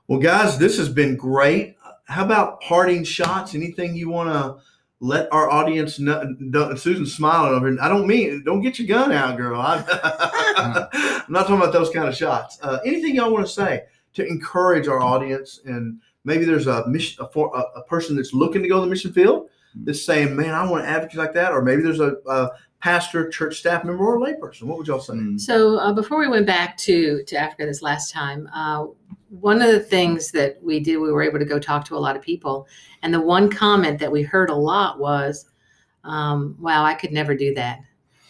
well, 0.08 0.20
guys, 0.20 0.58
this 0.60 0.78
has 0.78 0.90
been 0.90 1.18
great. 1.18 1.76
How 2.06 2.24
about 2.24 2.62
parting 2.62 3.04
shots? 3.04 3.56
Anything 3.56 3.96
you 3.96 4.10
want 4.10 4.30
to 4.30 4.64
let 5.04 5.32
our 5.34 5.50
audience 5.50 6.00
know? 6.00 6.24
Susan's 6.76 7.14
smiling 7.14 7.54
over 7.54 7.70
here. 7.70 7.78
I 7.82 7.90
don't 7.90 8.08
mean 8.08 8.42
don't 8.46 8.62
get 8.62 8.80
your 8.80 8.88
gun 8.88 9.12
out, 9.12 9.36
girl. 9.36 9.60
I, 9.60 9.84
I'm 11.28 11.32
not 11.32 11.42
talking 11.42 11.58
about 11.58 11.74
those 11.74 11.90
kind 11.90 12.08
of 12.08 12.16
shots. 12.16 12.58
Uh, 12.62 12.80
anything 12.86 13.16
y'all 13.16 13.34
want 13.34 13.46
to 13.46 13.52
say 13.52 13.84
to 14.14 14.26
encourage 14.26 14.88
our 14.88 15.02
audience? 15.02 15.60
And 15.66 16.00
maybe 16.24 16.46
there's 16.46 16.68
a 16.68 16.88
mission, 16.88 17.22
a, 17.22 17.40
a 17.40 17.84
person 17.84 18.16
that's 18.16 18.34
looking 18.34 18.64
to 18.64 18.70
go 18.70 18.76
to 18.76 18.82
the 18.82 18.88
mission 18.88 19.12
field 19.12 19.50
that's 19.76 20.06
saying, 20.06 20.36
"Man, 20.38 20.54
I 20.54 20.66
want 20.70 20.86
to 20.86 20.90
advocate 20.90 21.18
like 21.18 21.34
that," 21.34 21.52
or 21.52 21.62
maybe 21.62 21.82
there's 21.82 22.00
a, 22.00 22.16
a 22.26 22.52
pastor, 22.88 23.30
church 23.30 23.60
staff 23.60 23.86
member, 23.86 24.04
or 24.06 24.20
layperson. 24.20 24.64
What 24.64 24.78
would 24.78 24.88
y'all 24.88 25.00
say? 25.00 25.14
Mm. 25.14 25.40
So 25.40 25.78
uh, 25.78 25.94
before 25.94 26.20
we 26.20 26.28
went 26.28 26.46
back 26.46 26.76
to 26.80 27.24
to 27.24 27.38
Africa 27.38 27.66
this 27.66 27.82
last 27.82 28.12
time, 28.12 28.50
uh, 28.54 28.88
one 29.30 29.62
of 29.62 29.72
the 29.72 29.80
things 29.80 30.32
that 30.32 30.62
we 30.62 30.82
did, 30.82 30.98
we 30.98 31.10
were 31.10 31.24
able 31.24 31.40
to 31.40 31.46
go 31.46 31.60
talk 31.60 31.86
to 31.86 31.96
a 31.96 31.98
lot 32.06 32.18
of 32.18 32.22
people, 32.22 32.68
and 33.02 33.14
the 33.14 33.22
one 33.22 33.50
comment 33.50 34.00
that 34.00 34.12
we 34.12 34.22
heard 34.22 34.50
a 34.50 34.56
lot 34.56 35.00
was, 35.00 35.46
um, 36.04 36.58
"Wow, 36.60 36.84
I 36.84 36.94
could 36.94 37.14
never 37.14 37.34
do 37.36 37.54
that. 37.56 37.80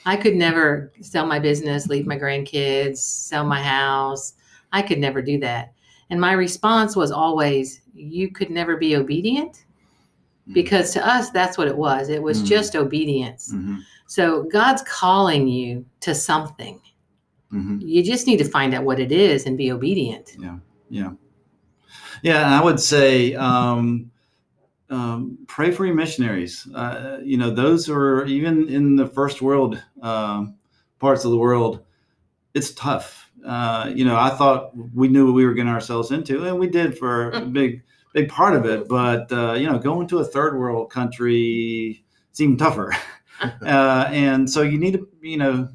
I 0.05 0.17
could 0.17 0.35
never 0.35 0.91
sell 1.01 1.25
my 1.25 1.39
business, 1.39 1.87
leave 1.87 2.05
my 2.05 2.19
grandkids, 2.19 2.97
sell 2.97 3.43
my 3.45 3.61
house. 3.61 4.33
I 4.71 4.83
could 4.83 4.99
never 4.99 5.23
do 5.23 5.39
that." 5.39 5.73
And 6.11 6.21
my 6.21 6.33
response 6.33 6.95
was 6.95 7.11
always, 7.11 7.81
"You 7.95 8.29
could 8.29 8.51
never 8.51 8.77
be 8.77 8.95
obedient." 8.95 9.65
Because 10.51 10.91
to 10.91 11.07
us, 11.07 11.29
that's 11.29 11.57
what 11.57 11.69
it 11.69 11.77
was. 11.77 12.09
It 12.09 12.21
was 12.21 12.41
Mm. 12.43 12.45
just 12.47 12.75
obedience. 12.75 13.53
Mhm. 13.53 13.79
So 14.07 14.43
God's 14.43 14.83
calling 14.83 15.47
you 15.47 15.85
to 16.01 16.13
something 16.13 16.79
Mhm. 17.51 17.79
you 17.81 18.01
just 18.03 18.25
need 18.25 18.37
to 18.37 18.45
find 18.45 18.73
out 18.73 18.83
what 18.83 18.99
it 18.99 19.11
is 19.11 19.45
and 19.45 19.57
be 19.57 19.71
obedient. 19.71 20.35
Yeah. 20.39 20.57
Yeah, 20.89 21.11
Yeah. 22.23 22.45
and 22.45 22.55
I 22.55 22.63
would 22.63 22.79
say 22.79 23.35
um, 23.35 24.09
um, 24.89 25.37
pray 25.47 25.71
for 25.71 25.85
your 25.85 25.95
missionaries. 25.95 26.67
Uh, 26.73 27.19
you 27.23 27.37
know, 27.37 27.49
those 27.51 27.89
are 27.89 28.25
even 28.25 28.67
in 28.69 28.95
the 28.95 29.05
first 29.07 29.41
world 29.41 29.81
um, 30.01 30.55
parts 30.99 31.25
of 31.25 31.31
the 31.31 31.37
world. 31.37 31.83
It's 32.55 32.71
tough. 32.73 33.31
Uh, 33.45 33.91
you 33.93 34.05
know, 34.05 34.15
I 34.15 34.29
thought 34.31 34.71
we 34.95 35.07
knew 35.07 35.25
what 35.27 35.33
we 35.35 35.45
were 35.45 35.53
getting 35.53 35.71
ourselves 35.71 36.11
into, 36.11 36.45
and 36.45 36.57
we 36.59 36.67
did 36.67 36.97
for 36.97 37.31
a 37.31 37.41
big, 37.41 37.83
big 38.13 38.29
part 38.29 38.55
of 38.55 38.65
it. 38.65 38.87
But 38.87 39.31
uh, 39.31 39.53
you 39.53 39.67
know, 39.67 39.77
going 39.77 40.07
to 40.07 40.19
a 40.19 40.25
third 40.25 40.57
world 40.57 40.89
country 40.91 42.03
even 42.39 42.57
tougher. 42.57 42.95
uh, 43.65 44.09
and 44.09 44.49
so 44.49 44.61
you 44.61 44.77
need 44.77 44.93
to, 44.93 45.07
you 45.21 45.37
know, 45.37 45.69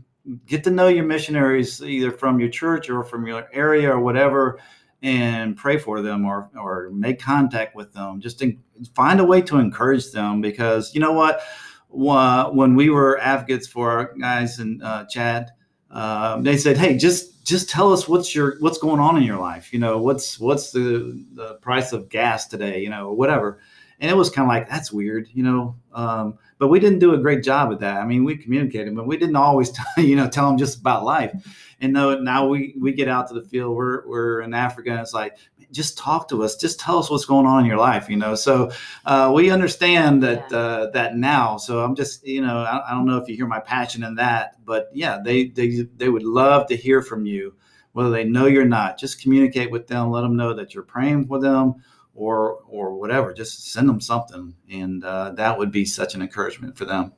get 0.46 0.64
to 0.64 0.70
know 0.70 0.88
your 0.88 1.04
missionaries 1.04 1.82
either 1.82 2.10
from 2.10 2.38
your 2.40 2.48
church 2.48 2.90
or 2.90 3.02
from 3.02 3.26
your 3.26 3.48
area 3.52 3.90
or 3.90 4.00
whatever 4.00 4.58
and 5.02 5.56
pray 5.56 5.78
for 5.78 6.02
them 6.02 6.24
or 6.24 6.50
or 6.58 6.90
make 6.92 7.20
contact 7.20 7.74
with 7.74 7.92
them. 7.92 8.20
Just 8.20 8.38
to 8.40 8.56
find 8.94 9.20
a 9.20 9.24
way 9.24 9.40
to 9.42 9.58
encourage 9.58 10.10
them 10.10 10.40
because 10.40 10.94
you 10.94 11.00
know 11.00 11.12
what? 11.12 11.42
When 11.90 12.74
we 12.74 12.90
were 12.90 13.18
advocates 13.18 13.66
for 13.66 13.90
our 13.90 14.14
guys 14.18 14.58
in 14.58 14.82
uh, 14.82 15.06
chad 15.06 15.52
um, 15.90 16.42
they 16.42 16.56
said 16.56 16.76
hey 16.76 16.96
just 16.96 17.44
just 17.46 17.70
tell 17.70 17.92
us 17.92 18.06
what's 18.06 18.34
your 18.34 18.56
what's 18.60 18.78
going 18.78 19.00
on 19.00 19.16
in 19.16 19.22
your 19.22 19.38
life? 19.38 19.72
You 19.72 19.78
know 19.78 19.98
what's 19.98 20.38
what's 20.38 20.70
the 20.70 21.24
the 21.32 21.54
price 21.54 21.92
of 21.92 22.08
gas 22.08 22.46
today? 22.46 22.80
You 22.80 22.90
know 22.90 23.12
whatever. 23.12 23.58
And 24.00 24.10
it 24.10 24.14
was 24.14 24.30
kind 24.30 24.44
of 24.46 24.48
like 24.48 24.68
that's 24.68 24.92
weird 24.92 25.28
you 25.32 25.42
know 25.42 25.76
um, 25.92 26.38
but 26.58 26.68
we 26.68 26.80
didn't 26.80 26.98
do 26.98 27.14
a 27.14 27.18
great 27.18 27.42
job 27.42 27.72
at 27.72 27.80
that. 27.80 27.96
I 27.98 28.04
mean 28.04 28.24
we 28.24 28.36
communicated 28.36 28.94
but 28.94 29.06
we 29.06 29.16
didn't 29.16 29.36
always 29.36 29.70
tell, 29.70 29.86
you 30.04 30.16
know 30.16 30.28
tell 30.28 30.46
them 30.48 30.58
just 30.58 30.78
about 30.80 31.04
life. 31.04 31.32
And 31.80 31.94
though 31.94 32.18
now 32.18 32.46
we 32.48 32.74
we 32.80 32.92
get 32.92 33.08
out 33.08 33.28
to 33.28 33.34
the 33.34 33.42
field 33.42 33.76
we're 33.76 34.06
we're 34.08 34.40
in 34.40 34.52
africa 34.54 34.90
and 34.90 35.00
it's 35.00 35.14
like 35.14 35.36
just 35.70 35.98
talk 35.98 36.28
to 36.30 36.42
us. 36.42 36.56
Just 36.56 36.80
tell 36.80 36.98
us 36.98 37.10
what's 37.10 37.26
going 37.26 37.44
on 37.46 37.60
in 37.60 37.66
your 37.66 37.76
life 37.76 38.08
you 38.08 38.16
know? 38.16 38.34
So 38.34 38.70
uh, 39.04 39.30
we 39.34 39.50
understand 39.50 40.22
that 40.22 40.46
Yeah. 40.50 40.56
uh, 40.58 40.90
that 40.90 41.16
now. 41.16 41.56
So 41.58 41.84
i'm 41.84 41.94
just 41.94 42.26
you 42.26 42.40
know 42.40 42.58
I, 42.58 42.90
I 42.90 42.90
don't 42.92 43.06
know 43.06 43.18
if 43.18 43.28
you 43.28 43.36
hear 43.36 43.46
my 43.46 43.60
passion 43.60 44.02
in 44.02 44.14
that 44.16 44.56
but 44.64 44.88
yeah 44.92 45.18
they 45.24 45.48
they 45.48 45.82
they 45.96 46.08
would 46.08 46.22
love 46.24 46.66
to 46.68 46.76
hear 46.76 47.02
from 47.02 47.26
you 47.26 47.54
whether 47.92 48.10
they 48.10 48.22
know 48.24 48.46
you're 48.46 48.64
not. 48.64 48.96
Just 48.98 49.20
communicate 49.22 49.70
with 49.72 49.88
them. 49.88 50.10
Let 50.10 50.20
them 50.20 50.36
know 50.36 50.54
that 50.54 50.72
you're 50.74 50.84
praying 50.84 51.26
for 51.26 51.40
them 51.40 51.74
or 52.18 52.58
or 52.68 52.94
whatever 52.98 53.32
just 53.32 53.70
send 53.72 53.88
them 53.88 54.00
something 54.00 54.54
and 54.70 55.04
uh, 55.04 55.30
that 55.30 55.56
would 55.56 55.70
be 55.70 55.84
such 55.84 56.14
an 56.14 56.22
encouragement 56.22 56.76
for 56.76 56.84
them 56.84 57.12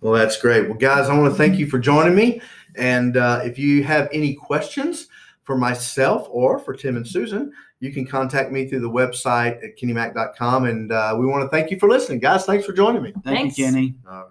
Well, 0.00 0.12
that's 0.12 0.38
great. 0.40 0.68
Well, 0.68 0.78
guys, 0.78 1.08
I 1.08 1.18
want 1.18 1.32
to 1.32 1.36
thank 1.36 1.58
you 1.58 1.66
for 1.66 1.78
joining 1.78 2.14
me. 2.14 2.40
And 2.76 3.16
uh, 3.16 3.40
if 3.42 3.58
you 3.58 3.82
have 3.84 4.08
any 4.12 4.34
questions 4.34 5.08
for 5.44 5.56
myself 5.56 6.28
or 6.30 6.58
for 6.58 6.74
Tim 6.74 6.96
and 6.96 7.08
Susan, 7.08 7.50
you 7.80 7.90
can 7.92 8.06
contact 8.06 8.52
me 8.52 8.68
through 8.68 8.80
the 8.80 8.90
website 8.90 9.56
at 9.64 9.76
kennymac.com. 9.78 10.66
And 10.66 10.92
uh, 10.92 11.16
we 11.18 11.26
want 11.26 11.42
to 11.44 11.48
thank 11.48 11.70
you 11.70 11.78
for 11.78 11.88
listening, 11.88 12.20
guys. 12.20 12.44
Thanks 12.44 12.66
for 12.66 12.74
joining 12.74 13.02
me. 13.02 13.12
thank 13.24 13.24
Thanks. 13.24 13.58
you 13.58 13.64
kenny 13.64 13.94
All 14.06 14.12
right. 14.12 14.30